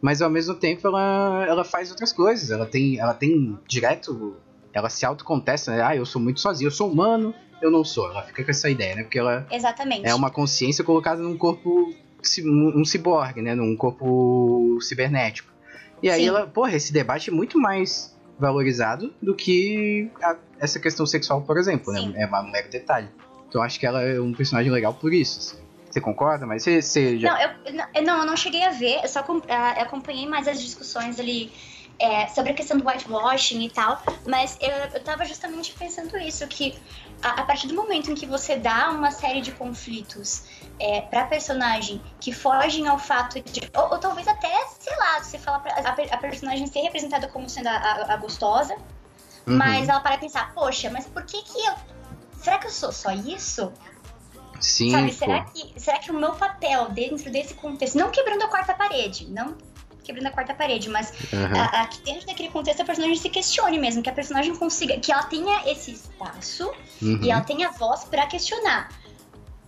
[0.00, 2.50] Mas ao mesmo tempo ela, ela faz outras coisas.
[2.50, 4.36] Ela tem ela tem direto
[4.72, 5.82] ela se autocontesta, né?
[5.82, 8.10] Ah, eu sou muito sozinha, eu sou humano, eu não sou.
[8.10, 9.02] Ela fica com essa ideia, né?
[9.02, 10.06] Porque ela Exatamente.
[10.06, 11.94] é uma consciência colocada num corpo
[12.44, 15.52] um ciborgue, né, num corpo cibernético.
[16.02, 16.28] E aí Sim.
[16.28, 21.58] ela, porra, esse debate é muito mais valorizado do que a, essa questão sexual, por
[21.58, 22.00] exemplo, né?
[22.00, 22.08] Sim.
[22.10, 22.22] né?
[22.22, 23.08] É um mero detalhe.
[23.48, 25.38] Então acho que ela é um personagem legal por isso.
[25.38, 25.62] Assim.
[25.90, 26.46] Você concorda?
[26.46, 27.32] Mas você, você já...
[27.32, 29.24] Não, eu, não, eu não cheguei a ver, eu só
[29.78, 31.52] acompanhei mais as discussões ali
[31.98, 36.46] é, sobre a questão do whitewashing e tal, mas eu, eu tava justamente pensando isso,
[36.48, 36.74] que
[37.22, 40.42] a, a, partir do momento em que você dá uma série de conflitos
[40.78, 43.60] é, pra personagem que fogem ao fato de.
[43.74, 47.48] Ou, ou talvez até, sei lá, você fala pra a, a personagem ser representada como
[47.48, 48.74] sendo a, a, a gostosa,
[49.46, 49.56] uhum.
[49.56, 51.74] mas ela para pensar, poxa, mas por que que eu.
[52.40, 53.72] Será que eu sou só isso?
[54.60, 54.90] Sim.
[54.90, 58.74] Sabe, será que, será que o meu papel dentro desse contexto, não quebrando a quarta
[58.74, 59.56] parede, não
[60.02, 61.60] quebrando a quarta parede, mas uhum.
[61.60, 65.12] a, aqui dentro daquele contexto a personagem se questione mesmo, que a personagem consiga, que
[65.12, 67.20] ela tenha esse espaço uhum.
[67.22, 68.90] e ela tenha voz para questionar.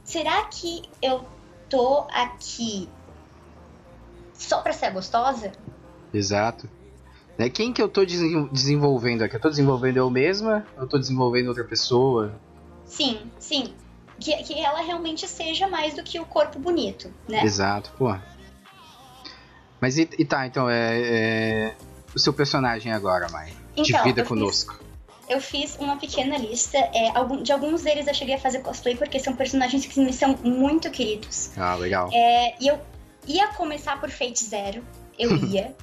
[0.03, 1.25] Será que eu
[1.69, 2.89] tô aqui
[4.35, 5.53] só pra ser gostosa?
[6.13, 6.69] Exato.
[7.39, 7.49] Né?
[7.49, 9.37] Quem que eu tô desenvolvendo aqui?
[9.37, 10.67] Eu tô desenvolvendo eu mesma?
[10.77, 12.35] Eu tô desenvolvendo outra pessoa?
[12.87, 13.75] Sim, sim.
[14.21, 17.43] Que, que ela realmente seja mais do que o corpo bonito, né?
[17.43, 18.15] Exato, pô.
[19.85, 21.75] Mas e, e tá, então, é, é,
[22.17, 23.53] o seu personagem agora, Mai.
[23.77, 24.73] Então, Divida conosco.
[24.73, 26.79] Fiz, eu fiz uma pequena lista.
[26.79, 30.11] É, algum, de alguns deles eu cheguei a fazer cosplay porque são personagens que me
[30.11, 31.51] são muito queridos.
[31.55, 32.09] Ah, legal.
[32.15, 32.81] É, e eu
[33.27, 34.83] ia começar por Fate Zero.
[35.19, 35.77] Eu ia.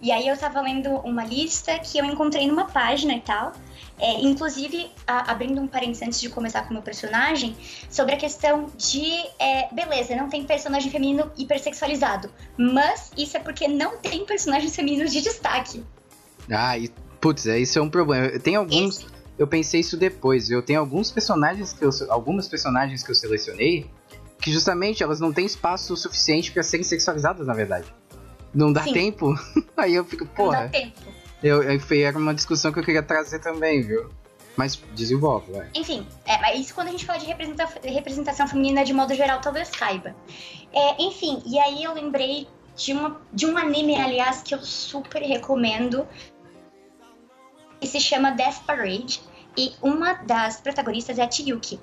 [0.00, 3.52] E aí eu tava lendo uma lista que eu encontrei numa página e tal.
[3.98, 7.54] É, inclusive, a, abrindo um parênteses antes de começar com o meu personagem,
[7.90, 9.04] sobre a questão de.
[9.38, 12.30] É, beleza, não tem personagem feminino hipersexualizado.
[12.56, 15.84] Mas isso é porque não tem personagens femininos de destaque.
[16.50, 16.88] Ah, e,
[17.20, 18.38] putz, é, isso é um problema.
[18.38, 19.00] Tem alguns.
[19.00, 19.06] Esse...
[19.38, 20.50] Eu pensei isso depois.
[20.50, 21.90] Eu tenho alguns personagens que eu.
[22.08, 23.90] Algumas personagens que eu selecionei
[24.40, 27.92] que justamente elas não têm espaço suficiente para serem sexualizadas, na verdade.
[28.54, 28.92] Não dá Sim.
[28.92, 29.34] tempo.
[29.76, 30.62] Aí eu fico, porra.
[30.62, 31.00] Não dá tempo.
[31.42, 34.10] Eu, eu, era uma discussão que eu queria trazer também, viu?
[34.56, 35.68] Mas desenvolve, vai.
[35.74, 39.70] Enfim, é, isso quando a gente fala de representação, representação feminina de modo geral, talvez
[39.70, 40.14] caiba.
[40.72, 42.46] É, enfim, e aí eu lembrei
[42.76, 46.06] de, uma, de um anime, aliás, que eu super recomendo.
[47.80, 49.22] Que se chama Death Parade.
[49.56, 51.80] E uma das protagonistas é a Chiyuki.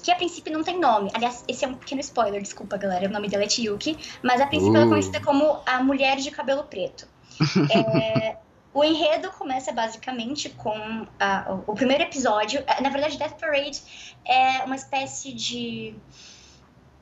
[0.00, 1.10] Que a princípio não tem nome.
[1.14, 3.08] Aliás, esse é um pequeno spoiler, desculpa, galera.
[3.08, 3.98] O nome dela é Chiyuki.
[4.22, 4.76] Mas a princípio uh.
[4.76, 4.90] ela é uh.
[4.90, 7.06] conhecida como a mulher de cabelo preto.
[7.72, 8.36] é,
[8.72, 12.62] o enredo começa basicamente com a, o primeiro episódio.
[12.66, 13.82] É, na verdade, Death Parade
[14.24, 15.94] é uma espécie de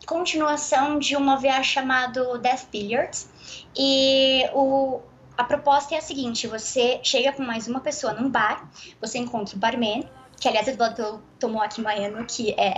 [0.07, 3.29] continuação de uma VA chamado Death Billiards.
[3.77, 5.01] E o,
[5.37, 8.71] a proposta é a seguinte: você chega com mais uma pessoa num bar,
[9.01, 10.09] você encontra o barman,
[10.41, 12.75] que aliás é dublado pelo Tomoaki Maeno, que é.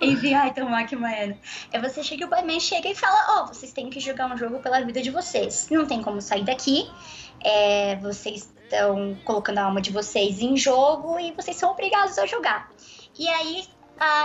[0.00, 1.36] Enfim, ai, Tomoaki Maeno.
[1.72, 4.36] É você chega, o barman chega e fala: Ó, oh, vocês têm que jogar um
[4.36, 5.68] jogo pela vida de vocês.
[5.70, 6.90] Não tem como sair daqui.
[7.44, 12.26] É, vocês estão colocando a alma de vocês em jogo e vocês são obrigados a
[12.26, 12.70] jogar.
[13.18, 13.64] E aí,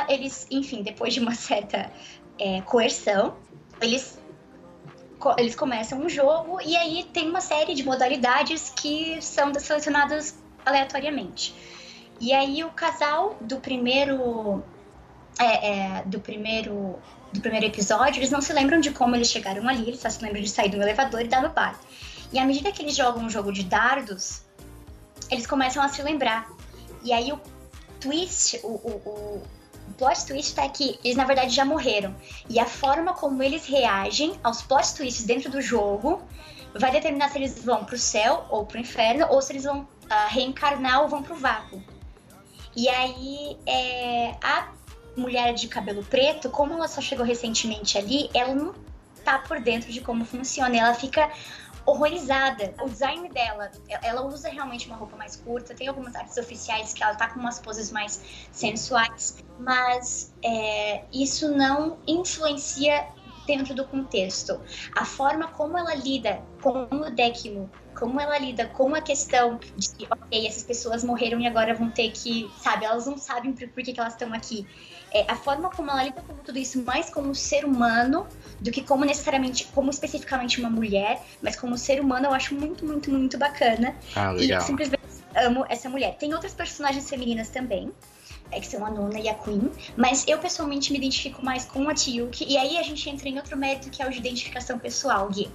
[0.10, 1.92] eles, enfim, depois de uma certa
[2.40, 3.36] é, coerção,
[3.82, 4.20] eles
[5.38, 10.38] eles começam um jogo e aí tem uma série de modalidades que são selecionadas
[10.68, 11.56] aleatoriamente.
[12.20, 14.64] E aí o casal do primeiro
[15.40, 16.96] é, é, do primeiro
[17.32, 20.24] do primeiro episódio, eles não se lembram de como eles chegaram ali, eles só se
[20.24, 21.78] lembram de sair do elevador e dar no bar.
[22.32, 24.42] E à medida que eles jogam um jogo de dardos,
[25.30, 26.50] eles começam a se lembrar.
[27.04, 27.40] E aí o
[28.00, 29.42] twist, o, o,
[29.88, 32.16] o plot twist tá que eles na verdade já morreram.
[32.50, 36.22] E a forma como eles reagem aos plot twists dentro do jogo
[36.74, 40.28] vai determinar se eles vão pro céu ou pro inferno, ou se eles vão ah,
[40.28, 41.82] reencarnar ou vão pro vácuo.
[42.76, 44.72] E aí, é, a
[45.16, 48.76] mulher de cabelo preto, como ela só chegou recentemente ali, ela não
[49.24, 50.78] tá por dentro de como funciona.
[50.78, 51.32] Ela fica
[51.88, 52.74] horrorizada.
[52.82, 53.72] O design dela,
[54.04, 57.40] ela usa realmente uma roupa mais curta, tem algumas artes oficiais que ela tá com
[57.40, 63.08] umas poses mais sensuais, mas é, isso não influencia
[63.48, 64.62] dentro do contexto.
[64.96, 69.90] A forma como ela lida com o Décimo, como ela lida com a questão de
[69.90, 73.68] que, ok, essas pessoas morreram e agora vão ter que, sabe, elas não sabem por,
[73.70, 74.68] por que, que elas estão aqui.
[75.12, 78.28] É, a forma como ela lida com tudo isso mais como ser humano
[78.60, 82.86] do que como necessariamente, como especificamente uma mulher, mas como ser humano eu acho muito,
[82.86, 83.96] muito, muito bacana.
[84.16, 84.60] Ah, E legal.
[84.60, 84.98] eu simplesmente
[85.36, 86.18] amo essa mulher.
[86.18, 87.92] Tem outras personagens femininas também,
[88.52, 91.94] que são a Nona e a Queen, mas eu pessoalmente me identifico mais com a
[91.94, 95.30] Tiyuki, e aí a gente entra em outro mérito que é o de identificação pessoal,
[95.30, 95.50] Gui.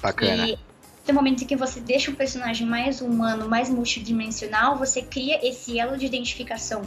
[0.00, 0.48] Bacana.
[0.48, 0.58] E
[1.06, 5.78] no momento em que você deixa um personagem mais humano, mais multidimensional, você cria esse
[5.78, 6.82] elo de identificação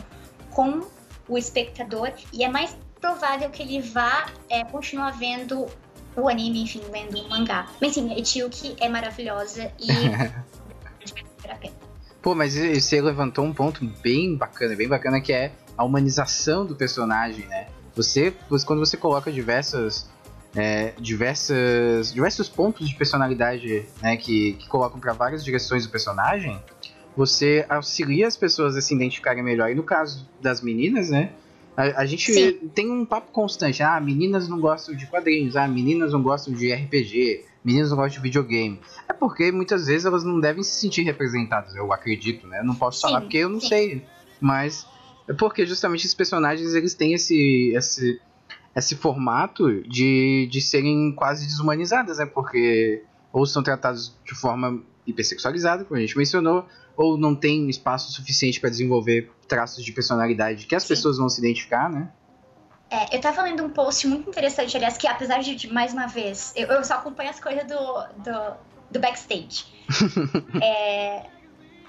[0.49, 0.82] com
[1.28, 5.67] o espectador e é mais provável que ele vá é, continuar vendo
[6.15, 7.67] o anime, enfim, lendo o mangá.
[7.80, 9.88] Mas sim, a Tiyuki é maravilhosa e.
[12.28, 16.75] Pô, mas você levantou um ponto bem bacana, bem bacana que é a humanização do
[16.75, 17.67] personagem, né?
[17.95, 18.34] Você,
[18.65, 20.09] quando você coloca diversas,
[20.53, 26.61] é, diversas, diversos pontos de personalidade, né, que, que colocam para várias direções do personagem,
[27.15, 29.71] você auxilia as pessoas a se identificarem melhor.
[29.71, 31.32] E no caso das meninas, né?
[31.78, 32.69] A, a gente Sim.
[32.75, 33.82] tem um papo constante.
[33.82, 35.55] Ah, meninas não gostam de quadrinhos.
[35.55, 37.45] Ah, meninas não gostam de RPG.
[37.68, 38.80] Meninas não gostam de videogame.
[39.09, 42.59] É porque muitas vezes elas não devem se sentir representadas, eu acredito, né?
[42.59, 43.68] Eu não posso falar Sim, porque eu não sim.
[43.68, 44.07] sei.
[44.39, 44.88] Mas
[45.28, 48.22] é porque justamente esses personagens eles têm esse, esse,
[48.74, 52.26] esse formato de, de serem quase desumanizadas, né?
[52.26, 53.03] Porque
[53.34, 56.65] ou são tratados de forma hipersexualizada, como a gente mencionou,
[56.95, 60.89] ou não tem espaço suficiente para desenvolver traços de personalidade que as Sim.
[60.89, 62.13] pessoas vão se identificar, né?
[62.90, 66.54] É, eu tava lendo um post muito interessante, aliás, que apesar de, mais uma vez,
[66.56, 67.76] eu, eu só acompanho as coisas do,
[68.24, 68.58] do,
[68.92, 69.66] do backstage.
[70.62, 71.24] É,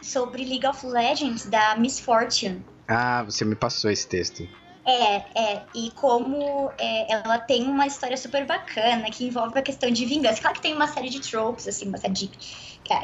[0.03, 2.65] sobre League of Legends, da Miss Fortune.
[2.87, 4.47] Ah, você me passou esse texto.
[4.85, 9.91] É, é, e como é, ela tem uma história super bacana que envolve a questão
[9.91, 10.41] de vingança.
[10.41, 12.31] Claro que tem uma série de tropes, assim, uma série de,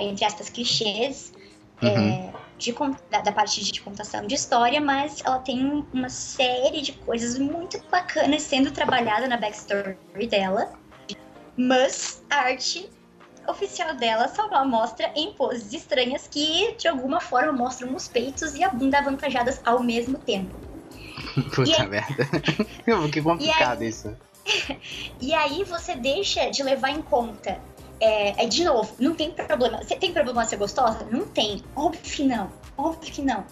[0.01, 1.33] entre aspas, clichês
[1.89, 2.75] é, de,
[3.11, 7.83] da, da parte de contação de história, mas ela tem uma série de coisas muito
[7.91, 9.97] bacanas sendo trabalhada na backstory
[10.29, 10.73] dela.
[11.57, 12.89] Mas a arte
[13.47, 18.65] oficial dela só mostra em poses estranhas que, de alguma forma, mostram os peitos e
[18.65, 20.55] a bunda avantajadas ao mesmo tempo.
[21.55, 22.27] Puta aí- merda.
[23.13, 24.17] que complicado isso.
[25.23, 27.59] E aí você deixa de levar em conta.
[28.07, 29.79] É, é, de novo, não tem problema.
[29.83, 31.07] Você tem problema ser gostosa?
[31.11, 31.65] Não tem.
[31.75, 32.51] Óbvio que não.
[32.77, 33.45] Óbvio que não.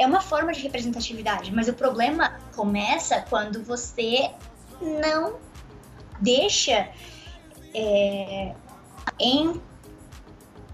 [0.00, 4.30] É uma forma de representatividade, mas o problema começa quando você
[4.80, 5.34] não
[6.20, 6.88] deixa
[7.72, 8.52] é,
[9.20, 9.60] em.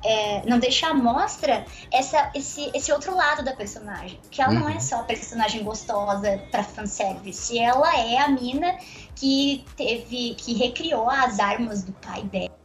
[0.02, 4.18] é, não deixa à mostra essa, esse, esse outro lado da personagem.
[4.30, 4.80] Que ela não é Uhum.
[4.80, 7.58] só a personagem gostosa pra fanservice.
[7.58, 8.78] Ela é a mina
[9.14, 10.34] que teve.
[10.36, 12.56] que recriou as armas do pai dela,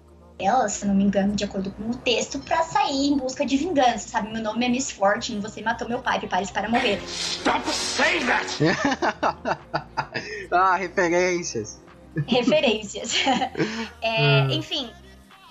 [0.69, 4.09] se não me engano, de acordo com o texto, pra sair em busca de vingança,
[4.09, 4.31] sabe?
[4.31, 7.01] Meu nome é Miss Fortune, você matou meu pai, prepare-se para morrer.
[10.51, 11.79] ah, referências.
[12.27, 13.13] Referências.
[14.01, 14.89] É, enfim.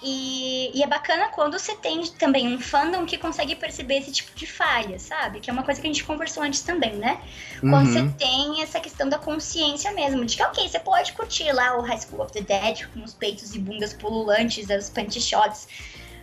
[0.03, 4.35] E, e é bacana quando você tem também um fandom que consegue perceber esse tipo
[4.35, 5.41] de falha, sabe?
[5.41, 7.21] Que é uma coisa que a gente conversou antes também, né?
[7.61, 7.93] Quando Uhum.
[7.93, 11.83] você tem essa questão da consciência mesmo, de que, ok, você pode curtir lá o
[11.83, 15.69] High School of the Dead com os peitos e bundas pululantes, as panty shots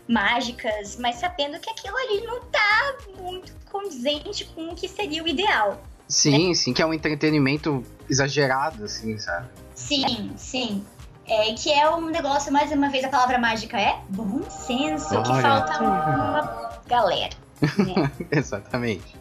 [0.08, 5.28] mágicas, mas sabendo que aquilo ali não tá muito condizente com o que seria o
[5.28, 5.84] ideal.
[6.08, 9.50] Sim, sim, que é um entretenimento exagerado, assim, sabe?
[9.76, 10.86] Sim, sim.
[11.28, 15.30] É, que é um negócio, mais uma vez, a palavra mágica é bom senso, que
[15.30, 15.42] Olha.
[15.42, 17.36] falta uma galera.
[17.62, 18.12] Né?
[18.32, 19.16] Exatamente.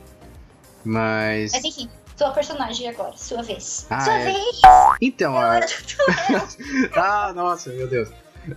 [0.85, 1.51] Mas.
[1.53, 3.87] Mas enfim, sua personagem agora, sua vez.
[3.91, 4.33] Ah, sua é.
[4.33, 4.61] vez!
[5.01, 5.67] Então, duelo.
[6.97, 8.09] ah, nossa, meu Deus.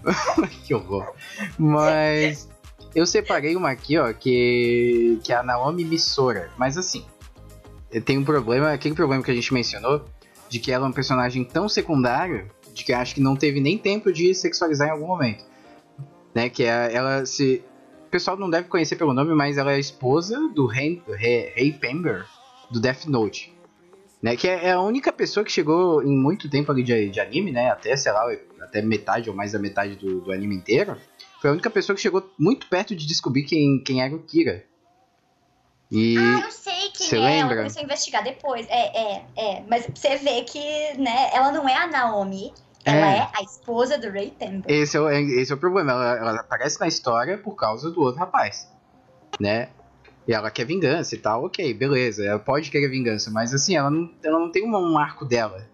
[0.64, 1.14] que horror.
[1.58, 2.48] Mas
[2.94, 6.52] eu separei uma aqui, ó, que, que é a Naomi Missora.
[6.56, 7.04] Mas assim,
[8.06, 10.06] tem um problema, aquele problema que a gente mencionou,
[10.48, 12.50] de que ela é um personagem tão secundário,
[12.80, 15.44] de que acho que não teve nem tempo de sexualizar em algum momento.
[16.34, 17.64] Né, que é, ela se...
[18.08, 21.52] O pessoal não deve conhecer pelo nome, mas ela é a esposa do Rei, Rei,
[21.56, 22.26] Rei Pember,
[22.72, 23.54] do Death Note.
[24.22, 27.20] Né, que é, é a única pessoa que chegou em muito tempo ali de, de
[27.20, 27.72] anime, né?
[27.72, 28.26] Até, sei lá,
[28.62, 30.98] até metade ou mais da metade do, do anime inteiro.
[31.42, 34.66] Foi a única pessoa que chegou muito perto de descobrir quem, quem era o Kira.
[35.92, 37.20] E ah, eu sei quem você é.
[37.20, 37.54] Lembra?
[37.54, 38.68] Ela começou a investigar depois.
[38.70, 39.64] É, é, é.
[39.68, 40.60] Mas você vê que,
[40.98, 42.54] né, ela não é a Naomi.
[42.86, 44.74] Ela é, é a esposa do Ray Temple.
[44.74, 45.92] Esse é o, esse é o problema.
[45.92, 48.70] Ela, ela aparece na história por causa do outro rapaz.
[49.40, 49.70] Né?
[50.28, 52.26] E ela quer vingança e tal, ok, beleza.
[52.26, 55.68] Ela pode querer vingança, mas assim, ela não, ela não tem um, um arco dela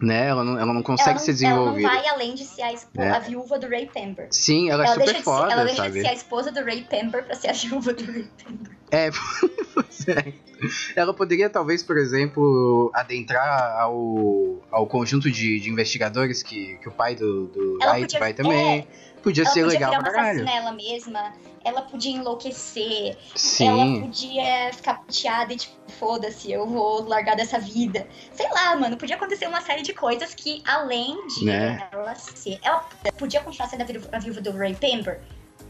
[0.00, 0.28] né?
[0.28, 1.88] Ela não, ela não consegue ela não, ser desenvolvida.
[1.88, 3.10] Ela não vai além de ser a, né?
[3.10, 4.28] a viúva do Ray Pember.
[4.30, 5.94] Sim, ela é ela super foda, ser, Ela deixa sabe?
[5.94, 8.72] de ser a esposa do Ray Pember pra ser a viúva do Ray Pember.
[8.90, 10.32] É, é,
[10.96, 16.92] ela poderia talvez, por exemplo, adentrar ao, ao conjunto de, de investigadores que, que o
[16.92, 18.80] pai do, do Wright vai também.
[18.80, 18.86] É,
[19.28, 20.44] podia ser podia legal pra caralho.
[20.44, 21.32] nela mesma,
[21.64, 23.66] ela podia enlouquecer, Sim.
[23.68, 28.06] ela podia ficar chateada e tipo, foda-se, eu vou largar dessa vida.
[28.32, 31.86] Sei lá, mano, podia acontecer uma série de coisas que, além de né?
[31.92, 32.58] ela ser.
[32.62, 32.80] Ela
[33.18, 35.20] podia continuar sendo a viúva do Ray Pember.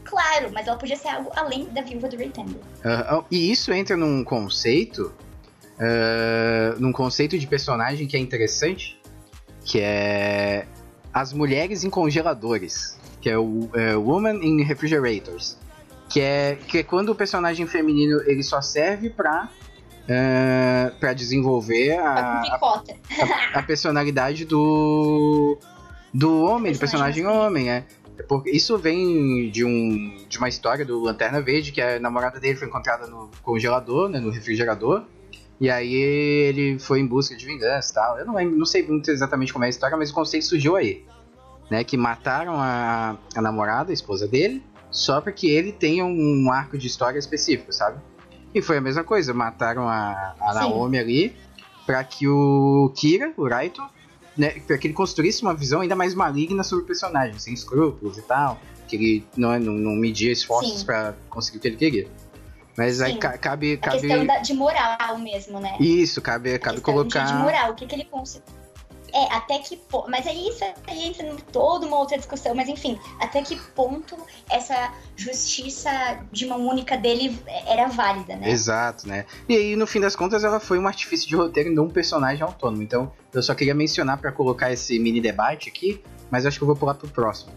[0.03, 2.61] Claro, mas ela podia ser algo além da viúva do Ray Pember.
[2.79, 5.13] Uh, e isso entra num conceito.
[5.77, 8.99] Uh, num conceito de personagem que é interessante.
[9.63, 10.65] Que é
[11.13, 15.57] as mulheres em congeladores que é o é, Woman in Refrigerators,
[16.09, 19.49] que é, que é quando o personagem feminino ele só serve pra,
[20.03, 22.83] uh, pra desenvolver a, a,
[23.53, 25.57] a, personalidade do,
[26.13, 27.85] do homem, do personagem homem, é.
[28.27, 32.57] Porque isso vem de, um, de uma história do Lanterna Verde, que a namorada dele
[32.57, 35.03] foi encontrada no congelador, né, no refrigerador,
[35.59, 38.19] e aí ele foi em busca de vingança e tal.
[38.19, 40.75] Eu não, lembro, não sei muito exatamente como é a história, mas o conceito surgiu
[40.75, 41.05] aí
[41.69, 46.77] né, que mataram a, a namorada, a esposa dele, só porque ele tem um arco
[46.77, 47.99] de história específico, sabe?
[48.53, 51.35] E foi a mesma coisa, mataram a, a Naomi ali
[51.85, 53.81] para que o Kira, o Raito,
[54.35, 58.17] né, para que ele construísse uma visão ainda mais maligna sobre o personagem, sem escrúpulos
[58.17, 62.07] e tal, que ele não, não, não media esforços para conseguir o que ele queria.
[62.75, 63.03] Mas Sim.
[63.03, 63.97] aí ca cabe, cabe.
[63.97, 65.75] A questão da, de moral mesmo, né?
[65.79, 67.25] Isso, cabe, cabe colocar.
[67.25, 68.53] De moral, o que, que ele conseguiu
[69.19, 70.09] é, até que ponto.
[70.09, 72.55] Mas aí isso aí entra em toda uma outra discussão.
[72.55, 74.17] Mas enfim, até que ponto
[74.49, 75.89] essa justiça
[76.31, 78.49] de mão única dele era válida, né?
[78.49, 79.25] Exato, né?
[79.47, 82.43] E aí, no fim das contas, ela foi um artifício de roteiro de um personagem
[82.43, 82.81] autônomo.
[82.81, 86.01] Então, eu só queria mencionar para colocar esse mini debate aqui,
[86.31, 87.51] mas acho que eu vou pular pro próximo.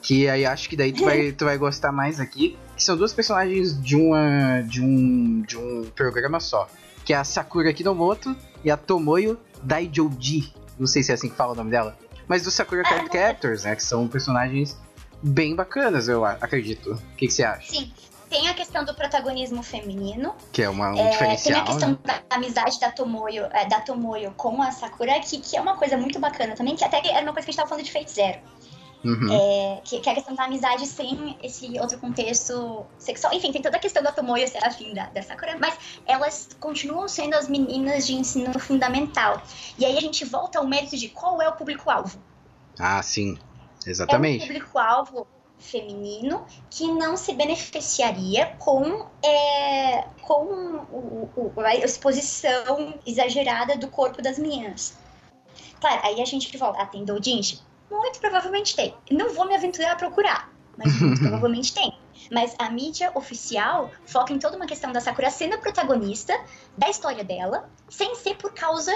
[0.00, 2.58] Que aí acho que daí tu vai, tu vai gostar mais aqui.
[2.76, 4.62] Que são duas personagens de uma.
[4.62, 5.42] de um.
[5.42, 6.68] de um programa só.
[7.04, 8.34] Que é a Sakura Kinomoto
[8.64, 10.61] e a Tomoyo Daijouji.
[10.82, 11.96] Não sei se é assim que fala o nome dela.
[12.26, 13.76] Mas do Sakura Card Captors, né?
[13.76, 14.76] Que são personagens
[15.22, 16.94] bem bacanas, eu acredito.
[16.94, 17.70] O que, que você acha?
[17.70, 17.92] Sim.
[18.28, 20.34] Tem a questão do protagonismo feminino.
[20.50, 21.52] Que é uma, um é, diferencial.
[21.52, 21.98] Tem a questão né?
[22.04, 25.96] da amizade da Tomoyo, é, da Tomoyo com a Sakura, que, que é uma coisa
[25.96, 28.10] muito bacana também, que até era uma coisa que a gente tava falando de Fate
[28.10, 28.40] Zero.
[29.04, 29.32] Uhum.
[29.32, 33.32] É, que, que, é a questão da amizade sem esse outro contexto sexual.
[33.34, 35.76] Enfim, tem toda a questão da Tomoyo ser afim da, da Sakura, mas
[36.06, 39.42] elas continuam sendo as meninas de ensino fundamental.
[39.76, 42.18] E aí a gente volta ao mérito de qual é o público-alvo.
[42.78, 43.36] Ah, sim.
[43.84, 44.42] Exatamente.
[44.42, 45.26] É um público-alvo
[45.58, 50.44] feminino que não se beneficiaria com, é, com
[50.90, 54.96] o, o, a exposição exagerada do corpo das meninas.
[55.80, 57.60] Claro, aí a gente volta, ah, tem doujinshi?
[57.92, 58.94] Muito provavelmente tem.
[59.10, 61.92] Não vou me aventurar a procurar, mas muito provavelmente tem.
[62.30, 66.34] Mas a mídia oficial foca em toda uma questão da Sakura sendo a protagonista
[66.76, 68.92] da história dela, sem ser por causa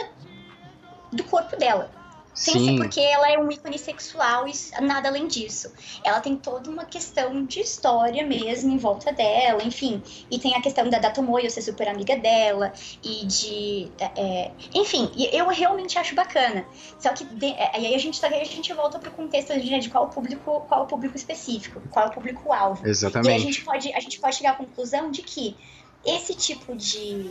[1.13, 1.91] do corpo dela.
[2.37, 2.67] Sem Sim.
[2.67, 5.73] ser porque ela é um ícone sexual e nada além disso.
[6.05, 10.03] Ela tem toda uma questão de história mesmo em volta dela, enfim.
[10.31, 13.91] E tem a questão da, da Tomoyo ser super amiga dela e de.
[13.99, 16.67] É, enfim, eu realmente acho bacana.
[17.01, 20.05] Só que de, é, aí a gente, a gente volta pro contexto de, de qual
[20.05, 22.87] o público, qual o público específico, qual é o público-alvo.
[22.87, 23.33] Exatamente.
[23.33, 25.57] E a gente, pode, a gente pode chegar à conclusão de que
[26.05, 27.31] esse tipo de,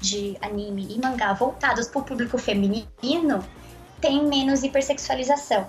[0.00, 3.44] de anime e mangá voltados para o público feminino
[4.02, 5.66] tem menos hipersexualização.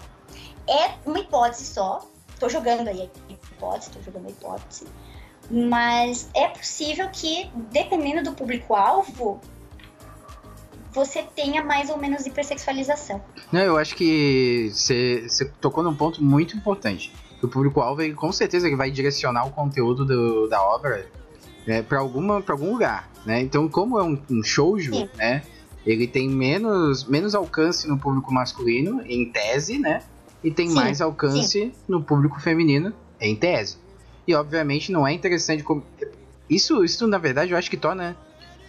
[0.68, 2.06] É uma hipótese só,
[2.40, 4.86] tô jogando aí hipótese, tô jogando a hipótese,
[5.50, 9.40] mas é possível que, dependendo do público-alvo,
[10.92, 13.24] você tenha mais ou menos hipersexualização.
[13.52, 17.14] Não, eu acho que você tocou num ponto muito importante.
[17.42, 21.06] O público-alvo, com certeza, ele vai direcionar o conteúdo do, da obra
[21.68, 23.42] né, para algum lugar, né?
[23.42, 25.10] Então, como é um, um shoujo, Sim.
[25.16, 25.44] né?
[25.86, 30.02] Ele tem menos, menos alcance no público masculino, em tese, né?
[30.44, 30.76] E tem Sim.
[30.76, 31.72] mais alcance Sim.
[31.88, 33.78] no público feminino, em tese.
[34.28, 35.64] E obviamente não é interessante.
[35.64, 35.84] como
[36.50, 38.16] Isso, isso na verdade, eu acho que torna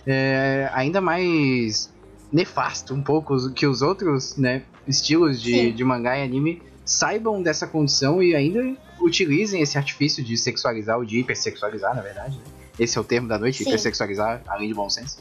[0.07, 1.93] é, ainda mais
[2.33, 7.67] nefasto um pouco que os outros né, estilos de, de mangá e anime saibam dessa
[7.67, 12.37] condição e ainda utilizem esse artifício de sexualizar ou de hipersexualizar, na verdade.
[12.37, 12.45] Né?
[12.79, 13.65] Esse é o termo da noite, Sim.
[13.65, 15.19] hipersexualizar, além de bom senso.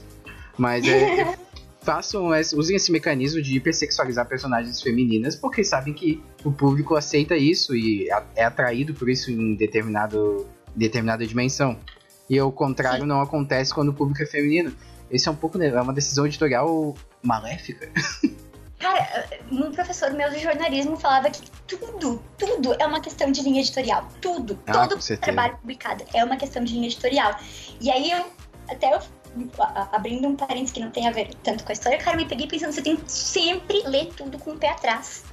[0.58, 1.36] Mas é,
[1.84, 7.76] façam, usem esse mecanismo de hipersexualizar personagens femininas, porque sabem que o público aceita isso
[7.76, 11.78] e é atraído por isso em determinado, determinada dimensão.
[12.30, 13.08] E o contrário Sim.
[13.08, 14.74] não acontece quando o público é feminino.
[15.12, 17.90] Esse é um pouco é uma decisão editorial maléfica.
[18.80, 23.62] Cara, um professor meu de jornalismo falava que tudo, tudo é uma questão de linha
[23.62, 24.10] editorial.
[24.20, 27.40] Tudo, ah, todo trabalho publicado é uma questão de linha editorial.
[27.80, 28.26] E aí eu,
[28.68, 29.00] até eu,
[29.92, 32.48] abrindo um parênteses que não tem a ver tanto com a história, cara, me peguei
[32.48, 35.24] pensando, você tem que sempre ler tudo com o pé atrás.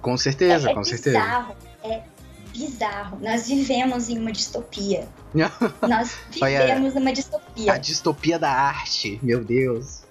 [0.00, 1.94] Com certeza, é, é com bizarro, certeza.
[1.94, 2.02] É
[2.52, 3.18] bizarro.
[3.20, 5.08] Nós vivemos em uma distopia.
[5.88, 7.72] Nós vivemos numa distopia.
[7.72, 10.02] A distopia da arte, meu Deus.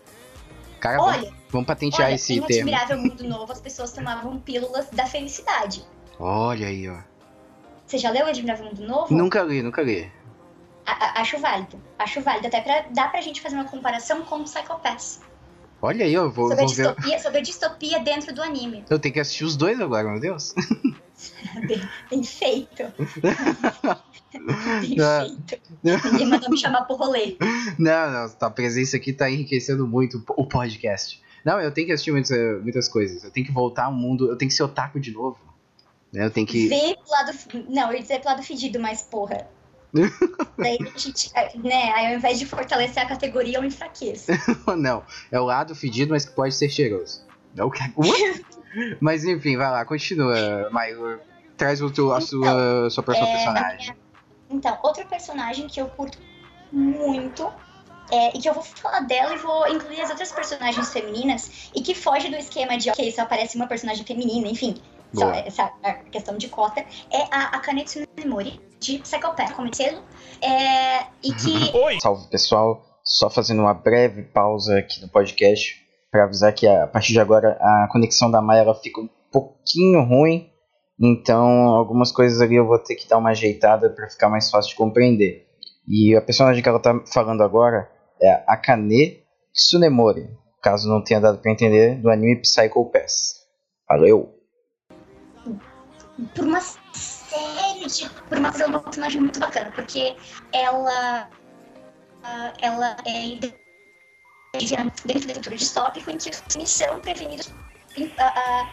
[0.79, 2.69] Cara, Olha, vamos patentear olha, esse em termo.
[2.69, 5.85] Admirável Mundo Novo, as pessoas tomavam pílulas da felicidade.
[6.19, 6.97] Olha aí, ó.
[7.85, 9.13] Você já leu Admirável Mundo Novo?
[9.13, 10.11] Nunca li, nunca li.
[10.85, 11.81] A, acho válido.
[11.97, 12.47] Acho válido.
[12.47, 15.21] Até pra, dá pra gente fazer uma comparação com o Psychopass.
[15.81, 17.23] Olha aí, eu vou, sobre, vou a distopia, ver...
[17.23, 18.85] sobre a distopia dentro do anime.
[18.89, 20.53] Eu tenho que assistir os dois agora, meu Deus.
[21.67, 22.83] bem, bem feito.
[24.81, 25.61] bem feito.
[25.83, 27.35] Ninguém mandou me chamar pro rolê.
[27.79, 31.19] Não, não, a presença aqui tá enriquecendo muito o podcast.
[31.43, 33.23] Não, eu tenho que assistir muitas, muitas coisas.
[33.23, 35.39] Eu tenho que voltar ao mundo, eu tenho que ser otaku de novo.
[36.13, 36.25] Né?
[36.25, 36.67] Eu tenho que.
[36.67, 37.31] Ver pro lado.
[37.69, 39.47] Não, eu ia dizer pro lado fedido, mas porra.
[40.57, 44.31] Daí a gente, né, aí ao invés de fortalecer a categoria, eu enfraqueço.
[44.77, 47.25] não, é o lado fedido, mas que pode ser cheiroso.
[47.55, 47.69] Não,
[49.01, 51.19] mas enfim, vai lá, continua, Maio.
[51.57, 53.79] Traz o teu, a sua, então, sua próxima é, personagem.
[53.79, 53.97] Minha...
[54.49, 56.17] Então, outro personagem que eu curto
[56.71, 57.51] muito
[58.11, 61.81] é, e que eu vou falar dela e vou incluir as outras personagens femininas e
[61.81, 64.75] que foge do esquema de, ok, só aparece uma personagem feminina, enfim,
[65.13, 65.67] só essa
[66.11, 66.81] questão de cota,
[67.11, 70.01] é a Akane Tsunemori, de Psychopath, como selo,
[70.41, 71.71] é, e que...
[71.77, 71.99] Oi!
[72.01, 72.85] Salve, pessoal!
[73.03, 75.75] Só fazendo uma breve pausa aqui no podcast
[76.11, 80.03] para avisar que a partir de agora a conexão da Maia ela fica um pouquinho
[80.03, 80.49] ruim,
[80.99, 84.71] então algumas coisas ali eu vou ter que dar uma ajeitada para ficar mais fácil
[84.71, 85.47] de compreender.
[85.87, 87.89] E a personagem que ela tá falando agora
[88.21, 90.29] é a Akane Tsunemori,
[90.61, 93.41] caso não tenha dado para entender, do anime Psycho Pass.
[93.89, 94.40] Valeu!
[96.35, 98.09] Por uma série de.
[98.09, 100.15] Por uma, uma personagem muito bacana, porque
[100.53, 101.29] ela.
[102.61, 103.39] Ela é
[105.05, 108.69] dentro da cultura distópico em que os são prevenidos uh, uh,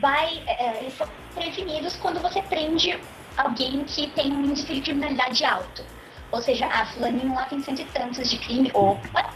[0.00, 3.00] vai, uh, são prevenidos quando você prende
[3.36, 5.84] alguém que tem um índice de criminalidade alto.
[6.30, 8.70] Ou seja, a ah, fulaninho lá tem cento e tantos de crime.
[8.74, 9.32] Opa!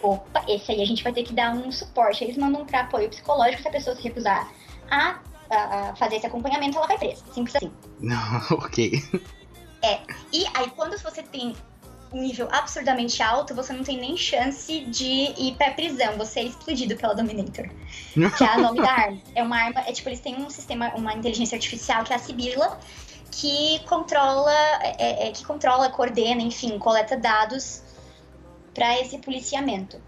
[0.00, 2.22] Opa, esse aí a gente vai ter que dar um suporte.
[2.22, 4.48] Eles mandam para apoio psicológico se a pessoa se recusar
[4.90, 5.18] a,
[5.52, 7.22] a, a fazer esse acompanhamento, ela vai presa.
[7.32, 7.72] Simples assim.
[8.00, 9.02] Não, ok.
[9.82, 10.00] É.
[10.32, 11.54] E aí, quando você tem
[12.12, 16.16] um nível absurdamente alto, você não tem nem chance de ir pra prisão.
[16.18, 17.68] Você é explodido pela Dominator.
[18.12, 19.18] que é o nome da arma.
[19.34, 22.18] É uma arma, é tipo, eles têm um sistema, uma inteligência artificial que é a
[22.18, 22.78] Sibila,
[23.30, 27.82] que controla, é, é, que controla, coordena, enfim, coleta dados
[28.74, 30.00] para esse policiamento.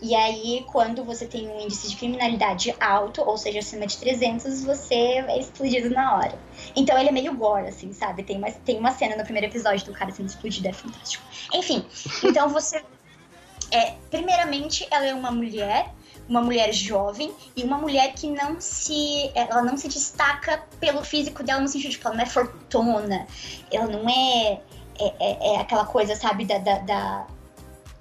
[0.00, 4.62] E aí, quando você tem um índice de criminalidade alto, ou seja, acima de 300,
[4.62, 6.38] você é explodido na hora.
[6.76, 8.22] Então ele é meio gore, assim, sabe?
[8.22, 11.24] Tem uma, tem uma cena no primeiro episódio do cara sendo explodido, é fantástico.
[11.52, 11.84] Enfim,
[12.24, 12.82] então você.
[13.70, 15.92] É, primeiramente, ela é uma mulher,
[16.26, 19.30] uma mulher jovem e uma mulher que não se.
[19.34, 23.26] Ela não se destaca pelo físico dela no sentido de que ela não é fortuna,
[23.70, 24.62] ela não é.
[24.98, 27.26] É, é, é aquela coisa, sabe, da, da, da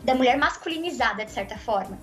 [0.07, 1.99] da mulher masculinizada, de certa forma.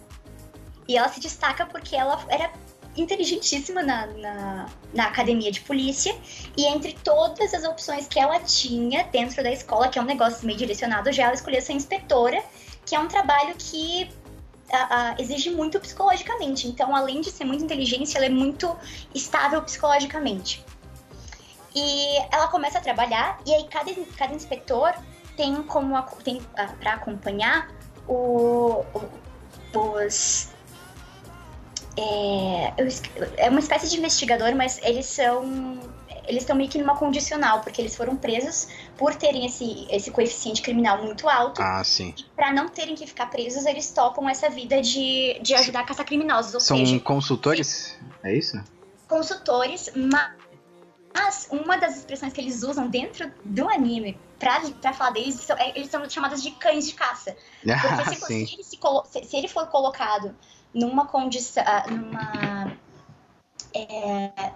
[0.86, 2.52] E ela se destaca porque ela era
[2.94, 6.14] inteligentíssima na, na, na, academia de polícia
[6.56, 10.46] e entre todas as opções que ela tinha dentro da escola, que é um negócio
[10.46, 12.44] meio direcionado já, ela escolheu ser inspetora,
[12.84, 14.08] que é um trabalho que
[14.70, 16.68] a, a, exige muito psicologicamente.
[16.68, 18.76] Então, além de ser muito inteligente, ela é muito
[19.14, 20.62] estável psicologicamente.
[21.74, 24.94] E ela começa a trabalhar e aí cada, cada inspetor
[25.36, 26.40] tem como tem
[26.78, 27.68] para acompanhar
[28.08, 28.84] o,
[29.74, 30.48] os,
[31.96, 32.74] é,
[33.36, 35.80] é uma espécie de investigador, mas eles são.
[36.26, 40.62] Eles estão meio que numa condicional, porque eles foram presos por terem esse, esse coeficiente
[40.62, 41.60] criminal muito alto.
[41.60, 42.14] Ah, sim.
[42.34, 46.06] Pra não terem que ficar presos, eles topam essa vida de, de ajudar a caçar
[46.06, 46.54] criminosos.
[46.54, 47.98] Ou São seja, consultores?
[48.22, 48.58] É isso?
[49.06, 50.32] consultores, mas
[51.50, 55.70] uma das expressões que eles usam dentro do anime pra, pra falar deles, são, é-
[55.76, 57.36] eles são chamadas de cães de caça.
[57.66, 58.46] Ah, Porque se, sim.
[58.46, 58.78] se ele, se,
[59.10, 60.36] se- se ele for colocado
[60.72, 61.62] numa condição.
[61.66, 62.76] ah, numa.
[63.74, 64.52] é,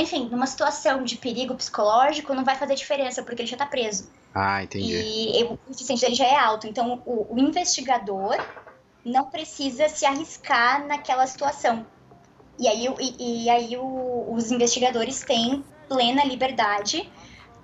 [0.00, 4.10] enfim, numa situação de perigo psicológico, não vai fazer diferença, porque ele já tá preso.
[4.34, 4.92] Ah, entendi.
[4.94, 6.66] E o coeficiente dele já é alto.
[6.66, 8.36] Então, o, o investigador
[9.04, 11.84] não precisa se arriscar naquela situação.
[12.58, 17.10] E aí, e, e aí o- os investigadores têm plena liberdade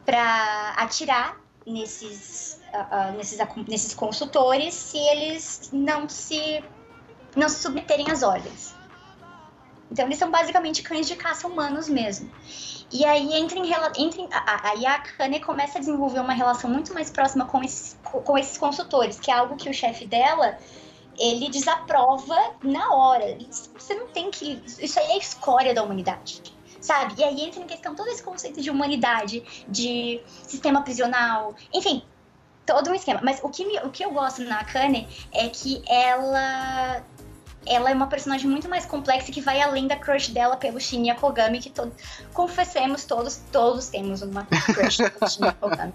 [0.04, 6.64] para atirar nesses, ah, ah, nesses, nesses consultores se eles não se,
[7.36, 8.74] não se submeterem às ordens.
[9.90, 12.30] Então, eles são basicamente cães de caça humanos mesmo.
[12.92, 17.10] E aí entra em, entra em- a- Kane começa a desenvolver uma relação muito mais
[17.10, 20.58] próxima com esses, co- com esses consultores, que é algo que o chefe dela
[21.18, 23.36] ele desaprova na hora.
[23.74, 24.62] Você não tem que.
[24.78, 26.42] Isso aí é a escória da humanidade.
[26.80, 27.14] Sabe?
[27.18, 32.02] E aí entra em questão todo esse conceito de humanidade, de sistema prisional, enfim,
[32.64, 33.20] todo um esquema.
[33.22, 37.02] Mas o que, me- o que eu gosto na Akane é que ela.
[37.66, 41.14] Ela é uma personagem muito mais complexa que vai além da crush dela pelo Shinya
[41.16, 41.92] Kogami, que to-
[42.32, 45.92] confessemos todos, todos temos uma crush pelo Shinya Kogami.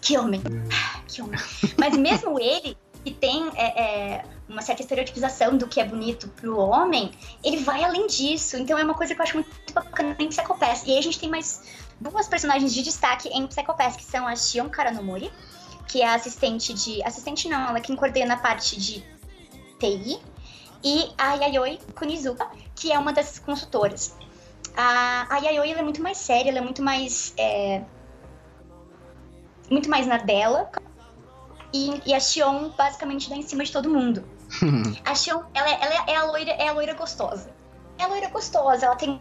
[0.00, 0.40] Que homem,
[1.08, 1.38] que homem.
[1.76, 6.58] Mas mesmo ele, que tem é, é, uma certa estereotipização do que é bonito pro
[6.58, 8.56] homem, ele vai além disso.
[8.56, 10.84] Então é uma coisa que eu acho muito bacana em Psychopass.
[10.86, 11.62] E aí a gente tem mais
[12.00, 15.30] duas personagens de destaque em Psychopass, que são a Shion Karanomori,
[15.88, 17.02] que é assistente de...
[17.02, 19.04] Assistente não, ela é quem coordena a parte de
[19.78, 20.20] TI,
[20.82, 24.14] e a Yayoi Kunizuka, que é uma das consultoras.
[24.76, 27.34] A, a Yayoi ela é muito mais séria, ela é muito mais...
[27.36, 27.82] é,
[29.70, 30.70] muito mais na dela,
[31.72, 34.24] e, e a Xion basicamente dá em cima de todo mundo.
[35.04, 37.50] A Xion, ela, é- ela é, é a loira, é a loira gostosa.
[37.98, 39.20] É a loira gostosa, ela tem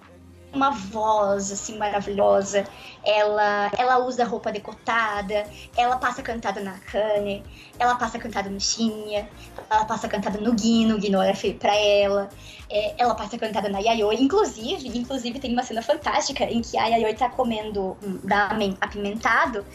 [0.51, 2.65] uma voz assim maravilhosa.
[3.03, 5.45] Ela, ela usa roupa decotada,
[5.77, 7.43] ela passa cantada na Kane,
[7.77, 9.29] ela passa cantada no Shinya,
[9.69, 12.29] ela passa cantada no Gino, o Gino era feio pra ela.
[12.69, 14.15] É, ela passa cantada na Yayoi.
[14.15, 19.65] Inclusive, inclusive tem uma cena fantástica em que a Yayoi tá comendo um ramen apimentado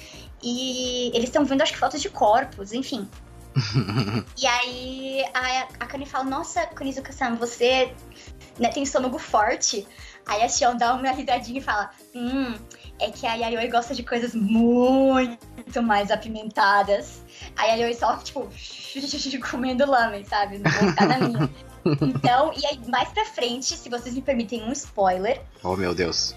[0.45, 3.09] e eles estão vendo, acho que, fotos de corpos, enfim.
[4.37, 7.91] e aí a, a Kane fala, nossa, Kunizuka-san, você
[8.59, 9.87] né, tem estômago forte.
[10.27, 12.55] Aí a Xion dá uma risadinha e fala, hum,
[13.01, 17.23] é que a Yayoi gosta de coisas muito mais apimentadas.
[17.57, 18.49] A Yayoi só, tipo,
[19.51, 20.59] comendo lamen, sabe?
[20.59, 21.51] Não vou ficar na minha.
[22.01, 26.35] Então, e aí mais pra frente, se vocês me permitem um spoiler, oh, meu Deus.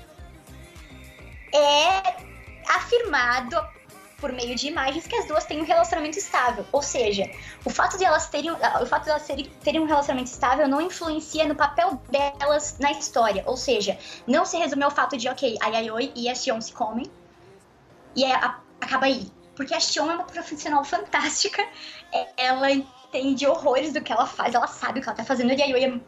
[1.56, 2.18] é
[2.68, 3.56] afirmado
[4.20, 6.66] por meio de imagens que as duas têm um relacionamento estável.
[6.72, 7.30] Ou seja,
[7.64, 10.82] o fato de elas terem, o fato de elas terem, terem um relacionamento estável não
[10.82, 13.44] influencia no papel delas na história.
[13.46, 16.74] Ou seja, não se resume ao fato de, ok, a Yayoi e a Xion se
[16.74, 17.10] comem
[18.16, 19.32] e é, a- acaba aí.
[19.56, 21.68] Porque a Xion é uma profissional fantástica,
[22.38, 25.62] ela entende horrores do que ela faz, ela sabe o que ela tá fazendo, e
[25.62, 26.00] a Yayoi é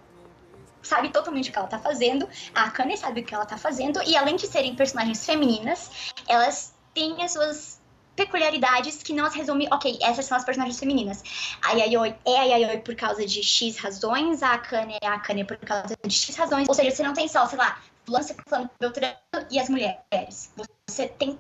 [0.82, 4.02] sabe totalmente o que ela tá fazendo, a Akane sabe o que ela tá fazendo,
[4.04, 7.79] e além de serem personagens femininas, elas têm as suas
[8.20, 11.24] peculiaridades que não se resume, ok, essas são as personagens femininas.
[11.62, 15.46] A Yayoi é a Yayoi por causa de X razões, a Akane é a Akane
[15.46, 16.68] por causa de X razões.
[16.68, 19.16] Ou seja, você não tem só, sei lá, fulano, ciclano, beltrano
[19.50, 20.52] e as mulheres.
[20.90, 21.38] Você tem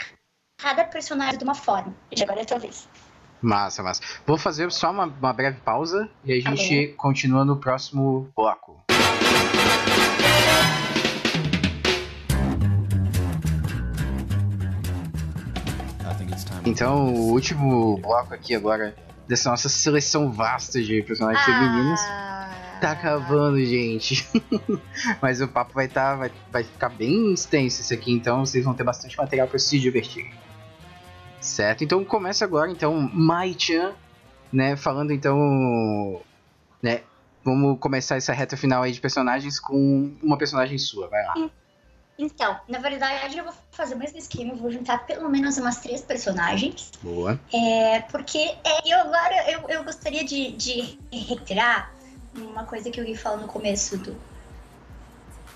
[0.57, 1.93] cada personagem de uma forma.
[2.15, 2.87] E agora é a tua vez.
[3.41, 4.01] Massa, massa.
[4.25, 8.88] Vou fazer só uma, uma breve pausa e a Tá gente continua no próximo bloco.
[16.69, 18.95] Então, o último bloco aqui agora
[19.27, 21.99] dessa nossa seleção vasta de personagens femininos
[22.79, 24.27] tá acabando, gente.
[25.19, 28.73] Mas o papo vai, tá, vai, vai ficar bem extenso esse aqui, então vocês vão
[28.73, 30.31] ter bastante material para se divertirem.
[31.41, 31.83] Certo?
[31.83, 33.93] Então começa agora, então, Mai-chan,
[34.51, 36.21] né, falando então,
[36.81, 37.01] né,
[37.43, 41.49] vamos começar essa reta final aí de personagens com uma personagem sua, vai lá.
[42.21, 45.77] Então, na verdade, eu vou fazer o mesmo esquema, eu vou juntar pelo menos umas
[45.77, 46.91] três personagens.
[47.01, 47.39] Boa.
[47.53, 51.93] É, porque é, eu agora eu, eu gostaria de, de reiterar
[52.35, 54.15] uma coisa que eu ia falar no começo do.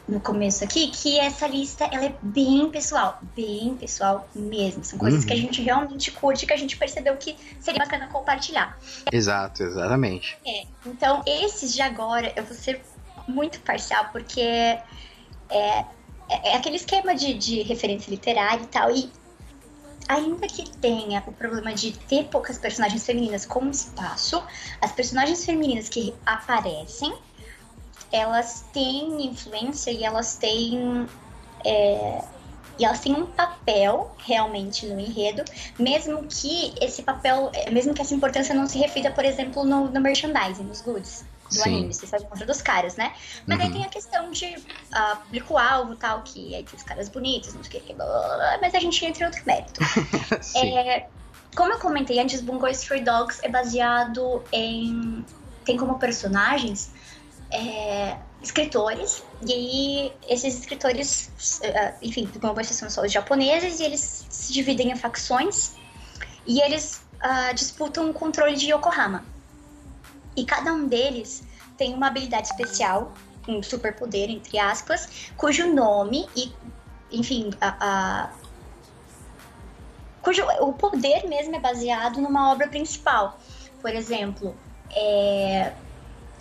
[0.08, 4.84] No começo aqui, que essa lista ela é bem pessoal, bem pessoal mesmo.
[4.84, 5.28] São coisas Uhum.
[5.28, 8.78] que a gente realmente curte, que a gente percebeu que seria bacana compartilhar.
[9.12, 10.38] Exato, exatamente.
[10.46, 12.82] É, então esses de agora, eu vou ser
[13.30, 15.86] muito parcial, porque é,
[16.34, 19.10] é, é aquele esquema de, de referência literária e tal, e
[20.08, 24.44] ainda que tenha o problema de ter poucas personagens femininas com espaço,
[24.82, 27.14] as personagens femininas que aparecem,
[28.12, 31.08] elas têm influência e elas têm
[31.66, 32.22] é,
[32.78, 35.44] e elas têm um papel realmente no enredo,
[35.78, 40.02] mesmo que esse papel, mesmo que essa importância não se reflita, por exemplo, no, no
[40.02, 41.24] merchandising, nos goods
[41.54, 41.70] do Sim.
[41.70, 43.14] anime, você sabe contra dos caras, né?
[43.48, 43.74] Mas aí Uhum.
[43.74, 44.56] tem a questão de
[44.92, 48.36] ah, público-alvo tal, que aí tem os caras bonitos, não sei o que, blá, blá,
[48.36, 49.80] blá, mas a gente entra em outro mérito.
[50.56, 51.08] É,
[51.56, 55.24] como eu comentei antes, Bungo Stray Dogs é baseado em.
[55.64, 56.92] tem como personagens
[57.52, 63.84] é, escritores, e aí esses escritores, eh, enfim, como vocês são só os japoneses, e
[63.84, 65.74] eles se dividem em facções
[66.46, 69.33] e eles ah, disputam o controle de Yokohama.
[70.36, 71.44] E cada um deles
[71.78, 73.14] tem uma habilidade especial,
[73.48, 76.52] um superpoder, entre aspas, cujo nome e,
[77.12, 78.30] enfim, a, a-
[80.22, 83.40] cujo o poder mesmo é baseado numa obra principal.
[83.82, 84.56] Por exemplo,
[84.92, 85.74] é,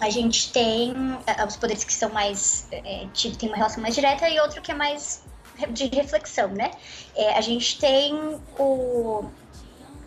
[0.01, 0.95] a gente tem
[1.27, 3.07] é, os poderes que são mais é,
[3.39, 5.23] tem uma relação mais direta e outro que é mais
[5.71, 6.71] de reflexão, né?
[7.15, 9.25] É, a gente tem o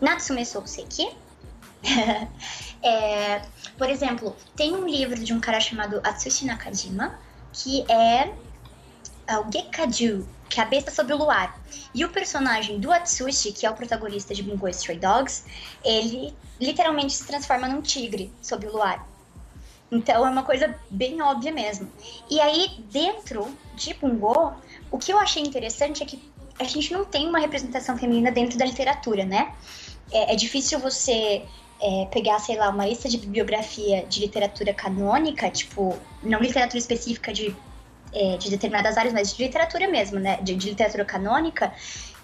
[0.00, 1.08] Natsume Souseki.
[2.86, 3.42] É,
[3.76, 7.18] por exemplo, tem um livro de um cara chamado Atsushi Nakajima
[7.52, 8.32] que é
[9.26, 11.60] é o Gekaju, que é a besta sob o luar.
[11.92, 15.44] E o personagem do Atsushi, que é o protagonista de Bungo Stray Dogs,
[15.84, 19.04] ele literalmente se transforma num tigre sob o luar.
[19.90, 21.90] Então é uma coisa bem óbvia mesmo.
[22.30, 24.54] E aí, dentro de Bungo,
[24.92, 26.22] o que eu achei interessante é que
[26.58, 29.52] a gente não tem uma representação feminina dentro da literatura, né?
[30.12, 31.44] É, é difícil você
[31.80, 37.32] é, pegar, sei lá, uma lista de bibliografia de literatura canônica, tipo, não literatura específica
[37.32, 37.54] de
[38.12, 40.38] é, de determinadas áreas, mas de literatura mesmo, né?
[40.40, 41.72] De, de literatura canônica,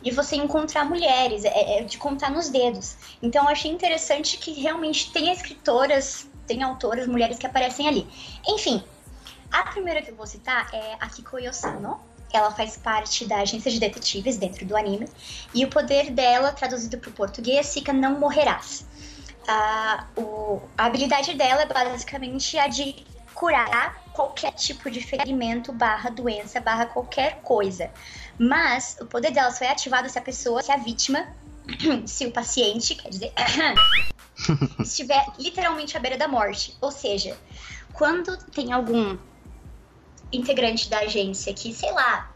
[0.02, 2.96] e você encontrar mulheres, é, é de contar nos dedos.
[3.22, 8.06] Então eu achei interessante que realmente tem escritoras, tem autoras, mulheres que aparecem ali.
[8.46, 8.82] Enfim,
[9.50, 12.00] a primeira que eu vou citar é a Kiko Yosano.
[12.32, 15.06] Ela faz parte da agência de detetives dentro do anime.
[15.54, 18.86] E o poder dela, traduzido para o português, fica Não Morrerás.
[19.48, 23.04] A, o- a habilidade dela é basicamente a de
[23.34, 27.90] curar qualquer tipo de ferimento, barra doença, barra qualquer coisa.
[28.38, 31.26] Mas o poder dela só é ativado se a pessoa, se a vítima,
[32.06, 33.32] se o paciente, quer dizer,
[34.80, 36.76] estiver literalmente à beira da morte.
[36.80, 37.36] Ou seja,
[37.92, 39.18] quando tem algum
[40.32, 42.30] integrante da agência que, sei lá,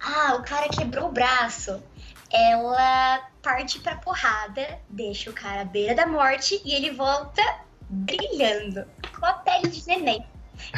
[0.00, 1.82] ah, o cara quebrou o braço,
[2.30, 7.42] ela parte pra porrada, deixa o cara à beira da morte e ele volta
[7.88, 8.86] brilhando,
[9.18, 10.22] com a pele de neném.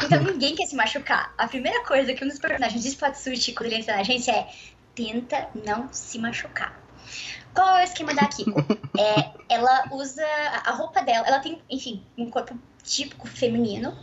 [0.01, 1.35] Então ninguém quer se machucar.
[1.37, 4.31] A primeira coisa que um dos personagens diz pro Atsushi quando ele entra na agência
[4.31, 4.49] é
[4.95, 6.81] tenta não se machucar.
[7.53, 8.61] Qual é o esquema da Kiko?
[8.97, 10.25] É, ela usa
[10.65, 13.99] a roupa dela, ela tem, enfim, um corpo típico feminino,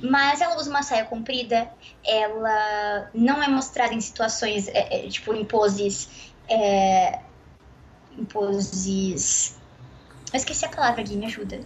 [0.00, 1.70] mas ela usa uma saia comprida,
[2.02, 6.32] ela não é mostrada em situações, é, é, tipo, em poses.
[6.48, 7.25] É,
[8.18, 9.56] em poses.
[10.32, 11.60] Eu esqueci a palavra, Gui, me ajuda.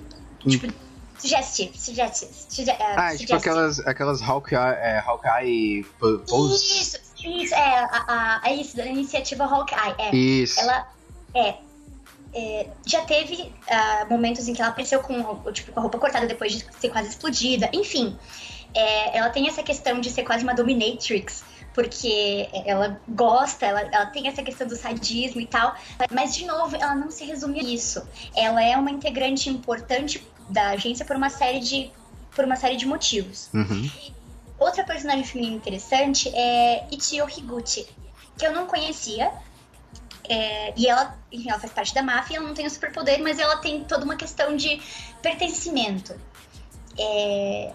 [0.46, 0.72] Tipo,
[1.18, 2.32] suggestive, suggestive.
[2.48, 3.34] suge- é, Ah, é tipo suggestive.
[3.36, 6.62] aquelas, aquelas Hawkeye, é, Hawkeye po- poses.
[6.62, 9.94] Isso, isso, é, a, a, isso, da iniciativa Hawkeye.
[9.98, 10.14] É.
[10.16, 10.58] Isso.
[10.60, 10.88] Ela
[11.34, 11.54] é.
[12.34, 16.26] é, já teve ah, momentos em que ela apareceu com, tipo, com a roupa cortada
[16.26, 17.68] depois de ser quase explodida.
[17.72, 18.16] Enfim,
[18.74, 21.44] é, ela tem essa questão de ser quase uma dominatrix.
[21.80, 25.74] Porque ela gosta, ela, ela tem essa questão do sadismo e tal.
[26.12, 28.06] Mas, de novo, ela não se resume a isso.
[28.36, 31.90] Ela é uma integrante importante da agência por uma série de,
[32.36, 33.48] por uma série de motivos.
[33.54, 33.90] Uhum.
[34.58, 37.88] Outra personagem feminina interessante é Ichio Higuchi,
[38.36, 39.32] que eu não conhecia.
[40.28, 43.38] É, e ela, enfim, ela faz parte da máfia, ela não tem o superpoder, mas
[43.38, 44.82] ela tem toda uma questão de
[45.22, 46.14] pertencimento.
[46.98, 47.72] É,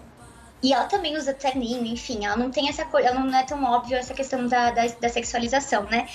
[0.62, 3.62] e ela também usa terninho, enfim, ela não tem essa coisa, ela não é tão
[3.64, 6.08] óbvio essa questão da, da, da sexualização, né?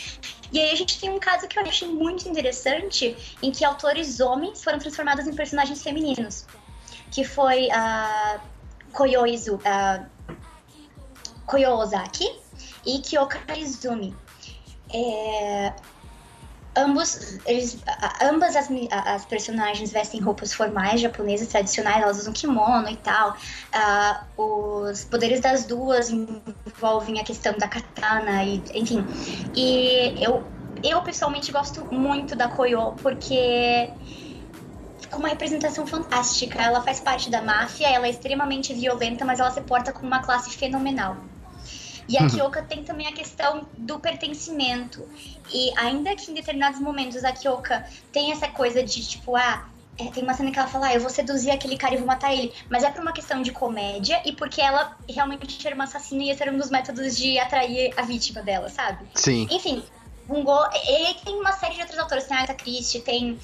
[0.51, 4.19] E aí a gente tem um caso que eu achei muito interessante, em que autores
[4.19, 6.45] homens foram transformados em personagens femininos.
[7.11, 8.41] Que foi a
[8.91, 10.05] Koyoizu, a
[11.45, 12.29] Koyo Ozaki
[12.85, 14.15] e Kyoka Izumi.
[14.93, 15.73] É,
[16.75, 17.77] ambos, eles,
[18.21, 23.35] ambas as, as personagens vestem roupas formais japonesas tradicionais, elas usam kimono e tal.
[23.73, 29.05] Ah, os poderes das duas envolvem a questão da katana e enfim.
[29.55, 30.43] E eu,
[30.83, 33.89] eu pessoalmente gosto muito da Koyo porque
[35.11, 36.61] com uma representação fantástica.
[36.61, 40.21] Ela faz parte da máfia, ela é extremamente violenta, mas ela se porta com uma
[40.21, 41.17] classe fenomenal.
[42.11, 45.07] E a Kyoka tem também a questão do pertencimento.
[45.53, 49.67] E ainda que em determinados momentos a Kyoka tem essa coisa de tipo, ah,
[49.97, 52.07] é, tem uma cena que ela fala, ah, eu vou seduzir aquele cara e vou
[52.07, 52.51] matar ele.
[52.69, 56.29] Mas é por uma questão de comédia e porque ela realmente era uma assassina e
[56.29, 59.05] esse era um dos métodos de atrair a vítima dela, sabe?
[59.15, 59.47] Sim.
[59.49, 59.83] Enfim,
[60.27, 60.59] Bungo.
[60.73, 62.25] E tem uma série de outros autores.
[62.25, 63.37] Tem Agatha Christie, tem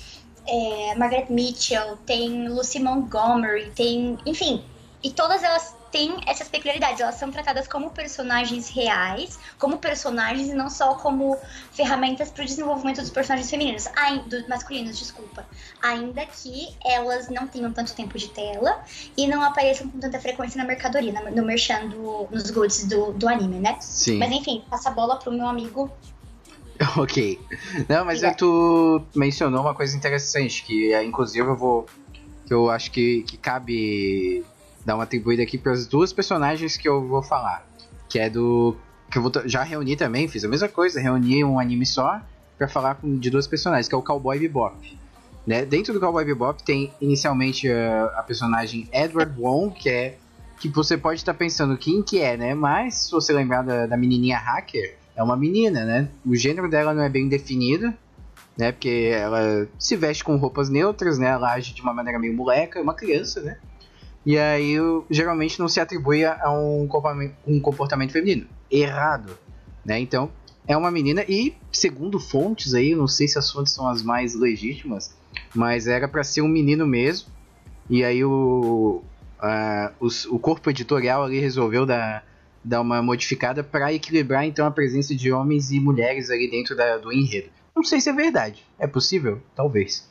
[0.47, 4.17] é, Margaret Mitchell, tem Lucy Montgomery, tem.
[4.25, 4.63] Enfim.
[5.03, 7.01] E todas elas têm essas peculiaridades.
[7.01, 11.35] Elas são tratadas como personagens reais, como personagens e não só como
[11.71, 13.87] ferramentas para o desenvolvimento dos personagens femininos,
[14.27, 15.43] dos masculinos, desculpa.
[15.81, 18.83] Ainda que elas não tenham tanto tempo de tela
[19.17, 23.27] e não apareçam com tanta frequência na mercadoria, no merchan do, nos goods do, do
[23.27, 23.77] anime, né?
[23.81, 24.19] Sim.
[24.19, 25.91] Mas enfim, passa a bola pro meu amigo.
[26.95, 27.39] Ok.
[27.89, 31.87] Não, mas tu mencionou uma coisa interessante, que é, inclusive eu vou.
[32.45, 34.45] que eu acho que, que cabe
[34.87, 37.67] dar uma atribuída aqui para as duas personagens que eu vou falar.
[38.07, 38.73] Que é do.
[39.11, 42.21] que eu vou, já reuni também, fiz a mesma coisa, reuni um anime só
[42.57, 44.97] pra falar com- de duas personagens, que é o Cowboy Bebop.
[45.45, 45.65] Né?
[45.65, 50.17] Dentro do Cowboy Bebop tem inicialmente a, a personagem Edward Wong, que é.
[50.59, 52.55] que você pode estar pensando quem que é, né?
[52.55, 56.07] Mas se você lembrar da, da menininha hacker, é uma menina, né?
[56.25, 57.93] O gênero dela não é bem definido,
[58.57, 58.71] né?
[58.71, 61.27] Porque ela se veste com roupas neutras, né?
[61.27, 63.57] Ela age de uma maneira meio moleca, é uma criança, né?
[64.27, 64.75] E aí
[65.09, 66.85] geralmente não se atribui a a um
[67.61, 68.45] comportamento, feminino.
[68.69, 69.37] Errado,
[69.85, 69.97] né?
[70.01, 70.29] Então
[70.67, 74.35] é uma menina e segundo fontes aí, não sei se as fontes são as mais
[74.35, 75.15] legítimas,
[75.55, 77.29] mas era pra ser um menino mesmo.
[77.89, 79.01] E aí o,
[79.97, 82.25] os- o corpo editorial ali resolveu dar,
[82.61, 86.97] dar uma modificada para equilibrar então a presença de homens e mulheres ali dentro da-
[86.97, 87.47] do enredo.
[87.73, 90.05] Não sei se é verdade, é possível, talvez.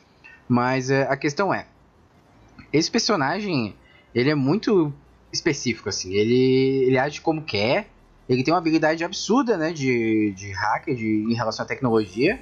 [0.47, 1.67] Mas eh, a questão é,
[2.73, 3.75] esse personagem
[4.13, 4.93] ele é muito
[5.31, 6.13] específico assim.
[6.13, 7.87] Ele ele age como quer.
[8.27, 12.39] Ele tem uma habilidade absurda, né, de, de hacker de, em relação à tecnologia.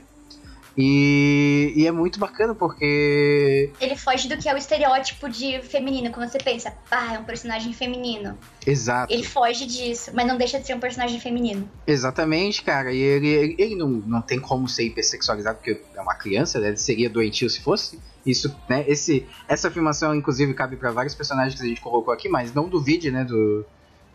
[0.77, 6.11] E, e é muito bacana porque Ele foge do que é o estereótipo de feminino,
[6.11, 8.37] quando você pensa, ah, é um personagem feminino.
[8.67, 9.13] exato.
[9.13, 11.69] Ele foge disso, mas não deixa de ser um personagem feminino.
[11.87, 12.91] Exatamente, cara.
[12.91, 16.67] E ele, ele, ele não, não tem como ser hipersexualizado porque é uma criança, né?
[16.69, 17.97] Ele seria doentio se fosse.
[18.25, 18.83] Isso, né?
[18.87, 22.67] Esse, essa afirmação, inclusive, cabe para vários personagens que a gente colocou aqui, mas não
[22.67, 23.23] duvide, né?
[23.23, 23.65] Do,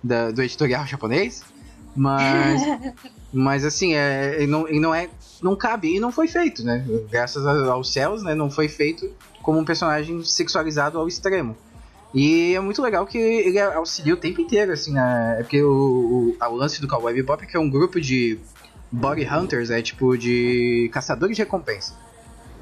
[0.03, 1.43] da- do editorial japonês.
[1.97, 2.61] Mas,
[3.33, 5.09] mas assim, é, ele não, ele não é.
[5.43, 6.85] Não cabe e não foi feito, né?
[7.11, 8.35] Graças aos céus, né?
[8.35, 9.11] Não foi feito
[9.43, 11.57] como um personagem sexualizado ao extremo.
[12.13, 15.37] E é muito legal que ele auxilia o tempo inteiro, assim, né?
[15.39, 18.39] É porque o, o, o lance do Cowboy Bebop é que é um grupo de
[18.91, 21.95] body hunters, é tipo de caçadores de recompensa.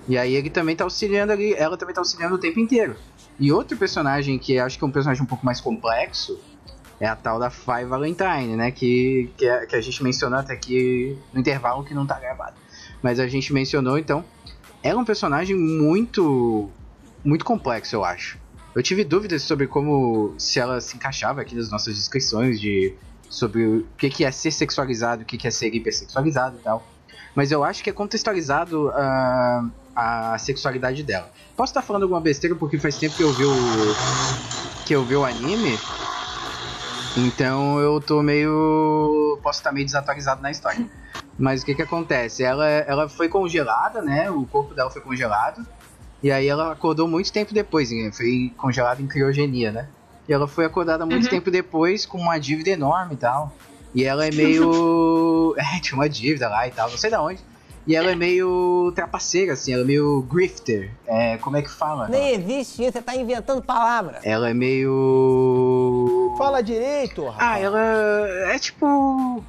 [0.07, 2.97] E aí ele também tá auxiliando ali, ela também tá auxiliando o tempo inteiro.
[3.41, 6.39] E outro personagem que acho que é um personagem um pouco mais complexo
[7.01, 8.71] é a tal da Five Valentine, né?
[8.71, 12.57] Que, que, a, que a gente mencionou até aqui no intervalo que não tá gravado.
[13.03, 14.25] Mas a gente mencionou, então.
[14.83, 16.69] Ela é um personagem muito.
[17.25, 18.39] muito complexo, eu acho.
[18.75, 20.35] Eu tive dúvidas sobre como.
[20.39, 22.95] se ela se encaixava aqui nas nossas descrições de.
[23.29, 26.87] sobre o que, que é ser sexualizado, o que, que é ser hipersexualizado e tal.
[27.35, 29.65] Mas eu acho que é contextualizado a,
[29.95, 31.31] a sexualidade dela.
[31.57, 33.55] Posso estar falando alguma besteira porque faz tempo que eu vi o.
[34.85, 35.79] que eu vi o anime.
[37.27, 39.39] Então eu tô meio.
[39.43, 40.87] posso estar meio desatualizado na história.
[41.39, 42.43] Mas o que que acontece?
[42.43, 44.31] Ela, ela foi congelada, né?
[44.31, 45.65] O corpo dela foi congelado.
[46.23, 48.11] E aí ela acordou muito tempo depois, né?
[48.13, 49.89] foi congelada em criogenia, né?
[50.29, 51.31] E ela foi acordada muito Uhum.
[51.31, 53.53] tempo depois com uma dívida enorme e tal.
[53.95, 55.55] E ela é meio.
[55.59, 57.41] é, tinha uma dívida lá e tal, não sei da onde.
[57.87, 60.91] E ela é meio trapaceira, assim, ela é meio grifter.
[61.07, 62.07] É, como é que fala?
[62.07, 64.19] Nem existe isso, você tá inventando palavra.
[64.23, 65.88] Ela é meio.
[66.37, 67.39] Fala direito, rapaz.
[67.41, 67.81] Ah, ela
[68.53, 69.43] é tipo.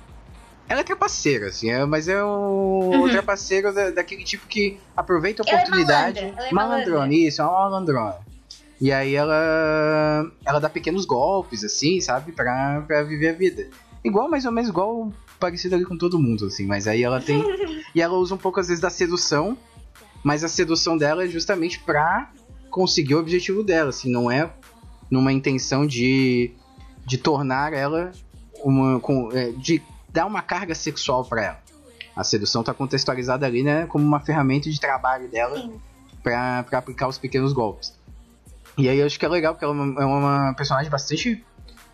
[0.67, 3.09] Ela é trapaceira, assim, é- mas é um Uhum.
[3.09, 6.21] trapaceiro da- daquele tipo que aproveita a Ela é oportunidade.
[6.21, 7.17] malandra, ela é malandrona, malandra.
[7.17, 8.15] isso, é uma malandrona.
[8.79, 10.31] E aí ela.
[10.45, 12.31] Ela dá pequenos golpes, assim, sabe?
[12.31, 13.67] Pra, pra viver a vida.
[14.03, 17.41] Igual, mais ou menos, igual parecido ali com todo mundo, assim, mas aí ela tem.
[17.95, 19.57] e ela usa um pouco, às vezes, da sedução,
[20.23, 22.29] mas a sedução dela é justamente pra
[22.69, 24.49] conseguir o objetivo dela, assim, não é
[25.09, 26.51] numa intenção de,
[27.09, 28.11] de tornar ela
[28.63, 28.99] uma.
[28.99, 31.59] Com, é, de dar uma carga sexual pra ela.
[32.15, 35.79] A sedução tá contextualizada ali, né, como uma ferramenta de trabalho dela Sim.
[36.21, 37.97] pra, pra aplicar os pequenos golpes.
[38.77, 41.43] E aí eu acho que é legal, porque ela é uma, é uma personagem bastante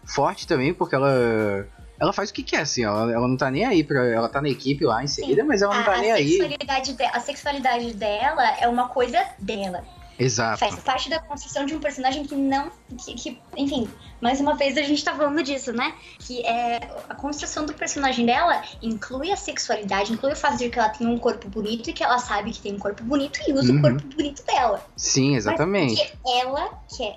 [0.06, 1.66] forte também, porque ela.
[1.98, 4.06] Ela faz o que quer, assim, ela, ela não tá nem aí pra.
[4.06, 6.38] Ela tá na equipe lá inserida, mas ela não a, tá a nem aí.
[6.38, 9.82] de- a sexualidade dela é uma coisa dela.
[10.18, 10.60] Exato.
[10.60, 12.72] Faz parte da construção de um personagem que não.
[13.04, 13.90] Que, que, enfim,
[14.22, 15.94] mais uma vez a gente tá falando disso, né?
[16.20, 16.78] Que é
[17.10, 21.06] a construção do personagem dela inclui a sexualidade, inclui o fato de que ela tem
[21.06, 23.80] um corpo bonito e que ela sabe que tem um corpo bonito e usa Uhum.
[23.80, 24.86] o corpo bonito dela.
[24.96, 25.96] Sim, exatamente.
[26.00, 27.16] Mas porque ela quer.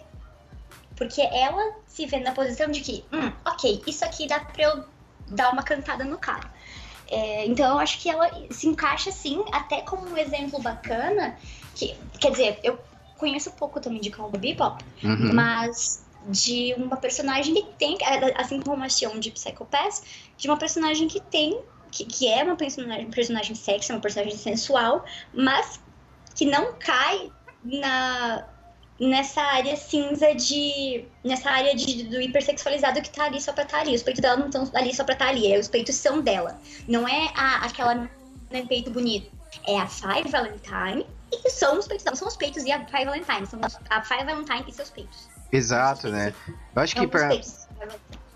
[0.96, 4.84] Porque ela se vê na posição de que, hum, ok, isso aqui dá pra eu
[5.28, 6.50] dar uma cantada no cara.
[7.10, 11.38] É, então eu acho que ela se encaixa assim, até como um exemplo bacana,
[11.74, 12.78] que, quer dizer, eu
[13.18, 15.34] conheço pouco também de Cowboy Bebop, Uhum.
[15.34, 17.96] mas de uma personagem que tem,
[18.36, 20.02] assim como a Sion de Psychopath,
[20.36, 25.04] de uma personagem que tem, que, que é uma personagem, personagem sexy, uma personagem sensual,
[25.32, 25.80] mas
[26.34, 27.30] que não cai
[27.64, 28.46] na
[29.00, 33.80] nessa área cinza de nessa área de, do hipersexualizado que tá ali só pra estar
[33.80, 33.94] ali.
[33.94, 36.60] Os peitos dela não estão ali só pra estar ali, é, os peitos são dela.
[36.88, 39.30] Não é a, aquela né, peito bonito.
[39.66, 42.16] É a Five Valentine e que são os peitos dela.
[42.16, 43.60] São os peitos e a Five Valentine, são
[43.90, 45.28] a Five Valentine e seus peitos.
[45.52, 46.34] Exato, né?
[46.74, 47.30] Eu acho que os pra,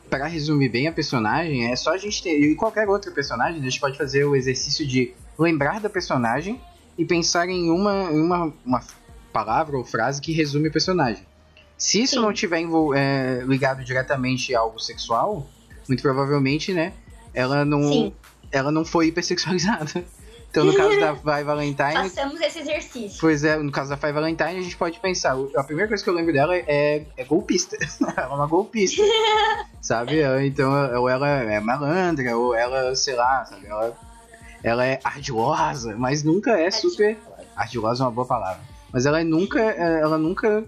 [0.08, 2.38] pra resumir bem a personagem, é só a gente ter.
[2.38, 6.60] E qualquer outro personagem, a gente pode fazer o exercício de lembrar da personagem
[6.96, 8.84] e pensar em uma, uma, uma
[9.32, 11.26] palavra ou frase que resume o personagem.
[11.76, 12.20] Se isso Sim.
[12.20, 12.62] não tiver
[12.94, 15.48] é, ligado diretamente a algo sexual,
[15.88, 16.92] muito provavelmente, né?
[17.34, 18.12] Ela não, Sim,
[18.50, 20.04] ela não foi hipersexualizada.
[20.52, 23.18] Então, no caso da Vai Valentine, façamos esse exercício.
[23.18, 25.34] Pois é, no caso da Five Valentine, a gente pode pensar.
[25.56, 27.74] A primeira coisa que eu lembro dela é, é golpista.
[28.14, 29.02] ela é uma golpista.
[29.80, 30.20] sabe?
[30.46, 30.70] Então,
[31.00, 33.66] ou ela é malandra, ou ela, sei lá, sabe?
[33.66, 33.96] Ela,
[34.62, 37.16] ela é ardilosa, mas nunca é super.
[37.56, 38.60] Ardilosa é uma boa palavra.
[38.92, 39.58] Mas ela é nunca.
[39.58, 40.64] é, Ela nunca.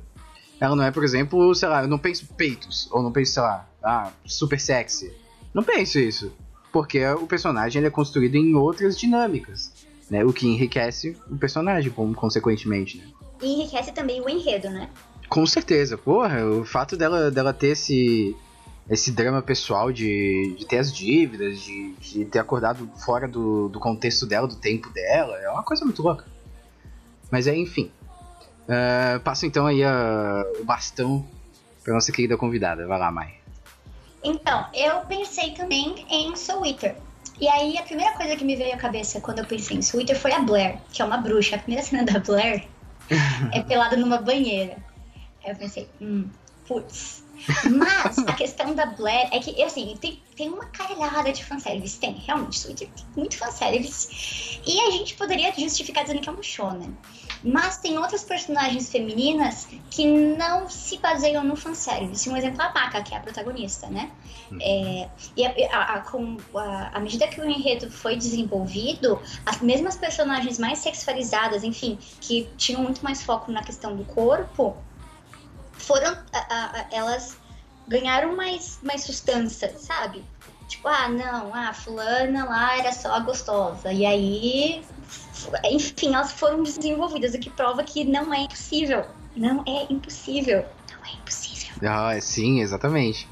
[0.59, 2.89] Ela não é, por exemplo, sei lá, eu não penso peitos.
[2.91, 5.13] Ou não penso, sei lá, ah, super sexy.
[5.53, 6.33] Não penso isso.
[6.73, 9.74] Porque o personagem ele é construído em outras dinâmicas.
[10.11, 13.05] Né, o que enriquece o personagem, como consequentemente, né?
[13.43, 14.89] E enriquece também o enredo, né?
[15.29, 18.37] Com certeza, porra, o fato dela, dela ter esse,
[18.89, 23.81] esse drama pessoal de, de ter as dívidas, de, de ter acordado fora do, do
[23.81, 26.27] contexto dela, do tempo dela, é uma coisa muito louca.
[27.31, 27.91] Mas é, enfim.
[28.69, 31.27] Ah, passo então aí a- o bastão
[31.83, 32.87] pra nossa querida convidada.
[32.87, 33.35] Vai lá, Mai.
[34.23, 36.97] Então, eu pensei também em Soul Eater.
[37.41, 40.03] E aí, a primeira coisa que me veio à cabeça quando eu pensei em Soul
[40.03, 41.57] Eater foi a Blair, que é uma bruxa.
[41.57, 42.67] A primeira cena da Blair
[43.53, 44.77] é pelada numa banheira.
[45.45, 46.29] Aí eu pensei, hum,
[46.67, 47.25] putz.
[47.65, 51.99] Mas a questão da Blair é que, assim, tem, tem uma caralhada de fanservice.
[51.99, 54.61] Tem, realmente, Soul Eater tem muito fanservice.
[54.65, 56.97] E a gente poderia justificar dizendo que é um shonen.
[57.45, 62.29] Mas tem outras personagens femininas que não se baseiam no fanservice.
[62.31, 64.11] Um exemplo a Maka, que é a protagonista, né?
[64.63, 69.95] É, e a, a- com a, à medida que o enredo foi desenvolvido, as mesmas
[69.97, 74.77] personagens mais sexualizadas, enfim, que tinham muito mais foco na questão do corpo,
[75.75, 76.17] foram.
[76.33, 77.37] a- elas
[77.87, 80.25] ganharam mais, mais sustância, sabe?
[80.69, 83.93] Tipo, ah, não, a fulana lá era só a gostosa.
[83.93, 84.85] E aí,
[85.71, 89.05] enfim, elas foram desenvolvidas, o que prova que não é impossível.
[89.37, 90.65] Não é impossível.
[90.91, 91.75] Não é impossível.
[91.89, 93.29] Ah, sim, exatamente.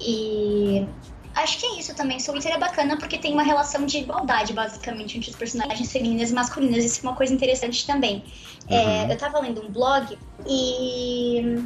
[0.00, 0.86] E
[1.34, 2.18] acho que é isso também.
[2.18, 6.34] Eater é bacana porque tem uma relação de igualdade, basicamente, entre os personagens femininas e
[6.34, 6.84] masculinas.
[6.84, 8.22] Isso é uma coisa interessante também.
[8.68, 9.10] É, Uhum.
[9.10, 11.64] eu tava lendo um blog e.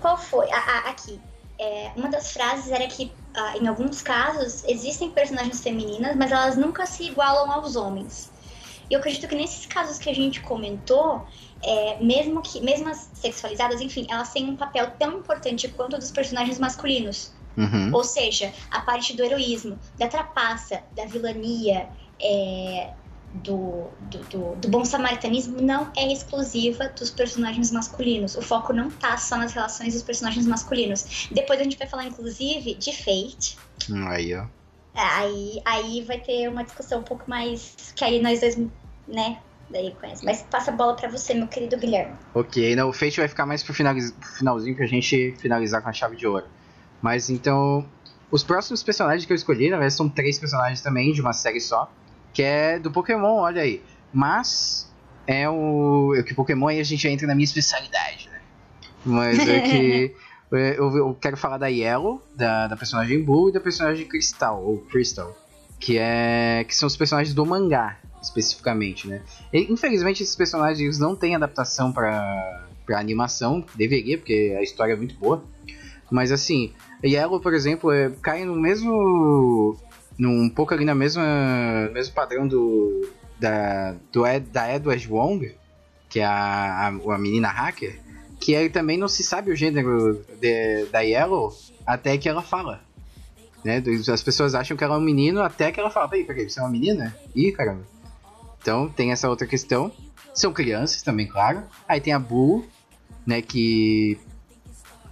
[0.00, 0.50] Qual foi?
[0.52, 1.20] Ah, ah, aqui.
[1.60, 6.56] É, uma das frases era que, ah, em alguns casos, existem personagens femininas, mas elas
[6.56, 8.32] nunca se igualam aos homens.
[8.90, 11.24] E eu acredito que nesses casos que a gente comentou,
[11.62, 15.98] é, mesmo que, mesmo as sexualizadas, enfim, elas têm um papel tão importante quanto o
[15.98, 17.32] dos personagens masculinos.
[17.56, 17.90] Uhum.
[17.92, 21.88] Ou seja, a parte do heroísmo, da trapaça, da vilania,
[22.20, 22.90] é,
[23.34, 28.36] do, do, do- do bom samaritanismo não é exclusiva dos personagens masculinos.
[28.36, 31.28] O foco não tá só nas relações dos personagens masculinos.
[31.30, 33.58] Depois a gente vai falar, inclusive, de Fate.
[34.08, 34.44] Aí, ó.
[34.94, 37.92] Aí, aí vai ter uma discussão um pouco mais.
[37.94, 38.56] Que aí nós dois,
[39.06, 39.38] né?
[39.70, 40.24] Daí conhece.
[40.24, 42.16] Mas passa a bola pra você, meu querido Guilherme.
[42.34, 45.90] Ok, não, o Fate vai ficar mais pro, finaliz- pro finalzinho pra gente finalizar com
[45.90, 46.46] a chave de ouro.
[47.02, 47.86] Mas então,
[48.30, 51.60] os próximos personagens que eu escolhi, na verdade, são três personagens também, de uma série
[51.60, 51.92] só,
[52.38, 53.82] que é do Pokémon, olha aí.
[54.12, 54.88] Mas
[55.26, 56.14] é o.
[56.16, 58.40] é que Pokémon aí a gente entra na minha especialidade, né?
[59.04, 60.14] Mas é que.
[60.54, 64.62] é, Eu, eu quero falar da Yellow, da, da personagem Blue e da personagem Crystal,
[64.62, 65.36] ou Crystal.
[65.80, 66.62] Que é.
[66.62, 69.20] que são os personagens do mangá, especificamente, né?
[69.52, 74.96] E, infelizmente esses personagens não têm adaptação pra, pra animação, deveria, porque a história é
[74.96, 75.42] muito boa.
[76.08, 76.72] Mas assim,
[77.04, 79.76] Yellow, por exemplo, é, cai no mesmo.
[80.18, 81.88] Num um pouco ali na mesma.
[81.92, 83.08] mesmo padrão do.
[83.38, 85.54] Da, do Ed, da Edward Wong.
[86.08, 88.00] que é a, a, a menina hacker,
[88.40, 91.52] que ele também não se sabe o gênero de, da Yellow
[91.86, 92.80] até que ela fala.
[93.64, 93.82] Né?
[94.12, 96.60] As pessoas acham que ela é um menino até que ela fala, peraí, peraí, você
[96.60, 97.16] é uma menina?
[97.34, 97.84] Ih, caramba.
[98.60, 99.92] Então tem essa outra questão.
[100.34, 101.62] São crianças também, claro.
[101.88, 102.66] Aí tem a Boo,
[103.26, 104.18] né, que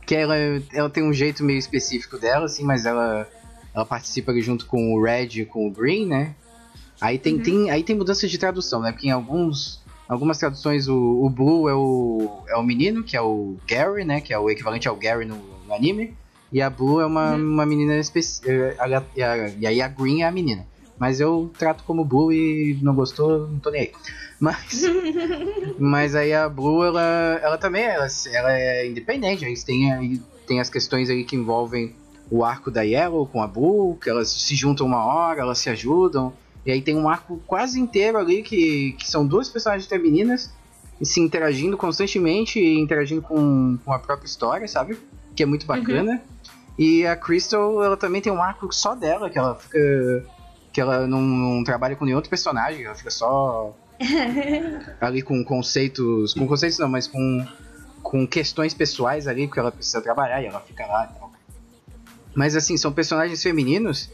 [0.07, 0.37] que ela,
[0.73, 3.28] ela tem um jeito meio específico dela, assim, mas ela,
[3.77, 6.35] ela participa ali junto com o Red e com o Green, né?
[7.01, 7.43] Aí tem, Uhum.
[7.43, 8.90] tem, aí tem mudança de tradução, né?
[8.90, 13.20] Porque em alguns, algumas traduções o, o Blue é o, é o menino, que é
[13.20, 14.23] o Gary, né?
[14.23, 15.36] Que é o equivalente ao Gary no,
[15.66, 16.15] no anime.
[16.51, 18.51] E a Blue é uma, uma menina específica.
[19.15, 20.66] E, a- e aí a Green é a menina.
[20.98, 23.93] Mas eu trato como Blue e não gostou, não tô nem aí.
[24.40, 24.82] Mas,
[25.78, 29.65] mas aí a Blue, ela, ela também ela, ela é independente.
[29.65, 31.94] Tem, aí tem as questões aí que envolvem
[32.31, 35.70] o arco da Yellow com a Blue, que elas se juntam uma hora, elas se
[35.70, 36.32] ajudam.
[36.65, 40.53] E aí tem um arco quase inteiro ali que, que são duas personagens femininas
[41.03, 44.98] se interagindo constantemente e interagindo com, com a própria história, sabe?
[45.35, 46.23] Que é muito bacana.
[46.78, 49.78] E a Crystal, ela também tem um arco só dela, que ela fica.
[50.73, 53.74] que ela não, não trabalha com nenhum outro personagem, ela fica só
[55.01, 56.35] ali com conceitos.
[56.35, 57.47] Com conceitos não, mas com,
[58.03, 61.26] com questões pessoais ali que ela precisa trabalhar e ela fica lá e tal.
[62.36, 64.10] Mas assim, são personagens femininos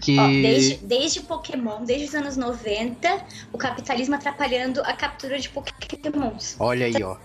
[0.00, 0.18] que.
[0.18, 6.56] Ó, desde, desde Pokémon, desde os anos 90, o capitalismo atrapalhando a captura de Pokémons.
[6.58, 7.16] Olha aí, ó.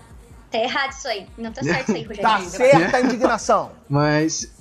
[0.50, 1.26] Tá errado isso aí.
[1.36, 2.22] Não tá certo isso aí, Rogério.
[2.22, 3.72] Tá certa a indignação.
[3.90, 4.52] Mas.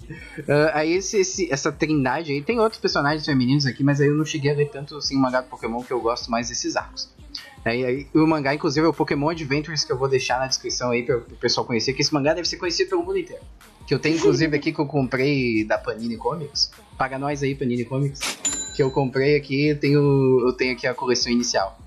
[0.50, 2.42] ah, aí esse, esse- essa trindade aí.
[2.42, 5.42] Tem outros personagens femininos aqui, mas aí eu não cheguei a ler tanto assim, mangá
[5.42, 7.14] do Pokémon que eu gosto mais desses arcos.
[7.64, 10.92] Aí, aí, o mangá, inclusive, é o Pokémon Adventures que eu vou deixar na descrição
[10.92, 13.42] aí para o pessoal conhecer, que esse mangá deve ser conhecido pelo mundo inteiro.
[13.88, 16.72] Que eu tenho, inclusive, aqui que eu comprei da Panini Comics.
[16.98, 18.20] Paga nós aí, Panini Comics.
[18.76, 21.80] Que eu comprei aqui, eu tenho, eu tenho aqui a coleção inicial.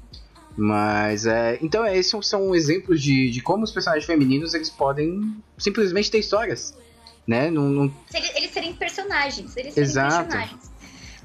[0.56, 1.58] Mas é.
[1.62, 6.18] Então, é, esses são exemplos de, de como os personagens femininos eles podem simplesmente ter
[6.18, 6.74] histórias.
[7.26, 7.50] Né?
[7.50, 9.56] Não, eles, eles serem personagens.
[9.56, 10.24] Eles serem Exato.
[10.28, 10.70] personagens.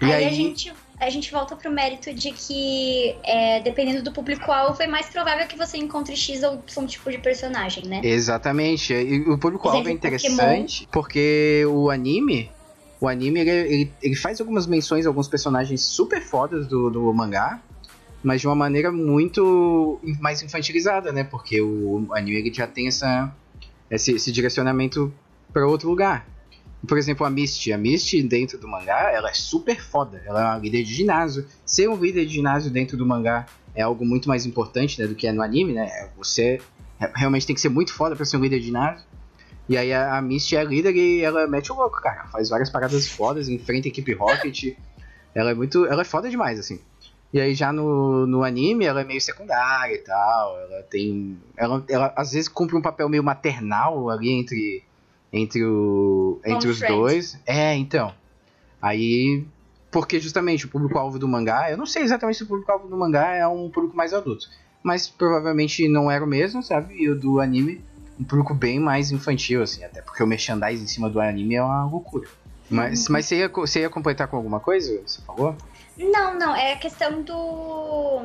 [0.02, 0.74] E aí, aí- A, gente,
[1.04, 5.58] a gente volta pro mérito de que, é, dependendo do público-alvo, é mais provável que
[5.58, 8.02] você encontre X ou Y tipo de personagem, né?
[8.04, 8.94] Exatamente.
[8.94, 12.52] E o público-alvo é interessante porque o anime.
[13.00, 17.14] O anime ele, ele, ele faz algumas menções a alguns personagens super fodas do, do
[17.14, 17.60] mangá,
[18.24, 21.24] mas de uma maneira muito mais infantilizada, né?
[21.26, 23.30] Porque o anime ele já tem essa,
[23.92, 25.14] esse, esse direcionamento
[25.52, 26.26] para outro lugar.
[26.88, 27.72] Por exemplo, a Misty.
[27.72, 30.22] A Misty, dentro do mangá, ela é super foda.
[30.26, 31.46] Ela é uma líder de ginásio.
[31.66, 33.46] Ser um líder de ginásio dentro do mangá
[33.76, 36.10] é algo muito mais importante né, do que é no anime, né?
[36.18, 36.60] Você
[37.00, 39.06] re- realmente tem que ser muito foda pra ser um líder de ginásio.
[39.70, 42.26] E aí a, a Misty é a líder e ela mete o louco, cara.
[42.28, 44.76] Faz várias paradas fodas, enfrenta a equipe Rocket.
[45.34, 45.86] ela é muito.
[45.86, 46.80] Ela é foda demais, assim.
[47.32, 50.60] E aí já no, no anime ela é meio secundária e tal.
[50.60, 51.38] Ela tem.
[51.56, 54.84] Ela, ela às vezes cumpre um papel meio maternal ali entre.
[55.34, 56.96] Entre, o, entre os friend.
[56.96, 57.40] dois.
[57.46, 58.14] É, então.
[58.80, 59.44] Aí.
[59.90, 61.72] Porque justamente o público-alvo do mangá.
[61.72, 64.48] Eu não sei exatamente se o público-alvo do mangá é um público mais adulto.
[64.84, 66.96] Mas provavelmente não era o mesmo, sabe?
[66.96, 67.82] E o do anime,
[68.20, 69.84] um público bem mais infantil, assim.
[69.84, 72.28] Até porque o merchandising em cima do anime é uma loucura.
[72.70, 75.02] Mas, mas você, ia, você ia completar com alguma coisa?
[75.06, 75.56] Você falou?
[75.98, 78.24] Não, não, é a questão do.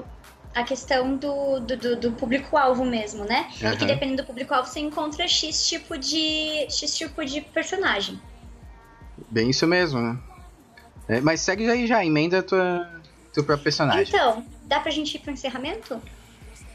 [0.54, 3.48] A questão do, do, do- público-alvo mesmo, né?
[3.60, 6.66] E que dependendo do público-alvo, você encontra X tipo de.
[6.70, 8.20] X tipo de personagem.
[9.30, 10.18] Bem isso mesmo, né?
[11.08, 12.88] É, mas segue aí já, emenda tua,
[13.32, 14.04] teu próprio personagem.
[14.08, 16.00] Então, dá pra gente ir pro encerramento?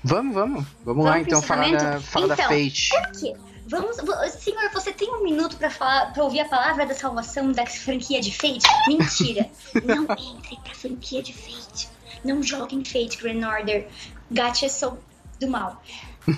[0.04, 0.64] Vamos, vamos.
[0.64, 2.02] Vamos, Vamos lá então falar da, encerramento?
[2.08, 2.96] falar da Então, Fate.
[2.98, 3.34] Aqui.
[3.68, 3.96] Vamos.
[4.34, 8.20] Senhor, você tem um minuto pra falar, para ouvir a palavra da salvação da franquia
[8.20, 8.68] de Fate?
[8.88, 9.50] Mentira.
[9.86, 11.90] Não entre pra franquia de Fate.
[12.24, 13.88] Não joguem Fate Grand Order.
[14.32, 14.98] Gacha sou
[15.40, 15.82] do mal.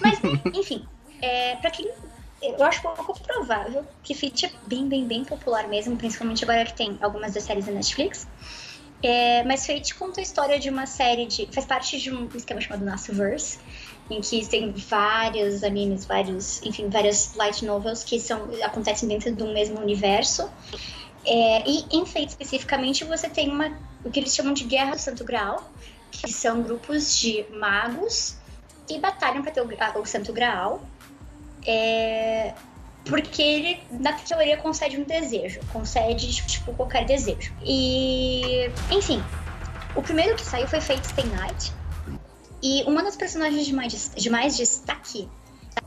[0.01, 0.19] Mas,
[0.53, 0.85] enfim,
[1.21, 1.89] é, pra quem.
[2.41, 6.75] Eu acho pouco provável que Fate é bem, bem, bem popular mesmo, principalmente agora que
[6.75, 8.27] tem algumas das séries da Netflix.
[9.01, 11.47] É, mas Fate conta a história de uma série de.
[11.51, 13.59] faz parte de um esquema chamado Nasuverse,
[14.09, 19.47] em que tem vários animes, vários, enfim, várias light novels que são, acontecem dentro do
[19.53, 20.49] mesmo universo.
[21.26, 24.99] É, e em Fate especificamente você tem uma, o que eles chamam de Guerra do
[24.99, 25.72] Santo Graal,
[26.11, 28.38] que são grupos de magos
[28.88, 30.81] que batalham para ter o, o Santo Graal.
[31.65, 32.53] É,
[33.06, 35.60] porque ele, na teoria, concede um desejo.
[35.72, 37.53] Concede, tipo, qualquer desejo.
[37.64, 39.23] E, enfim,
[39.95, 41.72] o primeiro que saiu foi Fate Stay Night.
[42.61, 45.30] E uma das personagens de mais, de mais destaque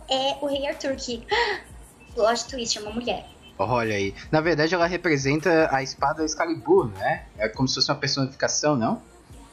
[0.09, 1.27] é o Rei Arthur, que,
[2.15, 3.27] plot twist, é uma mulher.
[3.59, 4.15] Olha aí.
[4.31, 7.25] Na verdade, ela representa a espada Excalibur, né?
[7.37, 9.03] É como se fosse uma personificação, não?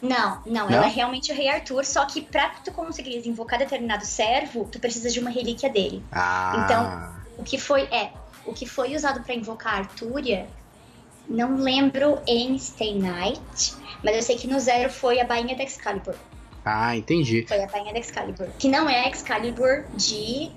[0.01, 0.71] Não, não, Não?
[0.71, 4.79] ela é realmente o Rei Arthur, só que pra tu conseguir invocar determinado servo, tu
[4.79, 6.03] precisa de uma relíquia dele.
[6.11, 6.61] Ah.
[6.63, 8.11] Então, O que foi, é,
[8.45, 10.47] o que foi usado pra invocar a Artúria,
[11.27, 13.73] não lembro em Stay Night,
[14.03, 16.13] mas eu sei que no Zero foi a Bainha da Excalibur.
[16.63, 17.45] Ah, entendi.
[17.47, 18.47] Foi a Bainha da Excalibur.
[18.59, 20.51] Que não é a Excalibur de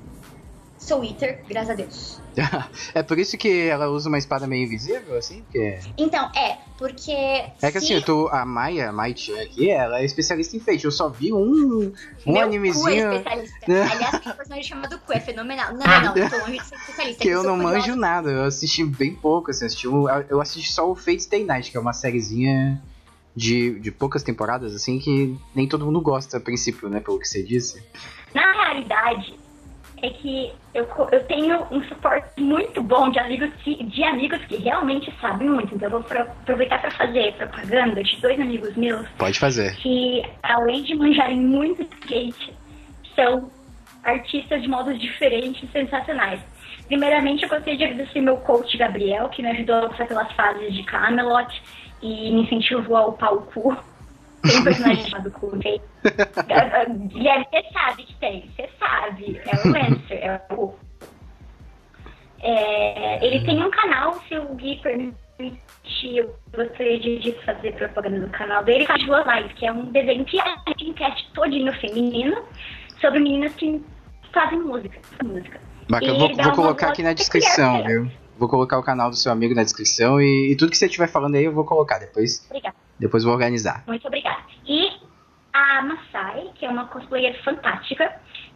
[1.04, 2.20] Eater, graças a Deus.
[2.94, 5.42] é por isso que ela usa uma espada meio invisível, assim?
[5.42, 5.78] Porque...
[5.96, 7.10] Então, é, porque.
[7.12, 10.56] É que assim, se- eu tô, a Maia, a Mai Chan aqui, ela é especialista
[10.56, 10.84] em fate.
[10.84, 11.92] Eu só vi um,
[12.26, 13.92] um Meu animezinho Cu é especialista.
[13.92, 15.72] Aliás, tem um personagem chamado Cu, é fenomenal.
[15.74, 17.22] Não, não, não, eu tô longe de ser especialista.
[17.22, 18.30] que eu não manjo nada.
[18.30, 21.76] Eu assisti bem pouco, assim, assisti um- eu assisti só o Fate Stay Night, que
[21.76, 22.80] é uma sériezinha
[23.34, 27.26] de, de poucas temporadas, assim, que nem todo mundo gosta a princípio, né, pelo que
[27.26, 27.82] você disse.
[28.34, 29.38] Na realidade,
[30.02, 34.56] é que eu, eu tenho um suporte muito bom de amigos que, de amigos que
[34.56, 35.74] realmente sabem muito.
[35.74, 39.74] Então eu vou pro- aproveitar para fazer propaganda de dois amigos meus Pode fazer.
[39.76, 42.52] que, além de manjarem muito skate,
[43.14, 43.50] são
[44.04, 46.40] artistas de modos diferentes e sensacionais.
[46.86, 50.72] Primeiramente, eu gostaria de agradecer meu coach Gabriel, que me ajudou a passar pelas fases
[50.74, 51.62] de Camelot
[52.00, 53.76] e me incentivou a upar o cu.
[54.48, 55.80] Tem um personagem chamado ok?
[57.08, 59.40] Guilherme, você sabe que tem, você sabe.
[59.44, 60.74] É o Lancer, é o.
[62.40, 68.30] É, ele tem um canal, se o Gui permitir, eu gostaria de, fazer propaganda do
[68.30, 70.44] canal dele, faz duas lives, que é um desenho que é
[70.82, 72.40] um cast todinho feminino
[73.00, 73.82] sobre meninas que
[74.32, 75.00] fazem música.
[75.24, 75.60] música.
[75.88, 78.10] Bacana, E vou, ele vou colocar aqui na descrição, viu?
[78.38, 81.08] Vou colocar o canal do seu amigo na descrição e, e tudo que você estiver
[81.08, 82.46] falando aí eu vou colocar depois.
[82.46, 82.76] Obrigada.
[82.98, 83.84] Depois vou organizar.
[83.86, 84.42] Muito obrigada.
[84.66, 84.90] E
[85.52, 88.12] a Masai, que é uma cosplayer fantástica,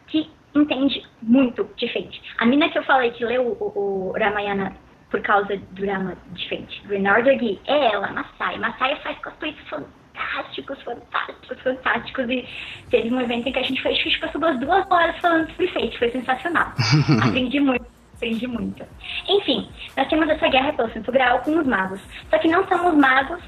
[0.07, 2.23] que entende muito de Fate.
[2.39, 4.77] A mina que eu falei que leu o, o Ramayana
[5.11, 8.59] por causa do Rama de Fate, do Renardo Gui, é ela, Masai.
[8.59, 12.31] Masai faz cosplays fantásticos, fantásticos, fantásticos.
[12.31, 12.49] E
[12.91, 15.49] teve um evento em que a gente fez, a gente passou umas duas horas falando
[15.51, 16.73] sobre Fate, foi sensacional.
[17.27, 17.87] Aprendi muito.
[18.15, 18.85] Aprendi muito.
[19.29, 22.01] Enfim, nós temos essa guerra pelo Santo Graal com os magos.
[22.31, 23.43] Só que não são os magos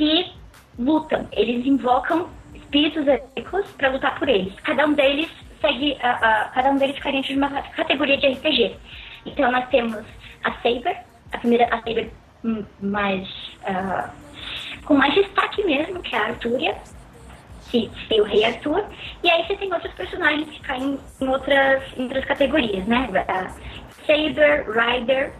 [0.00, 0.32] que
[0.78, 1.28] lutam.
[1.32, 4.54] Eles invocam espíritos heróicos para lutar por eles.
[4.60, 5.28] Cada um deles
[5.60, 8.76] segue, a- a- cada um deles fica dentro de uma categoria de RPG.
[9.26, 10.02] Então nós temos
[10.42, 10.96] a Saber,
[11.32, 12.10] a primeira, a Saber
[12.42, 13.28] hum, mais
[13.66, 14.08] ah,
[14.86, 16.74] com mais destaque mesmo, que é a Artúria,
[17.70, 18.82] que é o Rei Arthur.
[19.22, 23.06] E aí você tem outros personagens que caem em outras, em outras categorias, né?
[23.28, 23.50] A
[24.06, 25.30] Saber, Rider,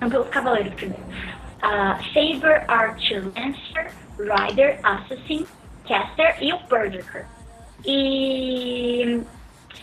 [0.00, 1.02] não pelos cavaleiros primeiro.
[1.66, 5.46] Ah, Saber, Archer, Lancer, Rider, Assassin,
[5.88, 7.24] Caster e o Berserker.
[7.86, 9.22] E,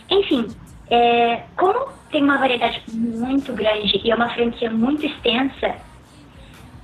[0.08, 0.46] enfim,
[0.88, 5.74] é, como tem uma variedade muito grande e é uma franquia muito extensa,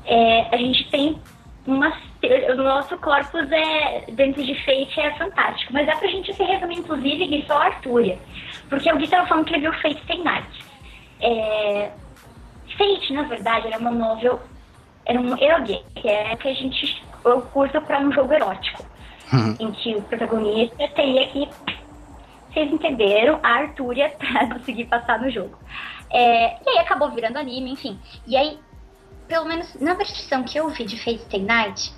[0.05, 1.21] é, a gente tem
[1.65, 1.93] uma.
[2.51, 6.79] O nosso corpus é, dentro de Fate é fantástico, mas dá pra gente se resumir,
[6.79, 8.19] inclusive, em só Artúria.
[8.69, 10.65] Porque o Gui tava falando que ele viu Fate Stay Night.
[11.21, 11.91] É,
[12.77, 14.41] Fate, na verdade, era uma novel,
[15.09, 17.03] era um eroge, que é que a gente
[17.53, 18.85] curto para um jogo erótico,
[19.59, 21.49] em que o protagonista teria que,
[22.51, 25.59] vocês entenderam, a Artúria para conseguir passar no jogo.
[26.11, 27.99] É, e aí acabou virando anime, enfim.
[28.27, 28.59] E aí,
[29.27, 31.93] pelo menos na versão que eu vi de Fate Stay Night,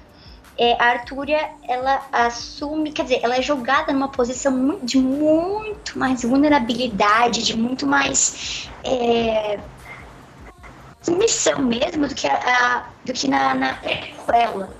[0.56, 6.22] é, a Artúria, ela assume, quer dizer, ela é jogada numa posição de muito mais
[6.22, 9.58] vulnerabilidade, de muito mais é,
[11.02, 14.70] submissão mesmo do que, a, a- do que na, na prequela,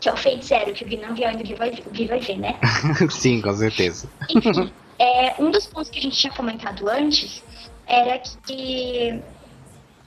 [0.00, 2.58] que é o Fate Zero, que o Gui não viu ainda, vai ver, né?
[3.10, 4.08] Sim, com certeza.
[4.28, 7.42] Enfim, é, um dos pontos que a gente tinha comentado antes
[7.86, 9.20] era que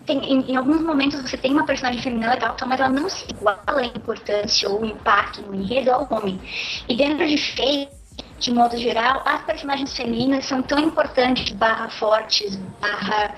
[0.05, 3.25] tem, em, em alguns momentos você tem uma personagem feminina legal, mas ela não se
[3.29, 6.39] iguala a importância ou impacto no enredo ao homem.
[6.87, 7.89] E dentro de Fate,
[8.39, 13.33] de modo geral, as personagens femininas são tão importantes, barra fortes, barra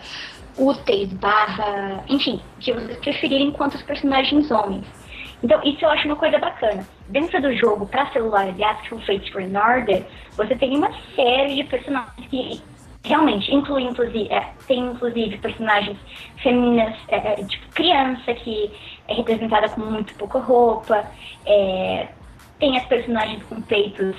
[0.57, 2.03] úteis, barra.
[2.09, 4.85] enfim, que vocês preferirem quanto os personagens homens.
[5.43, 6.87] Então, isso eu acho uma coisa bacana.
[7.09, 10.03] Dentro do jogo, para celular, aliás, que é o Fate Grand Order,
[10.35, 12.61] você tem uma série de personagens que
[13.03, 15.97] realmente inclui, inclusive, é, tem inclusive personagens
[16.41, 18.71] femininas, é, é, tipo criança, que
[19.07, 21.05] é representada com muito pouca roupa,
[21.45, 22.07] é,
[22.59, 24.15] tem as personagens com peitos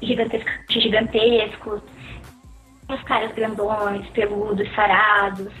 [0.00, 1.82] gigantescos, gigantescos
[2.88, 5.52] os caras grandões, peludos, sarados.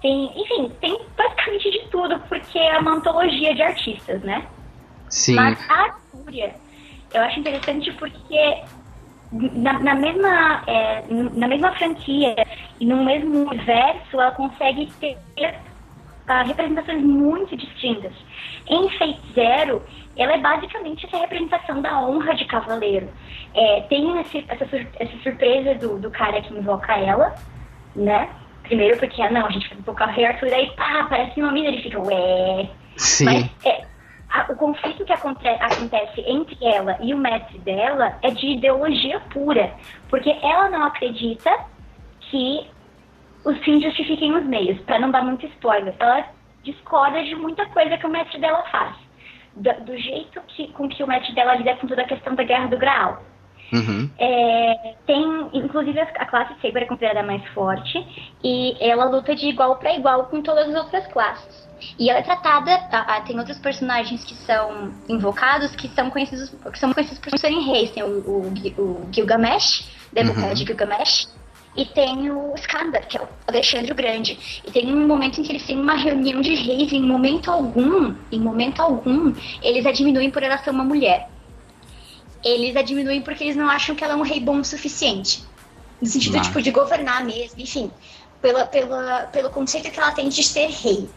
[0.00, 4.46] Tem, enfim, tem basicamente de tudo, porque é uma antologia de artistas, né?
[5.08, 5.34] Sim.
[5.34, 6.54] Mas a Artúria,
[7.12, 8.62] eu acho interessante porque
[9.32, 12.34] na, na mesma, é, na mesma franquia
[12.78, 15.18] e no mesmo universo, ela consegue ter
[16.26, 18.12] ah, representações muito distintas.
[18.68, 19.82] Em Fate Zero,
[20.16, 23.08] ela é basicamente essa representação da honra de cavaleiro.
[23.54, 24.64] É, tem esse, essa,
[24.98, 27.34] essa surpresa do, do cara que invoca ela,
[27.96, 28.28] né?
[28.62, 31.50] Primeiro porque, ah, não, a gente vai invocar o rei Arthur, aí pá, aparece uma
[31.50, 32.68] mina, ele fica, ué.
[32.96, 33.24] Sim.
[33.24, 33.84] Mas é,
[34.32, 39.18] a- o conflito que aconte- acontece entre ela e o mestre dela é de ideologia
[39.32, 39.72] pura.
[40.08, 41.50] Porque ela não acredita
[42.20, 42.68] que
[43.44, 45.94] os fins justifiquem os meios, para não dar muito spoiler.
[45.98, 46.26] Ela
[46.62, 48.94] discorda de muita coisa que o mestre dela faz.
[49.56, 52.44] Do, do jeito que, com que o mestre dela lida com toda a questão da
[52.44, 53.22] guerra do Graal.
[53.72, 54.10] Uhum.
[54.18, 58.04] É, tem, inclusive, a classe Saber é considerada mais forte
[58.42, 61.68] e ela luta de igual para igual com todas as outras classes.
[61.98, 66.50] E ela é tratada, a- a- tem outros personagens que são invocados que são conhecidos,
[66.72, 67.90] que são conhecidos por serem reis.
[67.90, 70.54] Tem o, o, o Gilgamesh, Democrata Uhum.
[70.54, 71.28] de Gilgamesh,
[71.76, 74.60] e tem o Skandar, que é o Alexandre o Grande.
[74.66, 77.50] E tem um momento em que eles têm uma reunião de reis e em momento
[77.50, 79.32] algum, em momento algum,
[79.62, 81.28] eles a diminuem por ela ser uma mulher
[82.42, 85.44] eles a diminuem porque eles não acham que ela é um rei bom o suficiente.
[86.00, 86.40] No sentido, Ah.
[86.40, 87.90] tipo, de governar mesmo, enfim.
[88.40, 91.08] Pela, pela, pelo conceito que ela tem de ser rei.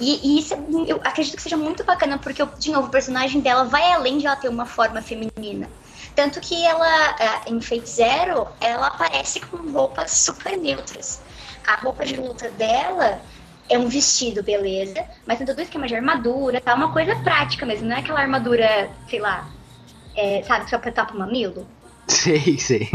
[0.00, 0.54] E, e isso
[0.86, 4.26] eu acredito que seja muito bacana, porque, de novo, o personagem dela vai além de
[4.26, 5.68] ela ter uma forma feminina.
[6.14, 11.20] Tanto que ela, ah, em Fate Zero, ela aparece com roupas super neutras.
[11.66, 13.20] A roupa de luta dela
[13.68, 16.74] é um vestido, beleza, mas tem todo o esquema de armadura, tá?
[16.74, 19.48] Uma coisa prática mesmo, não é aquela armadura, sei lá,
[20.18, 21.66] é, sabe, que só pra tapar o mamilo?
[22.08, 22.88] Sei, sei.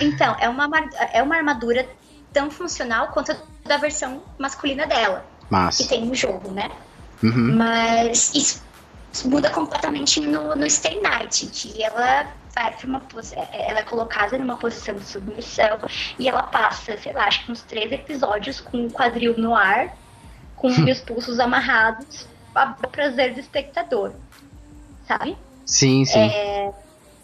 [0.00, 0.68] Então, é uma,
[1.12, 1.88] é uma armadura
[2.32, 3.36] tão funcional quanto a
[3.66, 5.88] da versão masculina dela, que Massa.
[5.88, 6.70] tem no jogo, né?
[7.22, 7.56] Uhum.
[7.56, 8.62] Mas isso
[9.26, 14.38] muda completamente no, no Stay Night, que ela vai pra uma posi- ela é colocada
[14.38, 15.78] numa posição de submissão
[16.18, 19.94] e ela passa, sei lá, acho que uns três episódios com o quadril no ar,
[20.56, 24.12] com os pulsos amarrados, a prazer do espectador,
[25.06, 25.36] sabe?
[25.66, 26.18] Sim, sim.
[26.18, 26.70] É,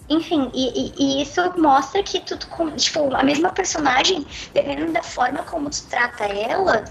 [0.08, 2.36] enfim, e, e- e isso mostra que tu,
[2.76, 6.84] tipo, a mesma personagem, dependendo da forma como tu trata ela,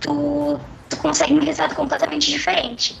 [0.00, 3.00] tu, tu consegue um resultado completamente diferente.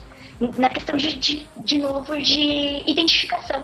[0.56, 3.62] Na questão de, de, de novo, de identificação.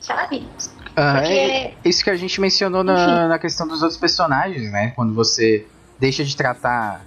[0.00, 0.48] Sabe?
[0.94, 4.92] Ah, porque- é isso que a gente mencionou na, na questão dos outros personagens, né?
[4.96, 5.68] Quando você
[5.98, 7.04] deixa de tratar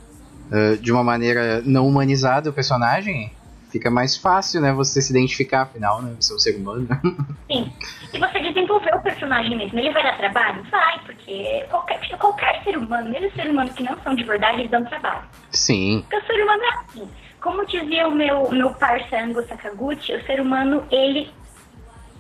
[0.52, 3.32] ah, de uma maneira não humanizada o personagem,
[3.70, 4.74] fica mais fácil, né?
[4.74, 6.16] Você se identificar, afinal, né?
[6.20, 6.88] Você é um ser humano.
[7.50, 7.72] Sim.
[8.14, 9.80] E você desenvolver o personagem mesmo.
[9.80, 10.64] Ele vai dar trabalho?
[10.70, 14.72] Vai, porque qualquer, qualquer ser humano, mesmo ser humano que não são de verdade, eles
[14.72, 15.24] dão trabalho.
[15.52, 16.06] Sim.
[16.10, 17.10] Porque o ser humano é assim.
[17.42, 21.32] Como dizia o meu, meu parça Ango Sakaguchi, o ser humano, ele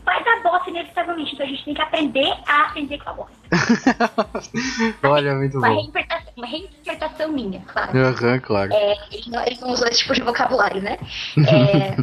[0.09, 1.33] vai dar bosta inevitavelmente.
[1.33, 3.33] Então a gente tem que aprender a aprender com a bosta.
[5.03, 5.75] Olha, muito Uma bom.
[5.75, 7.97] reinterpretação, uma reinterpretação minha, claro.
[7.97, 8.73] Aham, claro.
[8.73, 10.97] É, ele, não, ele não usou esse tipo de vocabulário, né?
[11.47, 11.95] É,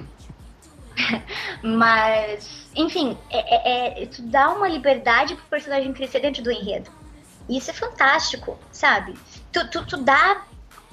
[1.62, 6.90] mas, enfim, é, é, é- tu dá uma liberdade pro personagem crescer dentro do enredo.
[7.48, 9.14] E isso é fantástico, sabe?
[9.52, 10.42] Tu, tu, tu dá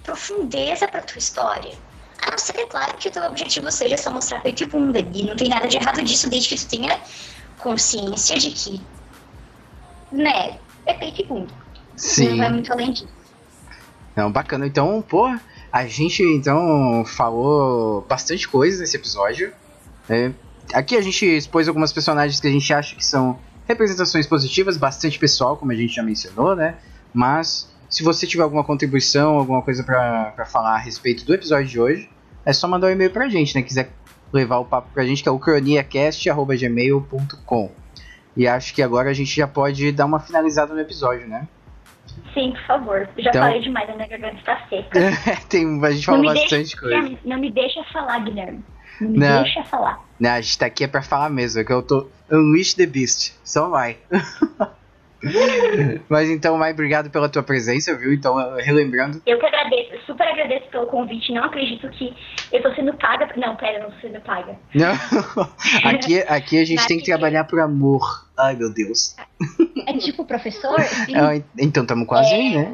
[0.03, 1.71] profundeza pra tua história.
[2.21, 4.99] A não ser, é claro, que o teu objetivo seja só mostrar peito e bunda.
[4.99, 6.99] E não tem nada de errado disso, desde que tu tenha
[7.59, 8.81] consciência de que,
[10.11, 11.53] né, é peito e bunda.
[11.91, 12.37] Não Sim.
[12.37, 13.07] vai muito além disso.
[14.15, 14.67] Não, bacana.
[14.67, 15.27] Então, pô,
[15.71, 19.51] a gente então falou bastante coisa nesse episódio.
[20.07, 20.31] É,
[20.73, 25.17] aqui a gente expôs algumas personagens que a gente acha que são representações positivas, bastante
[25.17, 26.75] pessoal, como a gente já mencionou, né?
[27.13, 31.67] Mas se você tiver alguma contribuição, alguma coisa pra pra falar a respeito do episódio
[31.67, 32.09] de hoje,
[32.45, 33.61] é só mandar um e-mail pra gente, né?
[33.61, 33.89] Quiser
[34.31, 37.71] levar o papo pra gente, que é o croniacast.gmail.com.
[38.35, 41.47] E acho que agora a gente já pode dar uma finalizada no episódio, né?
[42.33, 43.07] Sim, por favor.
[43.17, 44.99] Já Então- falei demais, a minha garganta está seca.
[45.47, 47.17] Tem, a gente Não falou bastante deixa, coisa.
[47.23, 48.65] Não me deixa falar, Guilherme.
[48.99, 49.43] Não me Não.
[49.43, 50.03] deixa falar.
[50.19, 52.87] Né, a gente tá aqui é pra falar mesmo, é que eu tô Unleash the
[52.87, 53.97] Beast, só vai.
[56.09, 58.13] Mas então, Mai, obrigado pela tua presença, viu?
[58.13, 61.31] Então, eh, relembrando, Eu que agradeço, super agradeço pelo convite.
[61.33, 62.13] Não acredito que
[62.51, 63.29] eu tô sendo paga.
[63.37, 64.55] Não, pera, eu não tô sendo paga.
[64.75, 64.91] não,
[65.89, 68.27] aqui, aqui a gente Mas tem que que- trabalhar por amor.
[68.37, 69.15] Ai, meu Deus.
[69.87, 70.79] É tipo professor?
[71.05, 71.15] Sim.
[71.15, 72.73] Ah, então, tamo quase aí, né?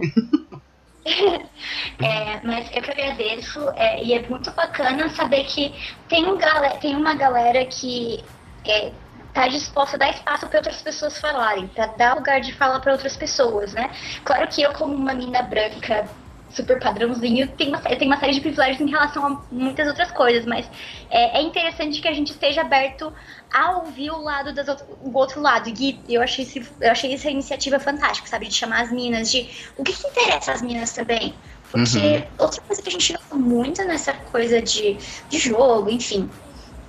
[2.02, 5.74] É, mas eu que agradeço é, e é muito bacana saber que
[6.08, 8.24] tem, um gale- tem uma galera que
[8.68, 8.92] é,
[9.34, 12.92] tá disposta a dar espaço para outras pessoas falarem, para dar lugar de fala para
[12.94, 13.92] outras pessoas, né?
[14.24, 16.10] Claro que eu, como uma menina branca
[16.50, 20.12] super padrãozinho, tenho uma, eu tenho uma série de privilégios em relação a muitas outras
[20.12, 20.70] coisas, mas
[21.10, 23.14] é, é interessante que a gente esteja aberto
[23.54, 25.70] a ouvir o lado das out- o outro lado.
[25.70, 28.48] E eu achei, esse, eu achei essa iniciativa fantástica, sabe?
[28.48, 31.36] De chamar as minas, de o que, que interessa as minas também.
[31.72, 32.24] Porque Uhum.
[32.40, 34.98] outra coisa que a gente nota muito nessa coisa de,
[35.30, 36.30] de jogo, enfim,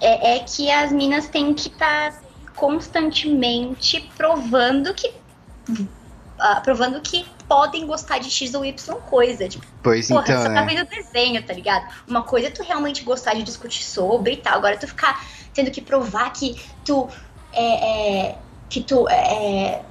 [0.00, 2.29] é, é que as minas têm que estar tá
[2.60, 5.08] constantemente provando que.
[5.08, 9.48] Uh, provando que podem gostar de X ou Y coisa.
[9.48, 10.54] Tipo, pois porra, então, você né?
[10.54, 11.86] tá vendo desenho, tá ligado?
[12.06, 14.54] Uma coisa é tu realmente gostar de discutir sobre e tal.
[14.54, 17.08] Agora tu ficar tendo que provar que tu
[17.52, 18.38] é, é
[18.68, 19.82] que tu é,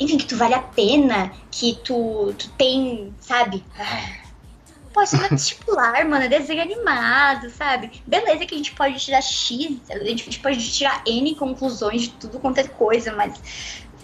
[0.00, 3.62] enfim, que tu vale a pena, que tu, tu tem, sabe?
[4.98, 8.02] Pô, é vestibular, mano, é desenho animado, sabe?
[8.04, 12.40] Beleza que a gente pode tirar X, a gente pode tirar N conclusões de tudo
[12.40, 13.40] quanto é coisa, mas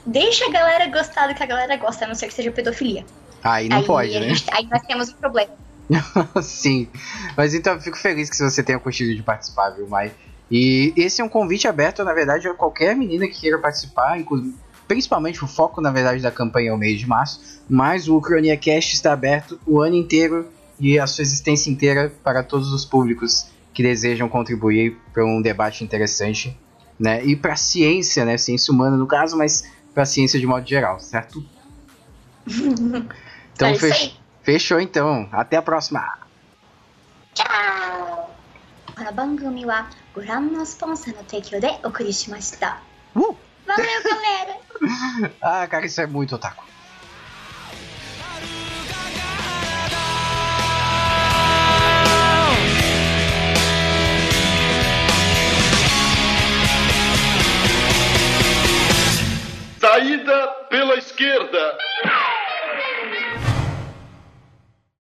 [0.06, 3.04] deixa a galera gostar do que a galera gosta, a não ser que seja pedofilia.
[3.42, 4.28] Aí não aí, pode, né?
[4.28, 5.50] Gente, aí nós temos um problema.
[6.40, 6.88] Sim.
[7.36, 10.12] Mas então eu fico feliz que você tenha curtido de participar, viu, Mai?
[10.48, 14.16] E esse é um convite aberto, na verdade, a qualquer menina que queira participar,
[14.86, 18.56] principalmente o foco, na verdade, da campanha é o mês de março, mas o Cronia
[18.56, 23.47] Cast está aberto o ano inteiro e a sua existência inteira para todos os públicos
[23.73, 26.57] que desejam contribuir para um debate interessante,
[26.99, 27.23] né?
[27.25, 28.37] E para a ciência, né?
[28.37, 29.63] Ciência humana no caso, mas
[29.93, 31.43] para a ciência de modo geral, certo?
[32.47, 34.13] então É isso fech- aí.
[34.43, 35.27] fechou então.
[35.31, 36.17] Até a próxima.
[38.95, 42.81] この番組はご覧のスポンサーの提供でお送りしました。
[43.15, 43.33] Uh!
[43.65, 45.33] Valeu, galera!
[45.41, 46.63] Ah, cara, isso é muito otaku.
[59.94, 61.78] Saída pela esquerda.